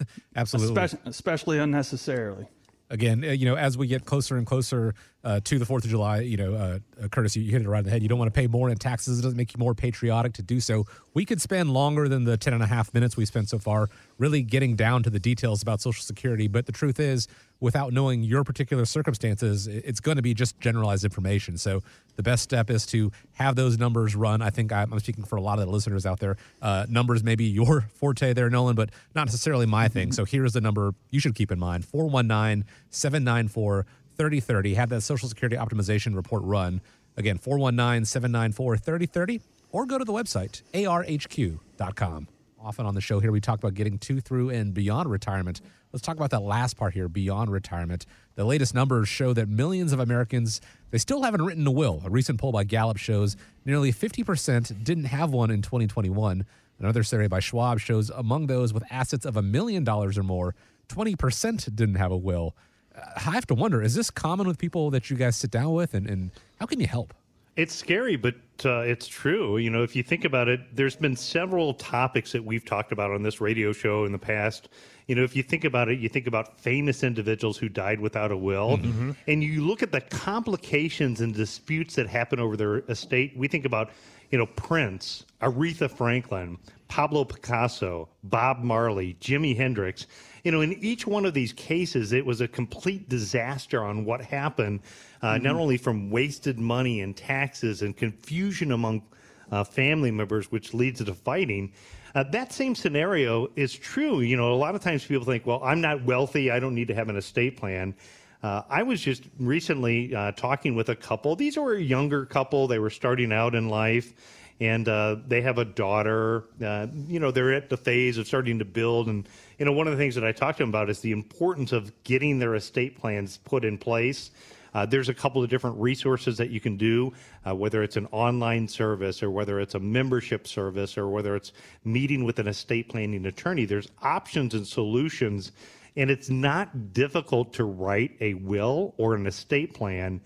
Absolutely. 0.36 0.70
Especially, 0.70 1.10
especially 1.10 1.58
unnecessarily. 1.58 2.46
Again 2.90 3.24
uh, 3.24 3.28
you 3.28 3.46
know 3.46 3.56
as 3.56 3.76
we 3.76 3.86
get 3.86 4.04
closer 4.06 4.36
and 4.36 4.46
closer 4.46 4.94
uh, 5.24 5.40
to 5.44 5.58
the 5.58 5.64
Fourth 5.64 5.84
of 5.84 5.90
July, 5.90 6.20
you 6.20 6.36
know, 6.36 6.54
uh, 6.54 7.08
Curtis, 7.08 7.34
you 7.34 7.50
hit 7.50 7.62
it 7.62 7.68
right 7.68 7.78
in 7.78 7.84
the 7.84 7.90
head. 7.90 8.02
You 8.02 8.08
don't 8.08 8.18
want 8.18 8.32
to 8.32 8.38
pay 8.38 8.46
more 8.46 8.68
in 8.68 8.76
taxes. 8.76 9.18
It 9.18 9.22
doesn't 9.22 9.36
make 9.36 9.54
you 9.54 9.58
more 9.58 9.74
patriotic 9.74 10.34
to 10.34 10.42
do 10.42 10.60
so. 10.60 10.84
We 11.14 11.24
could 11.24 11.40
spend 11.40 11.70
longer 11.72 12.08
than 12.08 12.24
the 12.24 12.36
10 12.36 12.52
and 12.52 12.62
a 12.62 12.66
half 12.66 12.92
minutes 12.92 13.16
we 13.16 13.24
spent 13.24 13.48
so 13.48 13.58
far 13.58 13.88
really 14.18 14.42
getting 14.42 14.76
down 14.76 15.02
to 15.04 15.10
the 15.10 15.18
details 15.18 15.62
about 15.62 15.80
Social 15.80 16.02
Security. 16.02 16.46
But 16.46 16.66
the 16.66 16.72
truth 16.72 17.00
is, 17.00 17.26
without 17.60 17.92
knowing 17.92 18.22
your 18.22 18.44
particular 18.44 18.84
circumstances, 18.84 19.66
it's 19.66 20.00
going 20.00 20.16
to 20.16 20.22
be 20.22 20.34
just 20.34 20.60
generalized 20.60 21.04
information. 21.04 21.56
So 21.56 21.82
the 22.16 22.22
best 22.22 22.42
step 22.42 22.68
is 22.68 22.84
to 22.86 23.10
have 23.32 23.56
those 23.56 23.78
numbers 23.78 24.14
run. 24.14 24.42
I 24.42 24.50
think 24.50 24.72
I'm 24.72 24.98
speaking 25.00 25.24
for 25.24 25.36
a 25.36 25.40
lot 25.40 25.58
of 25.58 25.66
the 25.66 25.72
listeners 25.72 26.04
out 26.04 26.20
there. 26.20 26.36
Uh, 26.60 26.84
numbers 26.88 27.24
may 27.24 27.34
be 27.34 27.44
your 27.44 27.82
forte 27.94 28.34
there, 28.34 28.50
Nolan, 28.50 28.76
but 28.76 28.90
not 29.14 29.26
necessarily 29.26 29.66
my 29.66 29.88
thing. 29.88 30.04
So 30.14 30.24
here's 30.24 30.52
the 30.52 30.60
number 30.60 30.94
you 31.10 31.18
should 31.18 31.34
keep 31.34 31.50
in 31.50 31.58
mind 31.58 31.84
419 31.84 32.64
794 32.90 33.84
3030. 34.16 34.74
Have 34.74 34.88
that 34.90 35.02
Social 35.02 35.28
Security 35.28 35.56
optimization 35.56 36.14
report 36.14 36.42
run. 36.44 36.80
Again, 37.16 37.38
419 37.38 38.04
794 38.04 38.76
3030, 38.76 39.40
or 39.70 39.86
go 39.86 39.98
to 39.98 40.04
the 40.04 40.12
website, 40.12 40.62
arhq.com. 40.72 42.28
Often 42.60 42.86
on 42.86 42.94
the 42.94 43.00
show 43.00 43.20
here, 43.20 43.30
we 43.30 43.40
talk 43.40 43.58
about 43.58 43.74
getting 43.74 43.98
to, 43.98 44.20
through, 44.20 44.48
and 44.50 44.72
beyond 44.72 45.10
retirement. 45.10 45.60
Let's 45.92 46.02
talk 46.02 46.16
about 46.16 46.30
that 46.30 46.40
last 46.40 46.76
part 46.76 46.94
here, 46.94 47.08
beyond 47.08 47.52
retirement. 47.52 48.06
The 48.36 48.44
latest 48.44 48.74
numbers 48.74 49.08
show 49.08 49.32
that 49.34 49.48
millions 49.48 49.92
of 49.92 50.00
Americans, 50.00 50.60
they 50.90 50.98
still 50.98 51.22
haven't 51.22 51.42
written 51.44 51.66
a 51.66 51.70
will. 51.70 52.02
A 52.04 52.10
recent 52.10 52.40
poll 52.40 52.52
by 52.52 52.64
Gallup 52.64 52.96
shows 52.96 53.36
nearly 53.64 53.92
50% 53.92 54.82
didn't 54.82 55.04
have 55.04 55.30
one 55.30 55.50
in 55.50 55.60
2021. 55.60 56.46
Another 56.80 57.02
survey 57.02 57.28
by 57.28 57.38
Schwab 57.38 57.78
shows 57.78 58.10
among 58.10 58.46
those 58.46 58.72
with 58.72 58.82
assets 58.90 59.26
of 59.26 59.36
a 59.36 59.42
million 59.42 59.84
dollars 59.84 60.18
or 60.18 60.22
more, 60.22 60.54
20% 60.88 61.76
didn't 61.76 61.94
have 61.94 62.10
a 62.10 62.16
will. 62.16 62.56
I 62.94 63.30
have 63.30 63.46
to 63.46 63.54
wonder: 63.54 63.82
is 63.82 63.94
this 63.94 64.10
common 64.10 64.46
with 64.46 64.58
people 64.58 64.90
that 64.90 65.10
you 65.10 65.16
guys 65.16 65.36
sit 65.36 65.50
down 65.50 65.72
with, 65.72 65.94
and, 65.94 66.08
and 66.08 66.30
how 66.60 66.66
can 66.66 66.80
you 66.80 66.86
help? 66.86 67.14
It's 67.56 67.74
scary, 67.74 68.16
but 68.16 68.34
uh, 68.64 68.80
it's 68.80 69.06
true. 69.06 69.58
You 69.58 69.70
know, 69.70 69.84
if 69.84 69.94
you 69.94 70.02
think 70.02 70.24
about 70.24 70.48
it, 70.48 70.60
there's 70.74 70.96
been 70.96 71.14
several 71.14 71.74
topics 71.74 72.32
that 72.32 72.44
we've 72.44 72.64
talked 72.64 72.90
about 72.90 73.12
on 73.12 73.22
this 73.22 73.40
radio 73.40 73.72
show 73.72 74.04
in 74.04 74.12
the 74.12 74.18
past. 74.18 74.68
You 75.06 75.14
know, 75.14 75.22
if 75.22 75.36
you 75.36 75.42
think 75.42 75.64
about 75.64 75.88
it, 75.88 76.00
you 76.00 76.08
think 76.08 76.26
about 76.26 76.58
famous 76.58 77.04
individuals 77.04 77.56
who 77.56 77.68
died 77.68 78.00
without 78.00 78.32
a 78.32 78.36
will, 78.36 78.78
mm-hmm. 78.78 79.12
and 79.28 79.44
you 79.44 79.64
look 79.64 79.82
at 79.82 79.92
the 79.92 80.00
complications 80.00 81.20
and 81.20 81.32
disputes 81.32 81.94
that 81.94 82.08
happen 82.08 82.40
over 82.40 82.56
their 82.56 82.78
estate. 82.90 83.36
We 83.36 83.46
think 83.46 83.66
about, 83.66 83.90
you 84.30 84.38
know, 84.38 84.46
Prince, 84.46 85.24
Aretha 85.40 85.88
Franklin, 85.88 86.58
Pablo 86.88 87.24
Picasso, 87.24 88.08
Bob 88.24 88.62
Marley, 88.64 89.16
Jimi 89.20 89.56
Hendrix. 89.56 90.06
You 90.44 90.52
know, 90.52 90.60
in 90.60 90.74
each 90.84 91.06
one 91.06 91.24
of 91.24 91.32
these 91.32 91.52
cases, 91.54 92.12
it 92.12 92.24
was 92.24 92.42
a 92.42 92.48
complete 92.48 93.08
disaster 93.08 93.82
on 93.82 94.04
what 94.04 94.20
happened, 94.20 94.80
uh, 95.22 95.32
mm-hmm. 95.32 95.44
not 95.44 95.56
only 95.56 95.78
from 95.78 96.10
wasted 96.10 96.58
money 96.58 97.00
and 97.00 97.16
taxes 97.16 97.80
and 97.80 97.96
confusion 97.96 98.72
among 98.72 99.02
uh, 99.50 99.64
family 99.64 100.10
members, 100.10 100.52
which 100.52 100.74
leads 100.74 101.02
to 101.02 101.14
fighting. 101.14 101.72
Uh, 102.14 102.24
that 102.24 102.52
same 102.52 102.74
scenario 102.74 103.48
is 103.56 103.72
true. 103.72 104.20
You 104.20 104.36
know, 104.36 104.52
a 104.52 104.54
lot 104.54 104.74
of 104.74 104.82
times 104.82 105.04
people 105.04 105.24
think, 105.24 105.46
well, 105.46 105.62
I'm 105.64 105.80
not 105.80 106.04
wealthy. 106.04 106.50
I 106.50 106.60
don't 106.60 106.74
need 106.74 106.88
to 106.88 106.94
have 106.94 107.08
an 107.08 107.16
estate 107.16 107.56
plan. 107.56 107.94
Uh, 108.42 108.62
I 108.68 108.82
was 108.82 109.00
just 109.00 109.24
recently 109.38 110.14
uh, 110.14 110.32
talking 110.32 110.74
with 110.74 110.90
a 110.90 110.94
couple. 110.96 111.34
These 111.34 111.56
were 111.56 111.74
a 111.74 111.80
younger 111.80 112.26
couple. 112.26 112.68
They 112.68 112.78
were 112.78 112.90
starting 112.90 113.32
out 113.32 113.54
in 113.54 113.70
life 113.70 114.12
and 114.60 114.88
uh, 114.88 115.16
they 115.26 115.40
have 115.40 115.58
a 115.58 115.64
daughter. 115.64 116.44
Uh, 116.64 116.86
you 117.08 117.18
know, 117.18 117.30
they're 117.30 117.52
at 117.54 117.68
the 117.68 117.76
phase 117.76 118.18
of 118.18 118.26
starting 118.26 118.58
to 118.60 118.64
build. 118.64 119.08
And, 119.08 119.28
you 119.58 119.64
know, 119.64 119.72
one 119.72 119.86
of 119.86 119.92
the 119.92 119.98
things 119.98 120.14
that 120.14 120.24
I 120.24 120.32
talked 120.32 120.58
to 120.58 120.62
them 120.62 120.70
about 120.70 120.90
is 120.90 121.00
the 121.00 121.12
importance 121.12 121.72
of 121.72 121.92
getting 122.04 122.38
their 122.38 122.54
estate 122.54 122.98
plans 122.98 123.38
put 123.38 123.64
in 123.64 123.78
place. 123.78 124.30
Uh, 124.74 124.84
there's 124.84 125.08
a 125.08 125.14
couple 125.14 125.42
of 125.42 125.48
different 125.48 125.76
resources 125.78 126.36
that 126.36 126.50
you 126.50 126.60
can 126.60 126.76
do, 126.76 127.12
uh, 127.46 127.54
whether 127.54 127.82
it's 127.82 127.96
an 127.96 128.06
online 128.10 128.66
service 128.66 129.22
or 129.22 129.30
whether 129.30 129.60
it's 129.60 129.76
a 129.76 129.80
membership 129.80 130.48
service 130.48 130.98
or 130.98 131.08
whether 131.08 131.36
it's 131.36 131.52
meeting 131.84 132.24
with 132.24 132.40
an 132.40 132.48
estate 132.48 132.88
planning 132.88 133.26
attorney. 133.26 133.64
There's 133.66 133.88
options 134.02 134.52
and 134.54 134.66
solutions, 134.66 135.52
and 135.96 136.10
it's 136.10 136.28
not 136.28 136.92
difficult 136.92 137.52
to 137.54 137.64
write 137.64 138.16
a 138.20 138.34
will 138.34 138.94
or 138.96 139.14
an 139.14 139.26
estate 139.26 139.74
plan 139.74 140.20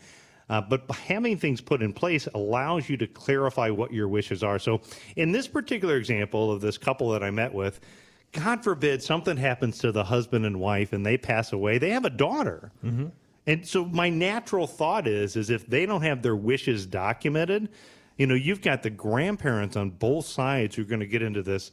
uh, 0.49 0.61
but 0.61 0.91
having 0.91 1.37
things 1.37 1.61
put 1.61 1.83
in 1.83 1.93
place 1.93 2.27
allows 2.35 2.89
you 2.89 2.97
to 2.97 3.07
clarify 3.07 3.71
what 3.71 3.93
your 3.93 4.09
wishes 4.09 4.43
are. 4.43 4.59
So, 4.59 4.81
in 5.17 5.33
this 5.33 5.47
particular 5.47 5.97
example 5.97 6.51
of 6.51 6.61
this 6.61 6.79
couple 6.79 7.11
that 7.11 7.23
I 7.23 7.31
met 7.31 7.53
with, 7.53 7.81
God 8.33 8.63
forbid 8.63 9.03
something 9.03 9.37
happens 9.37 9.79
to 9.79 9.93
the 9.93 10.05
husband 10.05 10.47
and 10.47 10.61
wife 10.61 10.93
and 10.93 11.05
they 11.05 11.17
pass 11.17 11.53
away. 11.53 11.79
They 11.79 11.91
have 11.91 12.05
a 12.05 12.11
daughter. 12.11 12.73
Mm-hmm. 12.85 13.07
And 13.47 13.67
so 13.67 13.87
my 13.87 14.11
natural 14.11 14.67
thought 14.67 15.09
is 15.09 15.35
is 15.35 15.49
if 15.49 15.67
they 15.67 15.87
don't 15.87 16.03
have 16.03 16.23
their 16.23 16.37
wishes 16.37 16.85
documented, 16.85 17.71
you 18.19 18.27
know, 18.27 18.35
you've 18.35 18.61
got 18.61 18.83
the 18.83 18.91
grandparents 18.91 19.77
on 19.77 19.91
both 19.91 20.27
sides 20.27 20.77
who 20.77 20.83
are 20.83 20.85
going 20.85 21.01
to 21.01 21.07
get 21.07 21.23
into 21.23 21.43
this 21.43 21.71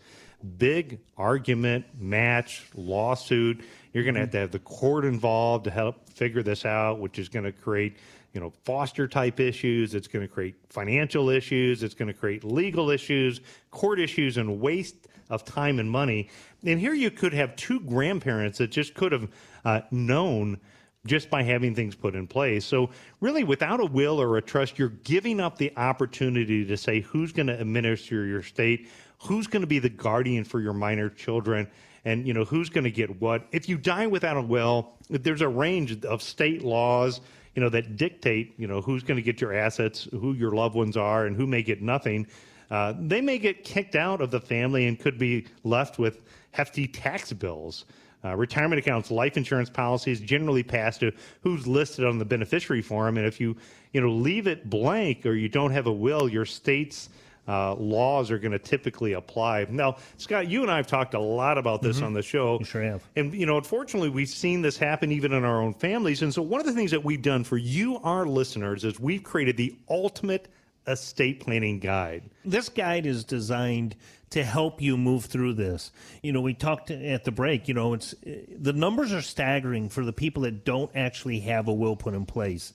big 0.57 0.99
argument, 1.17 1.86
match, 1.99 2.63
lawsuit. 2.76 3.63
You're 3.91 4.03
going 4.03 4.13
to 4.13 4.21
have 4.21 4.32
to 4.32 4.38
have 4.38 4.51
the 4.51 4.59
court 4.59 5.03
involved 5.05 5.65
to 5.65 5.71
help 5.71 6.07
figure 6.09 6.43
this 6.43 6.65
out, 6.65 6.99
which 6.99 7.19
is 7.19 7.28
going 7.30 7.45
to 7.45 7.51
create 7.51 7.97
you 8.36 8.41
know, 8.41 8.51
foster 8.65 9.07
type 9.07 9.39
issues. 9.39 9.95
It's 9.95 10.09
going 10.09 10.27
to 10.27 10.31
create 10.31 10.55
financial 10.69 11.29
issues. 11.29 11.81
It's 11.81 11.95
going 11.95 12.09
to 12.09 12.13
create 12.13 12.43
legal 12.43 12.89
issues, 12.89 13.39
court 13.71 13.97
issues, 13.97 14.36
and 14.36 14.59
waste 14.59 15.07
of 15.29 15.45
time 15.45 15.79
and 15.79 15.89
money. 15.89 16.29
And 16.65 16.77
here 16.77 16.93
you 16.93 17.09
could 17.09 17.33
have 17.33 17.55
two 17.55 17.79
grandparents 17.79 18.57
that 18.57 18.71
just 18.71 18.93
could 18.93 19.13
have 19.13 19.29
uh, 19.63 19.81
known 19.89 20.59
just 21.07 21.29
by 21.29 21.43
having 21.43 21.73
things 21.73 21.95
put 21.95 22.13
in 22.13 22.27
place. 22.27 22.65
So, 22.65 22.89
really, 23.21 23.43
without 23.43 23.79
a 23.79 23.86
will 23.86 24.21
or 24.21 24.38
a 24.38 24.41
trust, 24.41 24.77
you're 24.77 24.89
giving 24.89 25.39
up 25.39 25.57
the 25.57 25.71
opportunity 25.77 26.65
to 26.65 26.75
say 26.75 26.99
who's 27.01 27.31
going 27.31 27.47
to 27.47 27.59
administer 27.59 28.25
your 28.25 28.43
state, 28.43 28.89
who's 29.19 29.47
going 29.47 29.61
to 29.61 29.67
be 29.67 29.79
the 29.79 29.89
guardian 29.89 30.43
for 30.43 30.59
your 30.59 30.73
minor 30.73 31.09
children, 31.09 31.69
and 32.03 32.27
you 32.27 32.33
know 32.33 32.43
who's 32.43 32.69
going 32.69 32.83
to 32.83 32.91
get 32.91 33.21
what. 33.21 33.47
If 33.51 33.69
you 33.69 33.77
die 33.77 34.07
without 34.07 34.36
a 34.36 34.41
will, 34.41 34.97
there's 35.09 35.41
a 35.41 35.47
range 35.47 36.03
of 36.03 36.21
state 36.21 36.63
laws 36.63 37.21
you 37.56 37.62
know, 37.62 37.70
that 37.70 37.95
dictate, 37.95 38.53
you 38.58 38.68
know, 38.68 38.82
who's 38.82 39.03
going 39.03 39.16
to 39.16 39.24
get 39.24 39.41
your 39.41 39.53
assets, 39.53 40.08
who 40.12 40.34
your 40.34 40.51
loved 40.51 40.76
ones 40.76 40.97
are, 40.97 41.26
and 41.26 41.36
who 41.36 41.47
may 41.47 41.64
get 41.64 41.82
nothing. 41.82 42.28
Uh, 42.70 42.93
they 42.99 43.22
may 43.22 43.38
get 43.38 43.64
kicked 43.64 43.95
out 43.95 44.22
of 44.22 44.32
the 44.32 44.39
family 44.39 44.88
and 44.88 44.99
could 44.99 45.18
be 45.18 45.47
left 45.64 45.97
with 45.97 46.22
hefty 46.51 46.88
tax 46.88 47.32
bills. 47.32 47.86
Uh, 48.24 48.36
retirement 48.36 48.80
accounts, 48.80 49.12
life 49.12 49.38
insurance 49.38 49.70
policies 49.70 50.20
generally 50.20 50.64
pass 50.64 50.97
to 50.97 51.12
who's 51.41 51.68
listed 51.68 52.03
on 52.03 52.18
the 52.18 52.26
beneficiary 52.26 52.82
form, 52.82 53.18
and 53.18 53.28
if 53.28 53.39
you, 53.39 53.56
you 53.93 54.01
know, 54.01 54.10
leave 54.10 54.47
it 54.47 54.68
blank 54.68 55.26
or 55.26 55.36
you 55.36 55.47
don't 55.47 55.72
have 55.72 55.86
a 55.86 55.91
will, 55.91 56.28
your 56.28 56.45
state's 56.45 57.10
uh, 57.47 57.75
laws 57.75 58.31
are 58.31 58.39
going 58.39 58.51
to 58.51 58.59
typically 58.59 59.13
apply. 59.13 59.67
Now, 59.69 59.97
Scott, 60.17 60.47
you 60.47 60.61
and 60.61 60.71
I 60.71 60.77
have 60.77 60.87
talked 60.87 61.13
a 61.13 61.19
lot 61.19 61.57
about 61.57 61.81
this 61.81 61.97
mm-hmm. 61.97 62.05
on 62.05 62.13
the 62.13 62.23
show. 62.23 62.57
You 62.59 62.65
sure 62.65 62.83
have. 62.83 63.03
And, 63.15 63.33
you 63.33 63.45
know, 63.45 63.57
unfortunately, 63.57 64.09
we've 64.09 64.29
seen 64.29 64.61
this 64.61 64.77
happen 64.77 65.11
even 65.11 65.31
in 65.33 65.43
our 65.43 65.61
own 65.61 65.73
families. 65.73 66.21
And 66.21 66.33
so, 66.33 66.41
one 66.41 66.59
of 66.59 66.65
the 66.65 66.73
things 66.73 66.91
that 66.91 67.03
we've 67.03 67.21
done 67.21 67.43
for 67.43 67.57
you, 67.57 67.97
our 67.99 68.25
listeners, 68.25 68.83
is 68.83 68.99
we've 68.99 69.23
created 69.23 69.57
the 69.57 69.75
ultimate 69.89 70.47
estate 70.87 71.39
planning 71.39 71.79
guide. 71.79 72.23
This 72.43 72.69
guide 72.69 73.05
is 73.05 73.23
designed 73.23 73.95
to 74.31 74.43
help 74.43 74.81
you 74.81 74.97
move 74.97 75.25
through 75.25 75.53
this. 75.53 75.91
You 76.21 76.33
know, 76.33 76.41
we 76.41 76.53
talked 76.53 76.91
at 76.91 77.23
the 77.23 77.31
break, 77.31 77.67
you 77.67 77.73
know, 77.73 77.93
it's 77.93 78.13
the 78.23 78.73
numbers 78.73 79.13
are 79.13 79.21
staggering 79.21 79.89
for 79.89 80.03
the 80.03 80.13
people 80.13 80.43
that 80.43 80.65
don't 80.65 80.91
actually 80.95 81.39
have 81.41 81.67
a 81.67 81.73
will 81.73 81.95
put 81.95 82.13
in 82.13 82.25
place. 82.25 82.73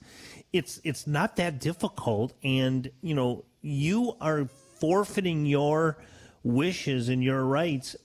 It's 0.53 0.81
it's 0.83 1.07
not 1.07 1.35
that 1.37 1.59
difficult 1.59 2.33
and, 2.43 2.89
you 3.01 3.13
know, 3.15 3.45
you 3.61 4.15
are 4.19 4.47
forfeiting 4.81 5.45
your 5.45 5.97
wishes 6.43 7.07
and 7.07 7.23
your 7.23 7.45
rights 7.45 7.95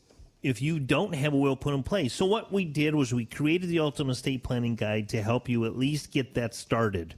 if 0.43 0.63
you 0.63 0.79
don't 0.79 1.15
have 1.15 1.33
a 1.33 1.37
will 1.37 1.57
put 1.57 1.75
in 1.75 1.83
place. 1.83 2.13
So 2.13 2.25
what 2.25 2.53
we 2.53 2.65
did 2.65 2.95
was 2.95 3.13
we 3.13 3.25
created 3.25 3.69
the 3.69 3.81
ultimate 3.81 4.13
estate 4.13 4.45
planning 4.45 4.77
guide 4.77 5.09
to 5.09 5.21
help 5.21 5.49
you 5.49 5.65
at 5.65 5.77
least 5.77 6.13
get 6.13 6.35
that 6.35 6.55
started. 6.55 7.17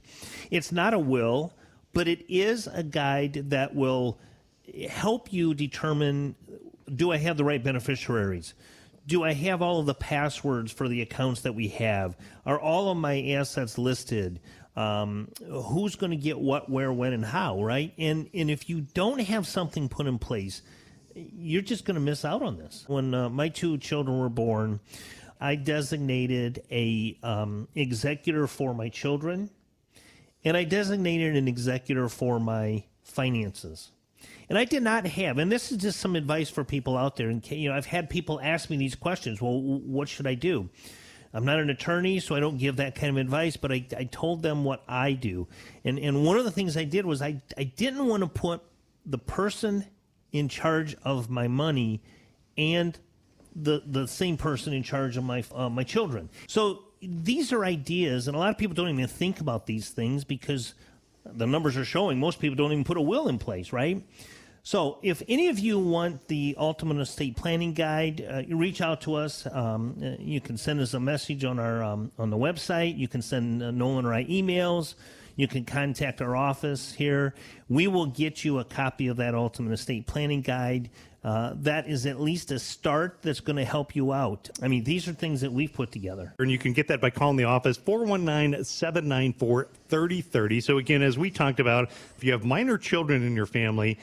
It's 0.49 0.71
not 0.71 0.95
a 0.95 0.99
will, 0.99 1.53
but 1.93 2.07
it 2.07 2.25
is 2.27 2.65
a 2.65 2.81
guide 2.81 3.51
that 3.51 3.75
will 3.75 4.17
help 4.89 5.31
you 5.31 5.53
determine 5.53 6.35
do 6.93 7.11
I 7.11 7.17
have 7.17 7.37
the 7.37 7.43
right 7.43 7.63
beneficiaries? 7.63 8.55
Do 9.05 9.23
I 9.23 9.33
have 9.33 9.61
all 9.61 9.79
of 9.79 9.85
the 9.85 9.93
passwords 9.93 10.71
for 10.71 10.87
the 10.87 11.01
accounts 11.01 11.41
that 11.41 11.53
we 11.53 11.67
have? 11.69 12.17
Are 12.45 12.59
all 12.59 12.89
of 12.89 12.97
my 12.97 13.21
assets 13.33 13.77
listed? 13.77 14.39
Um, 14.79 15.27
who's 15.45 15.95
going 15.97 16.11
to 16.11 16.17
get 16.17 16.39
what, 16.39 16.69
where, 16.69 16.93
when, 16.93 17.11
and 17.11 17.25
how, 17.25 17.61
right? 17.61 17.93
And 17.97 18.29
and 18.33 18.49
if 18.49 18.69
you 18.69 18.79
don't 18.79 19.19
have 19.19 19.45
something 19.45 19.89
put 19.89 20.07
in 20.07 20.17
place, 20.17 20.61
you're 21.13 21.61
just 21.61 21.83
going 21.83 21.95
to 21.95 22.01
miss 22.01 22.23
out 22.23 22.41
on 22.41 22.57
this. 22.57 22.85
When 22.87 23.13
uh, 23.13 23.29
my 23.29 23.49
two 23.49 23.77
children 23.77 24.19
were 24.19 24.29
born, 24.29 24.79
I 25.41 25.55
designated 25.55 26.63
a 26.71 27.17
um, 27.23 27.67
executor 27.75 28.47
for 28.47 28.73
my 28.73 28.87
children, 28.87 29.49
and 30.45 30.55
I 30.55 30.63
designated 30.63 31.35
an 31.35 31.49
executor 31.49 32.07
for 32.07 32.39
my 32.39 32.85
finances. 33.03 33.91
And 34.47 34.57
I 34.57 34.65
did 34.65 34.83
not 34.83 35.05
have, 35.05 35.37
and 35.37 35.51
this 35.51 35.71
is 35.71 35.77
just 35.77 35.99
some 35.99 36.15
advice 36.15 36.49
for 36.49 36.63
people 36.63 36.97
out 36.97 37.17
there. 37.17 37.29
And 37.29 37.45
you 37.51 37.69
know, 37.69 37.75
I've 37.75 37.85
had 37.85 38.09
people 38.09 38.39
ask 38.41 38.69
me 38.69 38.77
these 38.77 38.95
questions. 38.95 39.41
Well, 39.41 39.61
what 39.61 40.07
should 40.07 40.25
I 40.25 40.35
do? 40.35 40.69
I'm 41.33 41.45
not 41.45 41.59
an 41.59 41.69
attorney, 41.69 42.19
so 42.19 42.35
I 42.35 42.39
don't 42.39 42.57
give 42.57 42.77
that 42.77 42.95
kind 42.95 43.11
of 43.11 43.17
advice, 43.17 43.55
but 43.55 43.71
I, 43.71 43.85
I 43.95 44.05
told 44.05 44.41
them 44.41 44.63
what 44.63 44.83
I 44.87 45.13
do. 45.13 45.47
And, 45.83 45.99
and 45.99 46.25
one 46.25 46.37
of 46.37 46.43
the 46.43 46.51
things 46.51 46.75
I 46.75 46.85
did 46.85 47.05
was 47.05 47.21
I, 47.21 47.41
I 47.57 47.65
didn't 47.65 48.07
want 48.07 48.23
to 48.23 48.29
put 48.29 48.61
the 49.05 49.19
person 49.19 49.85
in 50.31 50.49
charge 50.49 50.95
of 51.03 51.29
my 51.29 51.47
money 51.47 52.01
and 52.57 52.97
the, 53.55 53.83
the 53.85 54.07
same 54.07 54.37
person 54.37 54.73
in 54.73 54.83
charge 54.83 55.17
of 55.17 55.23
my, 55.23 55.43
uh, 55.53 55.69
my 55.69 55.83
children. 55.83 56.29
So 56.47 56.83
these 57.01 57.53
are 57.53 57.63
ideas, 57.63 58.27
and 58.27 58.35
a 58.35 58.39
lot 58.39 58.49
of 58.49 58.57
people 58.57 58.75
don't 58.75 58.89
even 58.89 59.07
think 59.07 59.39
about 59.39 59.65
these 59.65 59.89
things 59.89 60.23
because 60.23 60.73
the 61.25 61.47
numbers 61.47 61.77
are 61.77 61.85
showing 61.85 62.19
most 62.19 62.39
people 62.39 62.55
don't 62.55 62.71
even 62.71 62.83
put 62.83 62.97
a 62.97 63.01
will 63.01 63.27
in 63.27 63.37
place, 63.37 63.71
right? 63.71 64.03
So, 64.63 64.99
if 65.01 65.23
any 65.27 65.47
of 65.47 65.57
you 65.57 65.79
want 65.79 66.27
the 66.27 66.55
Ultimate 66.57 66.99
Estate 66.99 67.35
Planning 67.35 67.73
Guide, 67.73 68.27
uh, 68.29 68.41
you 68.45 68.57
reach 68.57 68.81
out 68.81 69.01
to 69.01 69.15
us. 69.15 69.47
Um, 69.51 69.95
uh, 70.03 70.21
you 70.21 70.41
can 70.41 70.57
send 70.57 70.79
us 70.81 70.93
a 70.93 70.99
message 70.99 71.45
on 71.45 71.59
our 71.59 71.81
um, 71.81 72.11
on 72.19 72.29
the 72.29 72.37
website. 72.37 72.97
You 72.97 73.07
can 73.07 73.21
send 73.21 73.63
uh, 73.63 73.71
Nolan 73.71 74.05
or 74.05 74.13
I 74.13 74.25
emails. 74.25 74.95
You 75.37 75.47
can 75.47 75.63
contact 75.63 76.21
our 76.21 76.35
office 76.35 76.93
here. 76.93 77.33
We 77.69 77.87
will 77.87 78.07
get 78.07 78.43
you 78.43 78.59
a 78.59 78.65
copy 78.65 79.07
of 79.07 79.17
that 79.17 79.33
Ultimate 79.33 79.71
Estate 79.71 80.05
Planning 80.05 80.41
Guide. 80.41 80.89
Uh, 81.23 81.53
that 81.55 81.87
is 81.87 82.05
at 82.05 82.19
least 82.19 82.51
a 82.51 82.59
start 82.59 83.19
that's 83.21 83.39
going 83.39 83.55
to 83.55 83.65
help 83.65 83.95
you 83.95 84.13
out. 84.13 84.49
I 84.61 84.67
mean, 84.67 84.83
these 84.83 85.07
are 85.07 85.13
things 85.13 85.41
that 85.41 85.51
we've 85.51 85.71
put 85.71 85.91
together. 85.91 86.33
And 86.39 86.49
you 86.51 86.57
can 86.57 86.73
get 86.73 86.87
that 86.89 86.99
by 87.01 87.09
calling 87.09 87.37
the 87.37 87.43
office 87.45 87.77
419 87.77 88.63
794 88.63 89.67
3030. 89.87 90.61
So, 90.61 90.77
again, 90.77 91.01
as 91.01 91.17
we 91.17 91.29
talked 91.29 91.59
about, 91.61 91.89
if 92.17 92.23
you 92.23 92.33
have 92.33 92.43
minor 92.45 92.77
children 92.77 93.23
in 93.23 93.35
your 93.35 93.45
family, 93.45 93.97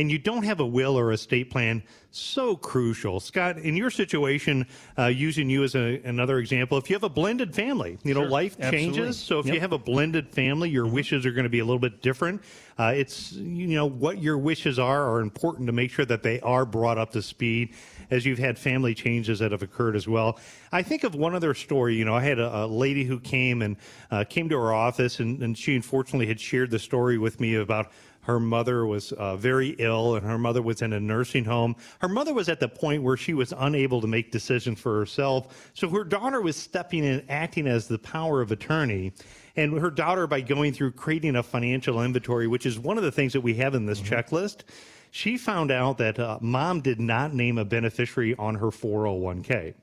and 0.00 0.10
you 0.10 0.18
don't 0.18 0.44
have 0.44 0.60
a 0.60 0.66
will 0.66 0.98
or 0.98 1.12
estate 1.12 1.50
plan, 1.50 1.82
so 2.10 2.56
crucial. 2.56 3.20
Scott, 3.20 3.58
in 3.58 3.76
your 3.76 3.90
situation, 3.90 4.66
uh, 4.98 5.06
using 5.06 5.48
you 5.50 5.62
as 5.62 5.74
a, 5.76 6.00
another 6.04 6.38
example, 6.38 6.78
if 6.78 6.88
you 6.88 6.94
have 6.96 7.04
a 7.04 7.08
blended 7.08 7.54
family, 7.54 7.98
you 8.02 8.14
know, 8.14 8.22
Sure. 8.22 8.30
life 8.30 8.56
Absolutely. 8.58 8.96
changes. 8.96 9.18
So 9.18 9.38
if 9.38 9.46
Yep. 9.46 9.54
you 9.54 9.60
have 9.60 9.72
a 9.72 9.78
blended 9.78 10.28
family, 10.30 10.70
your 10.70 10.86
wishes 10.86 11.24
are 11.26 11.30
going 11.32 11.44
to 11.44 11.50
be 11.50 11.58
a 11.60 11.64
little 11.64 11.78
bit 11.78 12.00
different. 12.02 12.42
Uh, 12.78 12.94
it's, 12.96 13.32
you 13.32 13.68
know, 13.68 13.86
what 13.86 14.20
your 14.22 14.38
wishes 14.38 14.78
are 14.78 15.08
are 15.12 15.20
important 15.20 15.66
to 15.66 15.72
make 15.72 15.90
sure 15.90 16.06
that 16.06 16.22
they 16.22 16.40
are 16.40 16.64
brought 16.64 16.96
up 16.98 17.10
to 17.12 17.20
speed 17.22 17.74
as 18.10 18.24
you've 18.24 18.38
had 18.38 18.58
family 18.58 18.94
changes 18.94 19.38
that 19.38 19.52
have 19.52 19.62
occurred 19.62 19.94
as 19.94 20.08
well. 20.08 20.38
I 20.72 20.82
think 20.82 21.04
of 21.04 21.14
one 21.14 21.34
other 21.34 21.52
story. 21.54 21.94
You 21.94 22.06
know, 22.06 22.14
I 22.16 22.22
had 22.22 22.38
a, 22.38 22.64
a 22.64 22.66
lady 22.66 23.04
who 23.04 23.20
came 23.20 23.60
and 23.62 23.76
uh, 24.10 24.24
came 24.24 24.48
to 24.48 24.56
our 24.56 24.72
office, 24.72 25.20
and, 25.20 25.42
and 25.42 25.56
she 25.56 25.76
unfortunately 25.76 26.26
had 26.26 26.40
shared 26.40 26.70
the 26.70 26.78
story 26.78 27.18
with 27.18 27.38
me 27.38 27.54
about 27.56 27.92
her 28.30 28.40
mother 28.40 28.86
was 28.86 29.12
uh, 29.12 29.36
very 29.36 29.70
ill 29.78 30.14
and 30.14 30.24
her 30.24 30.38
mother 30.38 30.62
was 30.62 30.82
in 30.82 30.92
a 30.92 31.00
nursing 31.00 31.44
home. 31.44 31.74
Her 32.00 32.08
mother 32.08 32.32
was 32.32 32.48
at 32.48 32.60
the 32.60 32.68
point 32.68 33.02
where 33.02 33.16
she 33.16 33.34
was 33.34 33.52
unable 33.56 34.00
to 34.00 34.06
make 34.06 34.30
decisions 34.30 34.80
for 34.80 34.98
herself. 34.98 35.70
So 35.74 35.88
her 35.88 36.04
daughter 36.04 36.40
was 36.40 36.56
stepping 36.56 37.04
in, 37.04 37.24
acting 37.28 37.66
as 37.66 37.88
the 37.88 37.98
power 37.98 38.40
of 38.40 38.52
attorney. 38.52 39.12
And 39.56 39.78
her 39.78 39.90
daughter, 39.90 40.26
by 40.26 40.42
going 40.42 40.72
through 40.72 40.92
creating 40.92 41.36
a 41.36 41.42
financial 41.42 42.02
inventory, 42.02 42.46
which 42.46 42.66
is 42.66 42.78
one 42.78 42.96
of 42.98 43.04
the 43.04 43.12
things 43.12 43.32
that 43.32 43.40
we 43.40 43.54
have 43.54 43.74
in 43.74 43.86
this 43.86 44.00
checklist, 44.00 44.62
she 45.10 45.36
found 45.36 45.72
out 45.72 45.98
that 45.98 46.18
uh, 46.18 46.38
mom 46.40 46.80
did 46.80 47.00
not 47.00 47.34
name 47.34 47.58
a 47.58 47.64
beneficiary 47.64 48.36
on 48.38 48.54
her 48.54 48.68
401k. 48.68 49.74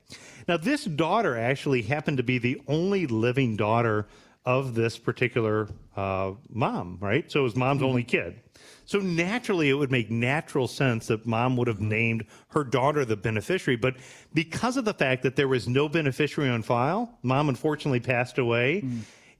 Now, 0.46 0.56
this 0.56 0.84
daughter 0.84 1.36
actually 1.36 1.82
happened 1.82 2.16
to 2.16 2.22
be 2.22 2.38
the 2.38 2.62
only 2.66 3.06
living 3.06 3.56
daughter 3.56 4.06
of 4.44 4.74
this 4.74 4.98
particular 4.98 5.68
uh, 5.96 6.32
mom, 6.48 6.98
right? 7.00 7.30
So 7.30 7.40
it 7.40 7.42
was 7.42 7.56
mom's 7.56 7.82
only 7.82 8.04
kid. 8.04 8.40
So 8.86 8.98
naturally, 9.00 9.68
it 9.68 9.74
would 9.74 9.90
make 9.90 10.10
natural 10.10 10.66
sense 10.66 11.08
that 11.08 11.26
mom 11.26 11.56
would 11.58 11.68
have 11.68 11.80
named 11.80 12.24
her 12.48 12.64
daughter 12.64 13.04
the 13.04 13.16
beneficiary. 13.16 13.76
But 13.76 13.96
because 14.32 14.78
of 14.78 14.86
the 14.86 14.94
fact 14.94 15.22
that 15.24 15.36
there 15.36 15.48
was 15.48 15.68
no 15.68 15.88
beneficiary 15.88 16.48
on 16.48 16.62
file, 16.62 17.18
mom 17.22 17.50
unfortunately 17.50 18.00
passed 18.00 18.38
away. 18.38 18.82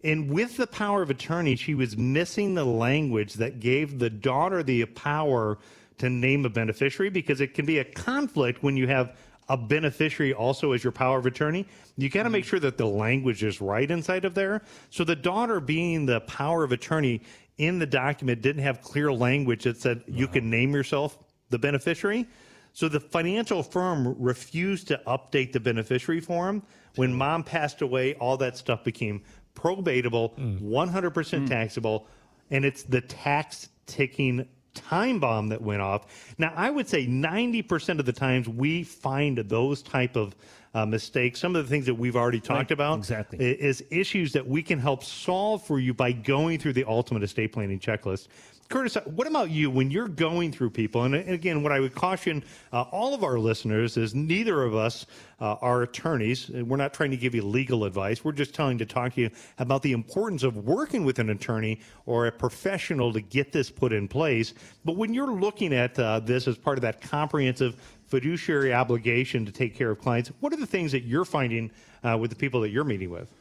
And 0.05 0.31
with 0.31 0.57
the 0.59 0.67
power 0.67 1.03
of 1.03 1.11
attorney, 1.11 1.57
she 1.57 1.75
was 1.75 1.97
missing 1.97 2.55
the 2.55 2.67
language 2.67 3.35
that 3.35 3.59
gave 3.59 3.99
the 3.99 4.11
daughter 4.11 4.63
the 4.63 4.85
power 4.85 5.59
to 5.99 6.09
name 6.09 6.45
a 6.45 6.51
beneficiary 6.51 7.11
because 7.11 7.41
it 7.41 7.55
can 7.55 7.67
be 7.67 7.79
a 7.79 7.85
conflict 7.85 8.63
when 8.63 8.77
you 8.77 8.87
have 8.87 9.17
a 9.49 9.57
beneficiary 9.57 10.35
also 10.35 10.73
as 10.73 10.85
your 10.85 10.93
power 10.93 11.19
of 11.19 11.27
attorney. 11.27 11.67
You 11.97 12.09
got 12.09 12.25
to 12.25 12.31
make 12.31 12.45
mm-hmm. 12.45 12.51
sure 12.51 12.61
that 12.61 12.77
the 12.77 12.87
language 12.87 13.43
is 13.43 13.61
right 13.61 13.91
inside 13.91 14.25
of 14.25 14.35
there. 14.35 14.63
So 14.91 15.05
the 15.05 15.17
daughter 15.17 15.61
being 15.61 16.07
the 16.07 16.21
power 16.23 16.65
of 16.65 16.73
attorney 16.73 17.23
in 17.57 17.79
the 17.79 17.87
document 17.87 18.43
didn't 18.43 18.63
have 18.63 18.83
clear 18.83 19.13
language 19.13 19.65
that 19.65 19.79
said 19.79 20.03
you 20.07 20.29
can 20.29 20.45
uh-huh. 20.45 20.51
name 20.51 20.75
yourself 20.75 21.19
the 21.51 21.59
beneficiary. 21.59 22.27
So 22.73 22.89
the 22.89 23.01
financial 23.01 23.63
firm 23.63 24.15
refused 24.19 24.89
to 24.89 25.01
update 25.07 25.53
the 25.53 25.61
beneficiary 25.61 26.21
form. 26.21 26.63
When 26.95 27.13
mom 27.13 27.43
passed 27.43 27.83
away, 27.83 28.15
all 28.15 28.37
that 28.37 28.57
stuff 28.57 28.85
became 28.85 29.23
probatable, 29.55 30.39
100% 30.39 30.61
mm. 30.61 31.13
mm. 31.13 31.49
taxable, 31.49 32.07
and 32.51 32.65
it's 32.65 32.85
the 32.85 33.01
tax 33.01 33.71
ticking 33.87 34.47
time 34.81 35.21
bomb 35.21 35.49
that 35.49 35.61
went 35.61 35.83
off. 35.83 36.35
Now, 36.39 36.53
I 36.57 36.71
would 36.71 36.89
say 36.89 37.07
90% 37.07 37.99
of 37.99 38.07
the 38.07 38.13
times 38.13 38.49
we 38.49 38.83
find 38.83 39.39
those 39.39 39.83
type 39.83 40.17
of 40.17 40.35
uh, 40.75 40.87
mistakes, 40.87 41.41
some 41.41 41.57
of 41.57 41.65
the 41.65 41.69
things 41.69 41.87
that 41.87 41.95
we've 41.95 42.17
already 42.17 42.41
talked 42.41 42.71
about, 42.71 42.99
exactly. 42.99 43.39
is 43.39 43.83
issues 43.91 44.33
that 44.33 44.47
we 44.47 44.63
can 44.63 44.79
help 44.79 45.03
solve 45.03 45.67
for 45.67 45.79
you 45.79 45.95
by 45.95 46.13
going 46.13 46.59
through 46.59 46.75
the 46.75 46.85
ultimate 46.85 47.23
estate 47.23 47.53
planning 47.53 47.81
checklist. 47.81 48.29
Curtis, 48.69 48.99
what 49.07 49.27
about 49.27 49.49
you 49.49 49.71
when 49.71 49.91
you're 49.91 50.09
going 50.09 50.53
through 50.53 50.69
people? 50.69 51.05
And 51.05 51.15
again, 51.15 51.63
what 51.63 51.73
I 51.73 51.81
would 51.81 51.95
caution 51.95 52.45
uh, 52.71 52.83
all 52.83 53.15
of 53.15 53.25
our 53.25 53.39
listeners 53.39 53.97
is 53.97 54.15
neither 54.15 54.63
of 54.63 54.75
us 54.75 55.07
uh, 55.41 55.55
are 55.63 55.81
attorneys. 55.83 56.51
We're 56.51 56.77
not 56.77 56.93
trying 56.93 57.11
to 57.13 57.17
give 57.17 57.35
you 57.35 57.41
legal 57.41 57.85
advice. 57.85 58.23
We're 58.23 58.33
just 58.33 58.55
telling 58.55 58.77
to 58.77 58.85
talk 58.85 59.15
to 59.15 59.23
you 59.23 59.31
about 59.59 59.81
the 59.81 59.93
importance 59.93 60.43
of 60.43 60.67
working 60.67 61.07
with 61.07 61.19
an 61.19 61.31
attorney 61.31 61.81
or 62.05 62.27
a 62.27 62.33
professional 62.33 63.11
to 63.15 63.23
get 63.23 63.53
this 63.53 63.71
put 63.71 63.91
in 63.91 64.07
place. 64.07 64.53
But 64.85 64.97
when 64.97 65.15
you're 65.15 65.33
looking 65.33 65.73
at 65.73 65.99
uh, 65.99 66.21
this 66.21 66.47
as 66.47 66.59
part 66.59 66.77
of 66.77 66.83
that 66.83 67.01
comprehensive 67.01 67.77
fiduciary 68.05 68.75
obligation 68.75 69.47
to 69.47 69.53
take 69.53 69.77
care 69.77 69.91
of 69.91 69.99
clients, 69.99 70.31
what 70.41 70.53
are 70.53 70.57
the 70.57 70.67
things 70.67 70.93
that 70.93 71.05
you're 71.05 71.25
finding 71.25 71.71
uh, 72.05 72.19
with 72.21 72.29
the 72.29 72.37
people 72.37 72.61
that 72.61 72.69
you're 72.69 72.85
meeting 72.85 73.09
with? 73.09 73.33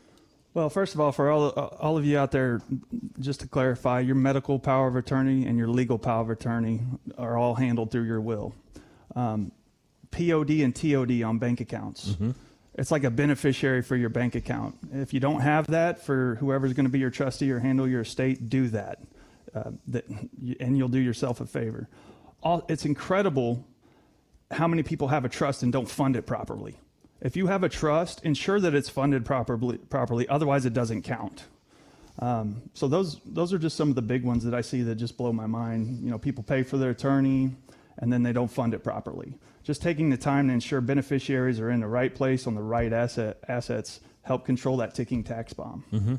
Well, 0.58 0.72
first 0.72 0.96
of 0.96 1.00
all, 1.00 1.12
for 1.12 1.30
all 1.30 1.50
all 1.50 2.00
of 2.00 2.06
you 2.06 2.18
out 2.18 2.32
there, 2.32 2.64
just 3.20 3.42
to 3.42 3.48
clarify, 3.48 4.00
your 4.00 4.16
medical 4.16 4.58
power 4.58 4.88
of 4.88 4.96
attorney 4.96 5.46
and 5.46 5.56
your 5.56 5.68
legal 5.68 6.00
power 6.00 6.24
of 6.24 6.32
attorney 6.32 6.82
are 7.16 7.38
all 7.38 7.54
handled 7.54 7.92
through 7.92 8.06
your 8.06 8.20
will. 8.20 8.56
Um, 9.16 9.52
POD 10.10 10.50
and 10.62 10.76
TOD 10.76 11.22
on 11.22 11.38
bank 11.38 11.62
accounts. 11.62 12.18
It's 12.74 12.90
like 12.90 13.04
a 13.04 13.12
beneficiary 13.12 13.84
for 13.84 13.96
your 13.96 14.10
bank 14.10 14.34
account. 14.34 14.80
If 14.92 15.14
you 15.14 15.20
don't 15.20 15.42
have 15.42 15.68
that 15.68 16.04
for 16.04 16.38
whoever's 16.40 16.74
going 16.74 16.88
to 16.88 16.92
be 16.92 16.98
your 16.98 17.12
trustee 17.12 17.52
or 17.52 17.60
handle 17.60 17.88
your 17.88 18.02
estate, 18.02 18.50
do 18.50 18.68
that, 18.70 19.04
uh, 19.54 19.70
that, 19.90 20.06
and 20.60 20.76
you'll 20.76 20.88
do 20.88 20.98
yourself 20.98 21.40
a 21.40 21.46
favor. 21.46 21.88
All, 22.42 22.66
it's 22.68 22.84
incredible 22.84 23.64
how 24.50 24.68
many 24.68 24.82
people 24.82 25.10
have 25.10 25.24
a 25.24 25.30
trust 25.30 25.62
and 25.62 25.72
don't 25.72 25.88
fund 25.88 26.16
it 26.16 26.26
properly. 26.26 26.80
If 27.22 27.36
you 27.36 27.48
have 27.48 27.64
a 27.64 27.70
trust, 27.70 28.24
ensure 28.24 28.60
that 28.60 28.76
it's 28.76 28.90
funded 28.90 29.26
properly. 29.26 29.78
Properly, 29.78 30.28
otherwise 30.28 30.66
it 30.66 30.74
doesn't 30.74 31.02
count. 31.04 31.46
Um, 32.20 32.64
so 32.74 32.88
those 32.88 33.20
those 33.26 33.54
are 33.54 33.60
just 33.60 33.78
some 33.78 33.90
of 33.90 33.96
the 33.96 34.02
big 34.02 34.24
ones 34.24 34.44
that 34.44 34.54
I 34.54 34.62
see 34.62 34.82
that 34.84 34.96
just 34.96 35.18
blow 35.18 35.32
my 35.34 35.48
mind. 35.48 36.04
You 36.04 36.12
know, 36.12 36.18
people 36.18 36.44
pay 36.44 36.64
for 36.64 36.78
their 36.78 36.92
attorney, 36.92 37.56
and 37.98 38.12
then 38.12 38.24
they 38.24 38.34
don't 38.34 38.50
fund 38.50 38.74
it 38.74 38.84
properly. 38.84 39.36
Just 39.64 39.82
taking 39.82 40.10
the 40.10 40.18
time 40.18 40.48
to 40.48 40.54
ensure 40.54 40.80
beneficiaries 40.82 41.60
are 41.60 41.70
in 41.70 41.82
the 41.82 41.88
right 41.88 42.14
place 42.14 42.48
on 42.48 42.56
the 42.56 42.62
right 42.62 42.94
asset 42.94 43.38
assets 43.48 44.00
help 44.24 44.46
control 44.46 44.78
that 44.78 44.94
ticking 44.94 45.24
tax 45.24 45.54
bomb. 45.54 45.84
Mm-hmm. 45.92 46.16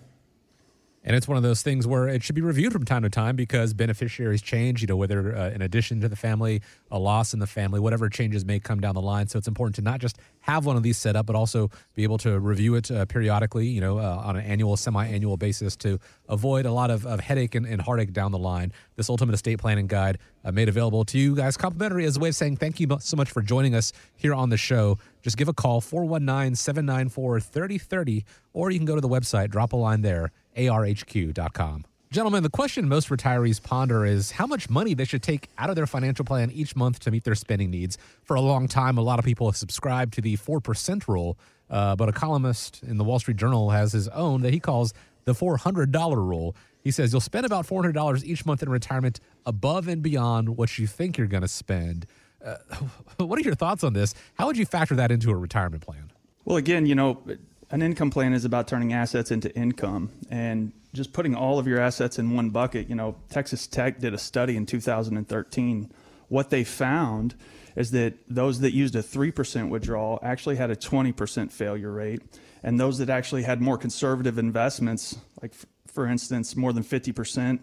And 1.08 1.16
it's 1.16 1.26
one 1.26 1.38
of 1.38 1.42
those 1.42 1.62
things 1.62 1.86
where 1.86 2.06
it 2.06 2.22
should 2.22 2.34
be 2.34 2.42
reviewed 2.42 2.70
from 2.70 2.84
time 2.84 3.02
to 3.02 3.08
time 3.08 3.34
because 3.34 3.72
beneficiaries 3.72 4.42
change, 4.42 4.82
you 4.82 4.86
know, 4.86 4.96
whether 4.96 5.34
uh, 5.34 5.48
in 5.48 5.62
addition 5.62 6.02
to 6.02 6.08
the 6.08 6.16
family, 6.16 6.60
a 6.90 6.98
loss 6.98 7.32
in 7.32 7.40
the 7.40 7.46
family, 7.46 7.80
whatever 7.80 8.10
changes 8.10 8.44
may 8.44 8.60
come 8.60 8.78
down 8.78 8.94
the 8.94 9.00
line. 9.00 9.26
So 9.26 9.38
it's 9.38 9.48
important 9.48 9.76
to 9.76 9.80
not 9.80 10.00
just 10.00 10.18
have 10.40 10.66
one 10.66 10.76
of 10.76 10.82
these 10.82 10.98
set 10.98 11.16
up, 11.16 11.24
but 11.24 11.34
also 11.34 11.70
be 11.94 12.02
able 12.02 12.18
to 12.18 12.38
review 12.38 12.74
it 12.74 12.90
uh, 12.90 13.06
periodically, 13.06 13.66
you 13.66 13.80
know, 13.80 13.98
uh, 13.98 14.22
on 14.22 14.36
an 14.36 14.44
annual, 14.44 14.76
semi 14.76 15.06
annual 15.06 15.38
basis 15.38 15.76
to 15.76 15.98
avoid 16.28 16.66
a 16.66 16.72
lot 16.72 16.90
of, 16.90 17.06
of 17.06 17.20
headache 17.20 17.54
and, 17.54 17.64
and, 17.64 17.80
heartache 17.80 18.12
down 18.12 18.30
the 18.30 18.38
line. 18.38 18.70
This 18.96 19.08
Ultimate 19.08 19.32
Estate 19.32 19.58
Planning 19.60 19.86
Guide 19.86 20.18
uh, 20.44 20.52
made 20.52 20.68
available 20.68 21.06
to 21.06 21.18
you 21.18 21.34
guys 21.34 21.56
complimentary 21.56 22.04
as 22.04 22.18
a 22.18 22.20
way 22.20 22.28
of 22.28 22.34
saying 22.34 22.58
thank 22.58 22.80
you 22.80 22.98
so 23.00 23.16
much 23.16 23.30
for 23.30 23.40
joining 23.40 23.74
us 23.74 23.94
here 24.16 24.34
on 24.34 24.50
the 24.50 24.58
show. 24.58 24.98
Just 25.22 25.38
give 25.38 25.48
a 25.48 25.54
call, 25.54 25.80
419 25.80 26.54
794 26.54 27.40
3030, 27.40 28.24
or 28.52 28.70
you 28.70 28.78
can 28.78 28.84
go 28.84 28.94
to 28.94 29.00
the 29.00 29.08
website, 29.08 29.50
drop 29.50 29.72
a 29.72 29.76
line 29.76 30.02
there 30.02 30.32
arhq.com. 30.58 31.84
Gentlemen, 32.10 32.42
the 32.42 32.48
question 32.48 32.88
most 32.88 33.10
retirees 33.10 33.62
ponder 33.62 34.06
is 34.06 34.30
how 34.30 34.46
much 34.46 34.70
money 34.70 34.94
they 34.94 35.04
should 35.04 35.22
take 35.22 35.50
out 35.58 35.68
of 35.68 35.76
their 35.76 35.86
financial 35.86 36.24
plan 36.24 36.50
each 36.50 36.74
month 36.74 37.00
to 37.00 37.10
meet 37.10 37.24
their 37.24 37.34
spending 37.34 37.70
needs. 37.70 37.98
For 38.22 38.34
a 38.34 38.40
long 38.40 38.66
time, 38.66 38.96
a 38.96 39.02
lot 39.02 39.18
of 39.18 39.26
people 39.26 39.46
have 39.46 39.58
subscribed 39.58 40.14
to 40.14 40.22
the 40.22 40.38
4% 40.38 41.06
rule, 41.06 41.38
uh, 41.68 41.96
but 41.96 42.08
a 42.08 42.12
columnist 42.12 42.82
in 42.82 42.96
the 42.96 43.04
Wall 43.04 43.18
Street 43.18 43.36
Journal 43.36 43.68
has 43.70 43.92
his 43.92 44.08
own 44.08 44.40
that 44.40 44.54
he 44.54 44.60
calls 44.60 44.94
the 45.26 45.34
$400 45.34 46.16
rule. 46.16 46.56
He 46.82 46.90
says 46.90 47.12
you'll 47.12 47.20
spend 47.20 47.44
about 47.44 47.66
$400 47.66 48.24
each 48.24 48.46
month 48.46 48.62
in 48.62 48.70
retirement 48.70 49.20
above 49.44 49.86
and 49.86 50.02
beyond 50.02 50.56
what 50.56 50.78
you 50.78 50.86
think 50.86 51.18
you're 51.18 51.26
going 51.26 51.42
to 51.42 51.48
spend. 51.48 52.06
Uh, 52.42 52.56
what 53.18 53.38
are 53.38 53.42
your 53.42 53.54
thoughts 53.54 53.84
on 53.84 53.92
this? 53.92 54.14
How 54.38 54.46
would 54.46 54.56
you 54.56 54.64
factor 54.64 54.94
that 54.94 55.10
into 55.10 55.30
a 55.30 55.36
retirement 55.36 55.82
plan? 55.82 56.10
Well, 56.46 56.56
again, 56.56 56.86
you 56.86 56.94
know, 56.94 57.22
an 57.70 57.82
income 57.82 58.10
plan 58.10 58.32
is 58.32 58.44
about 58.44 58.66
turning 58.68 58.92
assets 58.92 59.30
into 59.30 59.54
income 59.54 60.10
and 60.30 60.72
just 60.94 61.12
putting 61.12 61.34
all 61.34 61.58
of 61.58 61.66
your 61.66 61.78
assets 61.78 62.18
in 62.18 62.34
one 62.34 62.50
bucket. 62.50 62.88
You 62.88 62.94
know, 62.94 63.16
Texas 63.28 63.66
Tech 63.66 64.00
did 64.00 64.14
a 64.14 64.18
study 64.18 64.56
in 64.56 64.64
2013. 64.64 65.90
What 66.28 66.50
they 66.50 66.64
found 66.64 67.34
is 67.76 67.90
that 67.90 68.14
those 68.28 68.60
that 68.60 68.72
used 68.72 68.96
a 68.96 69.02
3% 69.02 69.68
withdrawal 69.68 70.18
actually 70.22 70.56
had 70.56 70.70
a 70.70 70.76
20% 70.76 71.52
failure 71.52 71.92
rate. 71.92 72.22
And 72.62 72.80
those 72.80 72.98
that 72.98 73.10
actually 73.10 73.44
had 73.44 73.60
more 73.60 73.78
conservative 73.78 74.38
investments, 74.38 75.18
like 75.42 75.52
for 75.86 76.06
instance, 76.06 76.56
more 76.56 76.72
than 76.72 76.82
50% 76.82 77.60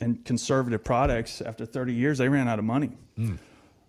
in 0.00 0.16
conservative 0.24 0.82
products, 0.82 1.40
after 1.40 1.64
30 1.64 1.94
years, 1.94 2.18
they 2.18 2.28
ran 2.28 2.48
out 2.48 2.58
of 2.58 2.64
money. 2.64 2.90
Mm. 3.18 3.38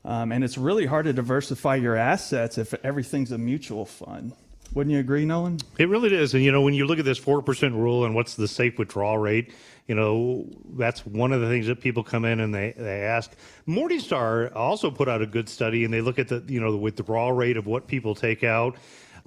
Um, 0.06 0.32
and 0.32 0.44
it's 0.44 0.58
really 0.58 0.86
hard 0.86 1.06
to 1.06 1.14
diversify 1.14 1.76
your 1.76 1.96
assets 1.96 2.58
if 2.58 2.74
everything's 2.84 3.32
a 3.32 3.38
mutual 3.38 3.86
fund. 3.86 4.34
Wouldn't 4.74 4.92
you 4.92 5.00
agree, 5.00 5.24
Nolan? 5.24 5.60
It 5.78 5.88
really 5.88 6.14
is. 6.16 6.34
And, 6.34 6.44
you 6.44 6.52
know, 6.52 6.62
when 6.62 6.74
you 6.74 6.88
look 6.88 6.98
at 6.98 7.06
this 7.06 7.20
4% 7.20 7.74
rule 7.74 8.06
and 8.06 8.16
what's 8.16 8.34
the 8.34 8.48
safe 8.48 8.80
withdrawal 8.80 9.20
rate, 9.20 9.52
you 9.88 9.94
know, 9.94 10.48
that's 10.76 11.06
one 11.06 11.32
of 11.32 11.42
the 11.42 11.48
things 11.48 11.68
that 11.68 11.80
people 11.80 12.04
come 12.04 12.26
in 12.26 12.40
and 12.40 12.54
they, 12.54 12.74
they 12.76 13.02
ask. 13.02 13.32
Morningstar 13.68 14.56
also 14.56 14.90
put 14.90 15.08
out 15.08 15.22
a 15.22 15.28
good 15.28 15.48
study 15.48 15.86
and 15.86 15.94
they 15.94 16.02
look 16.02 16.18
at 16.18 16.28
the, 16.28 16.44
you 16.48 16.60
know, 16.60 16.72
the 16.72 16.78
withdrawal 16.78 17.34
rate 17.34 17.56
of 17.56 17.68
what 17.68 17.86
people 17.86 18.16
take 18.16 18.44
out. 18.44 18.76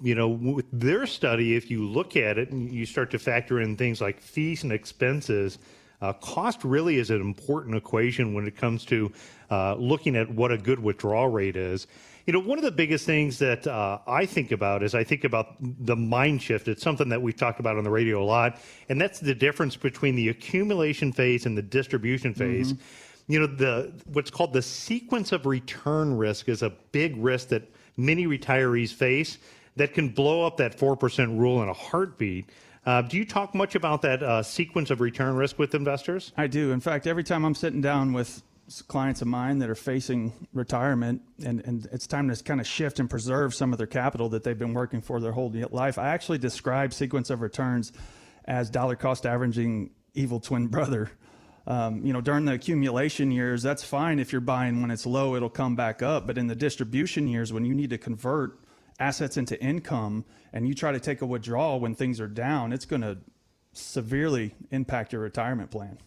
You 0.02 0.14
know, 0.14 0.28
with 0.28 0.66
their 0.72 1.06
study, 1.06 1.54
if 1.54 1.70
you 1.70 1.86
look 1.86 2.16
at 2.16 2.38
it 2.38 2.50
and 2.50 2.70
you 2.70 2.84
start 2.84 3.10
to 3.12 3.18
factor 3.18 3.60
in 3.60 3.76
things 3.76 4.00
like 4.00 4.20
fees 4.20 4.64
and 4.64 4.72
expenses, 4.72 5.58
uh, 6.02 6.12
cost 6.14 6.64
really 6.64 6.96
is 6.96 7.10
an 7.10 7.20
important 7.20 7.76
equation 7.76 8.34
when 8.34 8.46
it 8.46 8.56
comes 8.56 8.84
to 8.86 9.10
uh, 9.50 9.74
looking 9.76 10.16
at 10.16 10.30
what 10.30 10.52
a 10.52 10.58
good 10.58 10.78
withdrawal 10.78 11.28
rate 11.28 11.56
is. 11.56 11.86
You 12.26 12.32
know, 12.32 12.40
one 12.40 12.58
of 12.58 12.64
the 12.64 12.72
biggest 12.72 13.06
things 13.06 13.38
that 13.38 13.68
uh, 13.68 14.00
I 14.04 14.26
think 14.26 14.50
about 14.50 14.82
is 14.82 14.96
I 14.96 15.04
think 15.04 15.22
about 15.22 15.54
the 15.60 15.94
mind 15.94 16.42
shift. 16.42 16.66
It's 16.66 16.82
something 16.82 17.08
that 17.08 17.22
we've 17.22 17.36
talked 17.36 17.60
about 17.60 17.76
on 17.76 17.84
the 17.84 17.90
radio 17.90 18.20
a 18.20 18.26
lot, 18.26 18.58
and 18.88 19.00
that's 19.00 19.20
the 19.20 19.34
difference 19.34 19.76
between 19.76 20.16
the 20.16 20.28
accumulation 20.30 21.12
phase 21.12 21.46
and 21.46 21.56
the 21.56 21.62
distribution 21.62 22.34
phase. 22.34 22.72
Mm-hmm. 22.72 23.32
You 23.32 23.40
know, 23.40 23.46
the 23.46 23.92
what's 24.06 24.30
called 24.30 24.52
the 24.52 24.62
sequence 24.62 25.30
of 25.30 25.46
return 25.46 26.16
risk 26.16 26.48
is 26.48 26.62
a 26.62 26.70
big 26.90 27.16
risk 27.16 27.48
that 27.48 27.62
many 27.96 28.26
retirees 28.26 28.92
face 28.92 29.38
that 29.76 29.94
can 29.94 30.08
blow 30.08 30.44
up 30.44 30.56
that 30.56 30.76
four 30.76 30.96
percent 30.96 31.38
rule 31.38 31.62
in 31.62 31.68
a 31.68 31.72
heartbeat. 31.72 32.50
Uh, 32.84 33.02
do 33.02 33.16
you 33.16 33.24
talk 33.24 33.54
much 33.54 33.76
about 33.76 34.02
that 34.02 34.22
uh, 34.22 34.42
sequence 34.42 34.90
of 34.90 35.00
return 35.00 35.36
risk 35.36 35.60
with 35.60 35.76
investors? 35.76 36.32
I 36.36 36.48
do. 36.48 36.72
In 36.72 36.80
fact, 36.80 37.06
every 37.06 37.24
time 37.24 37.44
I'm 37.44 37.54
sitting 37.54 37.80
down 37.80 38.12
with 38.12 38.42
clients 38.88 39.22
of 39.22 39.28
mine 39.28 39.58
that 39.58 39.70
are 39.70 39.76
facing 39.76 40.32
retirement 40.52 41.22
and, 41.44 41.60
and 41.64 41.88
it's 41.92 42.06
time 42.06 42.28
to 42.28 42.44
kind 42.44 42.60
of 42.60 42.66
shift 42.66 42.98
and 42.98 43.08
preserve 43.08 43.54
some 43.54 43.72
of 43.72 43.78
their 43.78 43.86
capital 43.86 44.28
that 44.30 44.42
they've 44.42 44.58
been 44.58 44.74
working 44.74 45.00
for 45.00 45.20
their 45.20 45.32
whole 45.32 45.52
life. 45.70 45.98
I 45.98 46.08
actually 46.08 46.38
describe 46.38 46.92
sequence 46.92 47.30
of 47.30 47.40
returns 47.40 47.92
as 48.44 48.70
dollar 48.70 48.96
cost 48.96 49.26
averaging 49.26 49.90
evil 50.14 50.40
twin 50.40 50.66
brother. 50.68 51.10
Um, 51.66 52.04
you 52.04 52.12
know, 52.12 52.20
during 52.20 52.44
the 52.44 52.52
accumulation 52.52 53.30
years, 53.30 53.62
that's 53.62 53.82
fine 53.82 54.18
if 54.18 54.30
you're 54.30 54.40
buying 54.40 54.82
when 54.82 54.90
it's 54.90 55.04
low, 55.04 55.34
it'll 55.34 55.50
come 55.50 55.74
back 55.74 56.02
up. 56.02 56.26
But 56.26 56.38
in 56.38 56.46
the 56.46 56.54
distribution 56.54 57.26
years, 57.26 57.52
when 57.52 57.64
you 57.64 57.74
need 57.74 57.90
to 57.90 57.98
convert 57.98 58.60
assets 58.98 59.36
into 59.36 59.60
income 59.60 60.24
and 60.52 60.66
you 60.66 60.74
try 60.74 60.92
to 60.92 61.00
take 61.00 61.22
a 61.22 61.26
withdrawal 61.26 61.80
when 61.80 61.94
things 61.94 62.20
are 62.20 62.28
down, 62.28 62.72
it's 62.72 62.84
going 62.84 63.02
to 63.02 63.18
severely 63.72 64.54
impact 64.70 65.12
your 65.12 65.22
retirement 65.22 65.70
plan. 65.70 65.98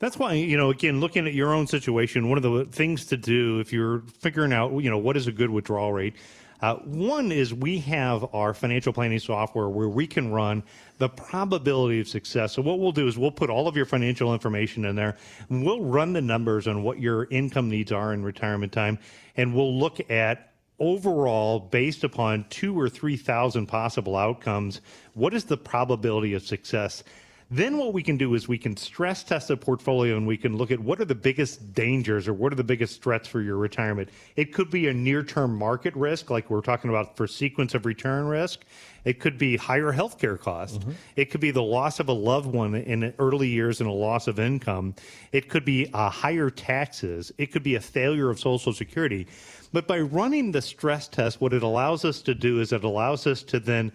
That's 0.00 0.18
why, 0.18 0.32
you 0.32 0.56
know, 0.56 0.70
again, 0.70 0.98
looking 0.98 1.26
at 1.26 1.34
your 1.34 1.52
own 1.52 1.66
situation, 1.66 2.30
one 2.30 2.38
of 2.38 2.42
the 2.42 2.64
things 2.64 3.04
to 3.06 3.18
do 3.18 3.60
if 3.60 3.70
you're 3.70 4.02
figuring 4.18 4.50
out, 4.50 4.72
you 4.82 4.88
know, 4.88 4.96
what 4.96 5.14
is 5.14 5.26
a 5.26 5.32
good 5.32 5.50
withdrawal 5.50 5.92
rate, 5.92 6.16
uh, 6.62 6.76
one 6.76 7.30
is 7.30 7.52
we 7.52 7.80
have 7.80 8.34
our 8.34 8.54
financial 8.54 8.94
planning 8.94 9.18
software 9.18 9.68
where 9.68 9.90
we 9.90 10.06
can 10.06 10.32
run 10.32 10.62
the 10.96 11.08
probability 11.08 12.00
of 12.00 12.08
success. 12.08 12.54
So, 12.54 12.62
what 12.62 12.78
we'll 12.78 12.92
do 12.92 13.08
is 13.08 13.18
we'll 13.18 13.30
put 13.30 13.50
all 13.50 13.68
of 13.68 13.76
your 13.76 13.86
financial 13.86 14.32
information 14.32 14.86
in 14.86 14.96
there, 14.96 15.16
and 15.50 15.64
we'll 15.64 15.82
run 15.82 16.14
the 16.14 16.22
numbers 16.22 16.66
on 16.66 16.82
what 16.82 16.98
your 16.98 17.24
income 17.30 17.68
needs 17.68 17.92
are 17.92 18.12
in 18.12 18.22
retirement 18.22 18.72
time, 18.72 18.98
and 19.36 19.54
we'll 19.54 19.78
look 19.78 20.10
at 20.10 20.52
overall, 20.78 21.60
based 21.60 22.04
upon 22.04 22.46
two 22.48 22.78
or 22.78 22.88
3,000 22.88 23.66
possible 23.66 24.16
outcomes, 24.16 24.80
what 25.12 25.34
is 25.34 25.44
the 25.44 25.58
probability 25.58 26.32
of 26.32 26.42
success? 26.42 27.04
Then 27.52 27.78
what 27.78 27.92
we 27.92 28.04
can 28.04 28.16
do 28.16 28.34
is 28.34 28.46
we 28.46 28.58
can 28.58 28.76
stress 28.76 29.24
test 29.24 29.50
a 29.50 29.56
portfolio 29.56 30.16
and 30.16 30.24
we 30.24 30.36
can 30.36 30.56
look 30.56 30.70
at 30.70 30.78
what 30.78 31.00
are 31.00 31.04
the 31.04 31.16
biggest 31.16 31.74
dangers 31.74 32.28
or 32.28 32.32
what 32.32 32.52
are 32.52 32.56
the 32.56 32.62
biggest 32.62 33.02
threats 33.02 33.26
for 33.26 33.40
your 33.40 33.56
retirement. 33.56 34.08
It 34.36 34.52
could 34.54 34.70
be 34.70 34.86
a 34.86 34.94
near 34.94 35.24
term 35.24 35.56
market 35.56 35.94
risk, 35.96 36.30
like 36.30 36.48
we're 36.48 36.60
talking 36.60 36.90
about 36.90 37.16
for 37.16 37.26
sequence 37.26 37.74
of 37.74 37.86
return 37.86 38.26
risk. 38.26 38.60
It 39.04 39.18
could 39.18 39.36
be 39.36 39.56
higher 39.56 39.92
healthcare 39.92 40.38
costs. 40.38 40.78
Mm-hmm. 40.78 40.90
It 41.16 41.30
could 41.30 41.40
be 41.40 41.50
the 41.50 41.62
loss 41.62 41.98
of 41.98 42.08
a 42.08 42.12
loved 42.12 42.46
one 42.46 42.76
in 42.76 43.12
early 43.18 43.48
years 43.48 43.80
and 43.80 43.90
a 43.90 43.92
loss 43.92 44.28
of 44.28 44.38
income. 44.38 44.94
It 45.32 45.48
could 45.48 45.64
be 45.64 45.90
uh, 45.92 46.08
higher 46.08 46.50
taxes. 46.50 47.32
It 47.36 47.46
could 47.46 47.64
be 47.64 47.74
a 47.74 47.80
failure 47.80 48.30
of 48.30 48.38
Social 48.38 48.72
Security. 48.72 49.26
But 49.72 49.88
by 49.88 50.00
running 50.00 50.52
the 50.52 50.62
stress 50.62 51.08
test, 51.08 51.40
what 51.40 51.52
it 51.52 51.64
allows 51.64 52.04
us 52.04 52.22
to 52.22 52.34
do 52.34 52.60
is 52.60 52.72
it 52.72 52.84
allows 52.84 53.26
us 53.26 53.42
to 53.44 53.58
then 53.58 53.90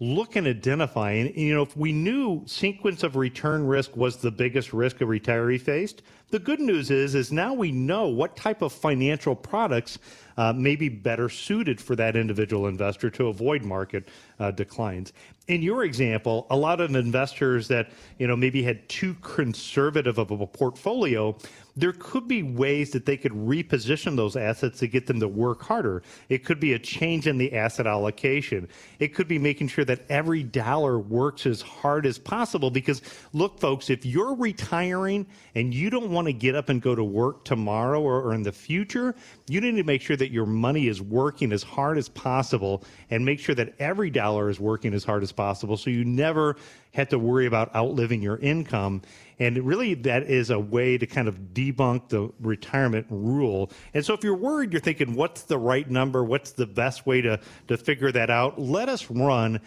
look 0.00 0.36
and 0.36 0.46
identify. 0.46 1.12
And, 1.12 1.34
you 1.36 1.54
know, 1.54 1.62
if 1.62 1.76
we 1.76 1.92
knew 1.92 2.42
sequence 2.46 3.02
of 3.02 3.16
return 3.16 3.66
risk 3.66 3.96
was 3.96 4.16
the 4.16 4.30
biggest 4.30 4.72
risk 4.72 5.00
a 5.00 5.04
retiree 5.04 5.60
faced, 5.60 6.02
the 6.30 6.38
good 6.38 6.60
news 6.60 6.90
is, 6.90 7.14
is 7.14 7.32
now 7.32 7.54
we 7.54 7.72
know 7.72 8.06
what 8.06 8.36
type 8.36 8.60
of 8.60 8.72
financial 8.72 9.34
products 9.34 9.98
uh, 10.36 10.52
may 10.52 10.76
be 10.76 10.88
better 10.88 11.28
suited 11.28 11.80
for 11.80 11.96
that 11.96 12.16
individual 12.16 12.66
investor 12.66 13.10
to 13.10 13.28
avoid 13.28 13.64
market 13.64 14.08
uh, 14.38 14.50
declines. 14.50 15.12
In 15.48 15.62
your 15.62 15.84
example, 15.84 16.46
a 16.50 16.56
lot 16.56 16.80
of 16.80 16.94
investors 16.94 17.66
that, 17.68 17.90
you 18.18 18.26
know, 18.26 18.36
maybe 18.36 18.62
had 18.62 18.86
too 18.90 19.14
conservative 19.22 20.18
of 20.18 20.30
a 20.30 20.46
portfolio 20.46 21.36
there 21.78 21.92
could 21.92 22.26
be 22.26 22.42
ways 22.42 22.90
that 22.90 23.06
they 23.06 23.16
could 23.16 23.32
reposition 23.32 24.16
those 24.16 24.34
assets 24.34 24.80
to 24.80 24.88
get 24.88 25.06
them 25.06 25.20
to 25.20 25.28
work 25.28 25.62
harder. 25.62 26.02
It 26.28 26.44
could 26.44 26.58
be 26.58 26.72
a 26.72 26.78
change 26.78 27.28
in 27.28 27.38
the 27.38 27.54
asset 27.54 27.86
allocation. 27.86 28.68
It 28.98 29.14
could 29.14 29.28
be 29.28 29.38
making 29.38 29.68
sure 29.68 29.84
that 29.84 30.00
every 30.08 30.42
dollar 30.42 30.98
works 30.98 31.46
as 31.46 31.62
hard 31.62 32.04
as 32.04 32.18
possible 32.18 32.72
because 32.72 33.00
look 33.32 33.60
folks, 33.60 33.90
if 33.90 34.04
you're 34.04 34.34
retiring 34.34 35.24
and 35.54 35.72
you 35.72 35.88
don't 35.88 36.10
want 36.10 36.26
to 36.26 36.32
get 36.32 36.56
up 36.56 36.68
and 36.68 36.82
go 36.82 36.96
to 36.96 37.04
work 37.04 37.44
tomorrow 37.44 38.02
or, 38.02 38.22
or 38.22 38.34
in 38.34 38.42
the 38.42 38.50
future, 38.52 39.14
you 39.48 39.60
need 39.60 39.76
to 39.76 39.84
make 39.84 40.02
sure 40.02 40.16
that 40.16 40.32
your 40.32 40.46
money 40.46 40.88
is 40.88 41.00
working 41.00 41.52
as 41.52 41.62
hard 41.62 41.96
as 41.96 42.08
possible 42.08 42.82
and 43.10 43.24
make 43.24 43.38
sure 43.38 43.54
that 43.54 43.72
every 43.78 44.10
dollar 44.10 44.50
is 44.50 44.58
working 44.58 44.92
as 44.94 45.04
hard 45.04 45.22
as 45.22 45.30
possible 45.30 45.76
so 45.76 45.90
you 45.90 46.04
never 46.04 46.56
have 46.98 47.08
to 47.10 47.18
worry 47.18 47.46
about 47.46 47.74
outliving 47.74 48.20
your 48.20 48.36
income. 48.38 49.02
And 49.38 49.56
really, 49.58 49.94
that 49.94 50.24
is 50.24 50.50
a 50.50 50.58
way 50.58 50.98
to 50.98 51.06
kind 51.06 51.28
of 51.28 51.38
debunk 51.54 52.08
the 52.08 52.30
retirement 52.40 53.06
rule. 53.08 53.70
And 53.94 54.04
so, 54.04 54.14
if 54.14 54.24
you're 54.24 54.34
worried, 54.34 54.72
you're 54.72 54.80
thinking, 54.80 55.14
what's 55.14 55.42
the 55.42 55.58
right 55.58 55.88
number? 55.88 56.24
What's 56.24 56.52
the 56.52 56.66
best 56.66 57.06
way 57.06 57.20
to, 57.22 57.40
to 57.68 57.76
figure 57.76 58.10
that 58.12 58.30
out? 58.30 58.60
Let 58.60 58.88
us 58.88 59.08
run 59.10 59.60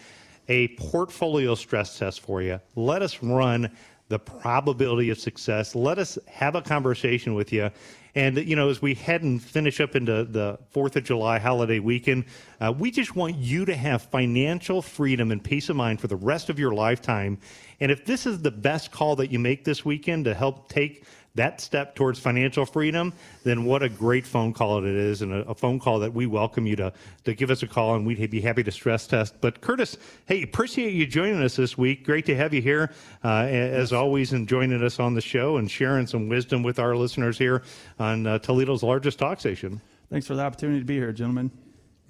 a 0.49 0.69
portfolio 0.69 1.55
stress 1.55 1.97
test 1.97 2.19
for 2.19 2.41
you. 2.41 2.59
Let 2.75 3.01
us 3.01 3.23
run 3.23 3.71
the 4.09 4.19
probability 4.19 5.09
of 5.09 5.17
success. 5.17 5.73
Let 5.73 5.97
us 5.97 6.19
have 6.27 6.55
a 6.55 6.61
conversation 6.61 7.33
with 7.33 7.53
you. 7.53 7.71
And, 8.13 8.37
you 8.37 8.55
know, 8.55 8.69
as 8.69 8.81
we 8.81 8.93
head 8.93 9.23
and 9.23 9.41
finish 9.41 9.79
up 9.79 9.95
into 9.95 10.25
the 10.25 10.59
4th 10.75 10.97
of 10.97 11.03
July 11.05 11.39
holiday 11.39 11.79
weekend, 11.79 12.25
uh, 12.59 12.73
we 12.77 12.91
just 12.91 13.15
want 13.15 13.37
you 13.37 13.63
to 13.65 13.75
have 13.75 14.01
financial 14.03 14.81
freedom 14.81 15.31
and 15.31 15.41
peace 15.41 15.69
of 15.69 15.77
mind 15.77 16.01
for 16.01 16.07
the 16.07 16.15
rest 16.17 16.49
of 16.49 16.59
your 16.59 16.73
lifetime. 16.73 17.37
And 17.79 17.91
if 17.91 18.05
this 18.05 18.25
is 18.25 18.41
the 18.41 18.51
best 18.51 18.91
call 18.91 19.15
that 19.15 19.31
you 19.31 19.39
make 19.39 19.63
this 19.63 19.85
weekend 19.85 20.25
to 20.25 20.33
help 20.33 20.67
take 20.67 21.05
that 21.35 21.61
step 21.61 21.95
towards 21.95 22.19
financial 22.19 22.65
freedom, 22.65 23.13
then 23.43 23.63
what 23.65 23.83
a 23.83 23.89
great 23.89 24.25
phone 24.25 24.53
call 24.53 24.79
it 24.79 24.85
is, 24.85 25.21
and 25.21 25.31
a, 25.31 25.49
a, 25.49 25.55
phone 25.55 25.79
call 25.79 25.99
that 25.99 26.13
we 26.13 26.25
welcome 26.25 26.67
you 26.67 26.75
to 26.75 26.91
to 27.23 27.33
give 27.33 27.49
us 27.49 27.63
a 27.63 27.67
call, 27.67 27.95
and 27.95 28.05
we'd 28.05 28.29
be 28.29 28.41
happy 28.41 28.63
to 28.63 28.71
stress 28.71 29.07
test. 29.07 29.35
But 29.39 29.61
Curtis, 29.61 29.97
hey, 30.25 30.43
appreciate 30.43 30.93
you 30.93 31.05
joining 31.05 31.41
us 31.41 31.55
this 31.55 31.77
week. 31.77 32.05
Great 32.05 32.25
to 32.25 32.35
have 32.35 32.53
you 32.53 32.61
here, 32.61 32.91
uh, 33.23 33.43
as 33.43 33.93
always, 33.93 34.33
and 34.33 34.47
joining 34.47 34.83
us 34.83 34.99
on 34.99 35.13
the 35.13 35.21
show 35.21 35.57
and 35.57 35.69
sharing 35.69 36.07
some 36.07 36.27
wisdom 36.27 36.63
with 36.63 36.79
our 36.79 36.95
listeners 36.95 37.37
here 37.37 37.63
on 37.99 38.27
uh, 38.27 38.39
Toledo's 38.39 38.83
largest 38.83 39.19
talk 39.19 39.39
station. 39.39 39.79
Thanks 40.09 40.27
for 40.27 40.35
the 40.35 40.41
opportunity 40.41 40.79
to 40.79 40.85
be 40.85 40.95
here, 40.95 41.13
gentlemen. 41.13 41.51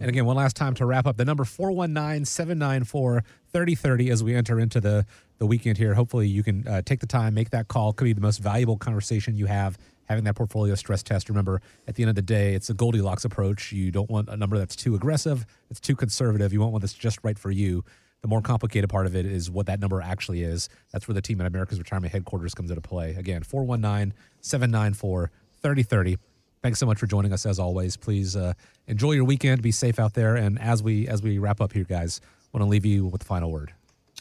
And 0.01 0.09
again, 0.09 0.25
one 0.25 0.35
last 0.35 0.55
time 0.55 0.73
to 0.75 0.85
wrap 0.87 1.05
up 1.05 1.17
the 1.17 1.25
number 1.25 1.45
419 1.45 2.25
794 2.25 3.23
3030 3.53 4.09
as 4.09 4.23
we 4.23 4.33
enter 4.33 4.59
into 4.59 4.81
the, 4.81 5.05
the 5.37 5.45
weekend 5.45 5.77
here. 5.77 5.93
Hopefully, 5.93 6.27
you 6.27 6.41
can 6.41 6.67
uh, 6.67 6.81
take 6.81 7.01
the 7.01 7.05
time, 7.05 7.35
make 7.35 7.51
that 7.51 7.67
call. 7.67 7.93
Could 7.93 8.05
be 8.05 8.13
the 8.13 8.21
most 8.21 8.39
valuable 8.39 8.77
conversation 8.77 9.35
you 9.35 9.45
have 9.45 9.77
having 10.05 10.23
that 10.23 10.35
portfolio 10.35 10.73
stress 10.73 11.03
test. 11.03 11.29
Remember, 11.29 11.61
at 11.87 11.95
the 11.95 12.03
end 12.03 12.09
of 12.09 12.15
the 12.15 12.21
day, 12.21 12.55
it's 12.55 12.69
a 12.69 12.73
Goldilocks 12.73 13.25
approach. 13.25 13.71
You 13.71 13.91
don't 13.91 14.09
want 14.09 14.27
a 14.27 14.35
number 14.35 14.57
that's 14.57 14.75
too 14.75 14.95
aggressive, 14.95 15.45
it's 15.69 15.79
too 15.79 15.95
conservative. 15.95 16.51
You 16.51 16.61
want 16.61 16.73
one 16.73 16.81
that's 16.81 16.93
just 16.93 17.19
right 17.23 17.37
for 17.37 17.51
you. 17.51 17.85
The 18.21 18.27
more 18.27 18.41
complicated 18.41 18.89
part 18.89 19.05
of 19.05 19.15
it 19.15 19.25
is 19.25 19.49
what 19.49 19.67
that 19.67 19.79
number 19.79 20.01
actually 20.01 20.43
is. 20.43 20.67
That's 20.91 21.07
where 21.07 21.15
the 21.15 21.21
team 21.21 21.39
at 21.41 21.47
America's 21.47 21.77
Retirement 21.77 22.11
Headquarters 22.11 22.53
comes 22.53 22.71
into 22.71 22.81
play. 22.81 23.15
Again, 23.15 23.43
419 23.43 24.13
794 24.41 25.31
3030 25.61 26.17
thanks 26.61 26.79
so 26.79 26.85
much 26.85 26.99
for 26.99 27.07
joining 27.07 27.33
us 27.33 27.45
as 27.45 27.59
always. 27.59 27.97
Please 27.97 28.35
uh, 28.35 28.53
enjoy 28.87 29.13
your 29.13 29.23
weekend. 29.23 29.61
Be 29.61 29.71
safe 29.71 29.99
out 29.99 30.13
there. 30.13 30.35
And 30.35 30.59
as 30.59 30.83
we 30.83 31.07
as 31.07 31.21
we 31.21 31.37
wrap 31.37 31.61
up 31.61 31.73
here, 31.73 31.83
guys, 31.83 32.21
I 32.23 32.57
want 32.57 32.65
to 32.65 32.69
leave 32.69 32.85
you 32.85 33.05
with 33.05 33.21
the 33.21 33.25
final 33.25 33.51
word. 33.51 33.73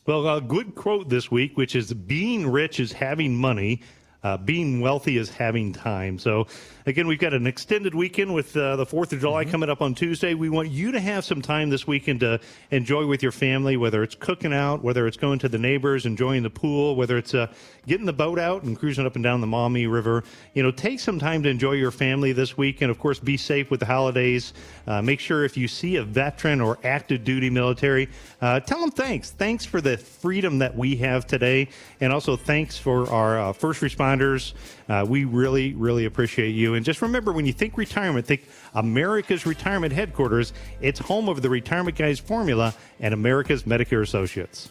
Well, 0.06 0.26
a 0.28 0.40
good 0.40 0.74
quote 0.74 1.08
this 1.08 1.30
week, 1.30 1.56
which 1.56 1.76
is 1.76 1.92
"Being 1.92 2.50
rich 2.50 2.80
is 2.80 2.92
having 2.92 3.34
money." 3.36 3.82
Uh, 4.22 4.36
being 4.36 4.82
wealthy 4.82 5.16
is 5.16 5.30
having 5.30 5.72
time. 5.72 6.18
So, 6.18 6.46
again, 6.84 7.06
we've 7.06 7.18
got 7.18 7.32
an 7.32 7.46
extended 7.46 7.94
weekend 7.94 8.34
with 8.34 8.54
uh, 8.54 8.76
the 8.76 8.84
4th 8.84 9.14
of 9.14 9.20
July 9.20 9.44
mm-hmm. 9.44 9.50
coming 9.50 9.70
up 9.70 9.80
on 9.80 9.94
Tuesday. 9.94 10.34
We 10.34 10.50
want 10.50 10.68
you 10.68 10.92
to 10.92 11.00
have 11.00 11.24
some 11.24 11.40
time 11.40 11.70
this 11.70 11.86
weekend 11.86 12.20
to 12.20 12.38
enjoy 12.70 13.06
with 13.06 13.22
your 13.22 13.32
family, 13.32 13.78
whether 13.78 14.02
it's 14.02 14.14
cooking 14.14 14.52
out, 14.52 14.82
whether 14.82 15.06
it's 15.06 15.16
going 15.16 15.38
to 15.38 15.48
the 15.48 15.56
neighbors, 15.56 16.04
enjoying 16.04 16.42
the 16.42 16.50
pool, 16.50 16.96
whether 16.96 17.16
it's 17.16 17.32
uh, 17.32 17.46
getting 17.86 18.04
the 18.04 18.12
boat 18.12 18.38
out 18.38 18.62
and 18.62 18.78
cruising 18.78 19.06
up 19.06 19.14
and 19.14 19.24
down 19.24 19.40
the 19.40 19.46
Maumee 19.46 19.86
River. 19.86 20.22
You 20.52 20.64
know, 20.64 20.70
take 20.70 21.00
some 21.00 21.18
time 21.18 21.42
to 21.44 21.48
enjoy 21.48 21.72
your 21.72 21.90
family 21.90 22.32
this 22.32 22.58
week. 22.58 22.82
And, 22.82 22.90
of 22.90 22.98
course, 22.98 23.18
be 23.18 23.38
safe 23.38 23.70
with 23.70 23.80
the 23.80 23.86
holidays. 23.86 24.52
Uh, 24.86 25.00
make 25.00 25.20
sure 25.20 25.46
if 25.46 25.56
you 25.56 25.66
see 25.66 25.96
a 25.96 26.02
veteran 26.02 26.60
or 26.60 26.78
active 26.84 27.24
duty 27.24 27.48
military, 27.48 28.10
uh, 28.42 28.60
tell 28.60 28.80
them 28.80 28.90
thanks. 28.90 29.30
Thanks 29.30 29.64
for 29.64 29.80
the 29.80 29.96
freedom 29.96 30.58
that 30.58 30.76
we 30.76 30.96
have 30.96 31.26
today. 31.26 31.68
And 32.02 32.12
also 32.12 32.36
thanks 32.36 32.76
for 32.76 33.10
our 33.10 33.40
uh, 33.40 33.52
first 33.54 33.80
responders 33.80 34.09
responders. 34.10 34.52
Uh, 34.88 35.04
we 35.06 35.24
really, 35.24 35.74
really 35.74 36.04
appreciate 36.04 36.50
you. 36.50 36.74
And 36.74 36.84
just 36.84 37.02
remember 37.02 37.32
when 37.32 37.46
you 37.46 37.52
think 37.52 37.76
retirement, 37.76 38.26
think 38.26 38.48
America's 38.74 39.46
Retirement 39.46 39.92
Headquarters. 39.92 40.52
It's 40.80 40.98
home 40.98 41.28
of 41.28 41.42
the 41.42 41.50
Retirement 41.50 41.96
Guys 41.96 42.18
formula 42.18 42.74
and 42.98 43.14
America's 43.14 43.64
Medicare 43.64 44.02
Associates. 44.02 44.70